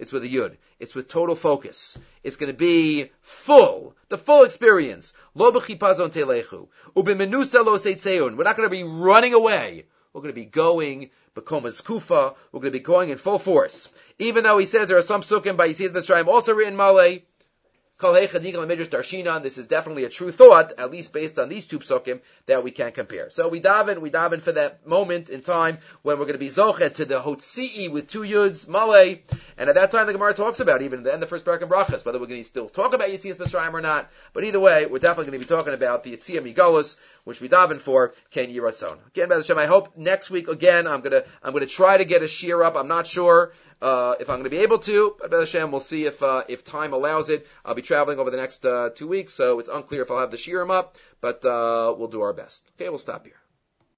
It's 0.00 0.10
with 0.10 0.24
a 0.24 0.28
yud. 0.28 0.56
It's 0.80 0.96
with 0.96 1.06
total 1.06 1.36
focus. 1.36 1.96
It's 2.24 2.36
going 2.36 2.50
to 2.50 2.58
be 2.58 3.12
full, 3.22 3.94
the 4.08 4.18
full 4.18 4.42
experience. 4.42 5.12
Lo 5.36 5.52
b'chipazon 5.52 6.10
telechu. 6.10 6.66
Ubimenusa 6.96 7.64
lo 7.64 8.36
We're 8.36 8.42
not 8.42 8.56
going 8.56 8.68
to 8.68 8.74
be 8.74 8.82
running 8.82 9.34
away. 9.34 9.84
We're 10.12 10.22
going 10.22 10.34
to 10.34 10.40
be 10.40 10.46
going 10.46 11.10
Bekomas 11.36 11.84
Kufa. 11.84 12.34
We're 12.52 12.60
going 12.60 12.72
to 12.72 12.78
be 12.78 12.84
going 12.84 13.10
in 13.10 13.18
full 13.18 13.38
force. 13.38 13.88
Even 14.18 14.44
though 14.44 14.58
he 14.58 14.66
says 14.66 14.88
there 14.88 14.98
are 14.98 15.02
some 15.02 15.22
sukkim 15.22 15.56
by 15.56 15.68
Yitzias 15.68 15.90
Mitzrayim 15.90 16.26
also 16.26 16.54
written 16.54 16.76
Malay, 16.76 17.22
this 18.00 19.58
is 19.58 19.66
definitely 19.66 20.04
a 20.04 20.08
true 20.08 20.32
thought, 20.32 20.72
at 20.78 20.90
least 20.90 21.12
based 21.12 21.38
on 21.38 21.48
these 21.48 21.66
two 21.66 21.78
psukim, 21.78 22.20
that 22.46 22.64
we 22.64 22.70
can 22.70 22.92
compare. 22.92 23.30
So 23.30 23.48
we 23.48 23.60
daven, 23.60 23.98
we 23.98 24.10
daven 24.10 24.40
for 24.40 24.52
that 24.52 24.86
moment 24.86 25.30
in 25.30 25.42
time 25.42 25.78
when 26.02 26.18
we're 26.18 26.24
going 26.24 26.34
to 26.34 26.38
be 26.38 26.48
zochet 26.48 26.94
to 26.94 27.04
the 27.04 27.20
hotzi'i 27.20 27.90
with 27.90 28.08
two 28.08 28.22
yuds, 28.22 28.68
malay, 28.68 29.22
and 29.58 29.68
at 29.68 29.74
that 29.74 29.92
time 29.92 30.06
the 30.06 30.12
Gemara 30.12 30.34
talks 30.34 30.60
about, 30.60 30.82
even 30.82 31.02
the 31.02 31.12
end 31.12 31.22
of 31.22 31.28
the 31.28 31.34
first 31.34 31.44
parak 31.44 31.62
and 31.62 31.70
brachas, 31.70 32.04
whether 32.04 32.18
we're 32.18 32.26
going 32.26 32.40
to 32.40 32.44
still 32.44 32.68
talk 32.68 32.94
about 32.94 33.08
Yitzias 33.08 33.36
Mitzrayim 33.36 33.74
or 33.74 33.80
not, 33.80 34.10
but 34.32 34.44
either 34.44 34.60
way, 34.60 34.86
we're 34.86 34.98
definitely 34.98 35.26
going 35.30 35.40
to 35.40 35.46
be 35.46 35.54
talking 35.54 35.74
about 35.74 36.02
the 36.02 36.16
Yitzia 36.16 36.40
Migalus, 36.40 36.98
which 37.24 37.40
we 37.40 37.48
daven 37.48 37.80
for, 37.80 38.14
Ken 38.30 38.48
Yiratzon. 38.48 38.96
Again, 39.08 39.30
Hashem, 39.30 39.58
I 39.58 39.66
hope 39.66 39.96
next 39.96 40.30
week 40.30 40.48
again, 40.48 40.86
I'm 40.86 41.00
gonna, 41.00 41.24
I'm 41.42 41.52
gonna 41.52 41.66
try 41.66 41.98
to 41.98 42.04
get 42.04 42.22
a 42.22 42.28
shear 42.28 42.62
up, 42.62 42.76
I'm 42.76 42.88
not 42.88 43.06
sure, 43.06 43.52
uh, 43.82 44.14
if 44.20 44.28
I'm 44.28 44.36
going 44.36 44.44
to 44.44 44.50
be 44.50 44.58
able 44.58 44.78
to, 44.80 45.16
but 45.20 45.32
Hashem, 45.32 45.70
we'll 45.70 45.80
see 45.80 46.04
if 46.04 46.22
uh, 46.22 46.44
if 46.48 46.64
time 46.64 46.92
allows 46.92 47.30
it. 47.30 47.46
I'll 47.64 47.74
be 47.74 47.82
traveling 47.82 48.18
over 48.18 48.30
the 48.30 48.36
next 48.36 48.66
uh, 48.66 48.90
two 48.94 49.08
weeks, 49.08 49.32
so 49.32 49.58
it's 49.58 49.68
unclear 49.68 50.02
if 50.02 50.10
I'll 50.10 50.20
have 50.20 50.30
the 50.30 50.36
shirim 50.36 50.70
up, 50.70 50.96
but 51.20 51.44
uh, 51.44 51.94
we'll 51.96 52.08
do 52.08 52.20
our 52.22 52.32
best. 52.32 52.68
Okay, 52.76 52.88
we'll 52.88 52.98
stop 52.98 53.24
here. 53.24 53.40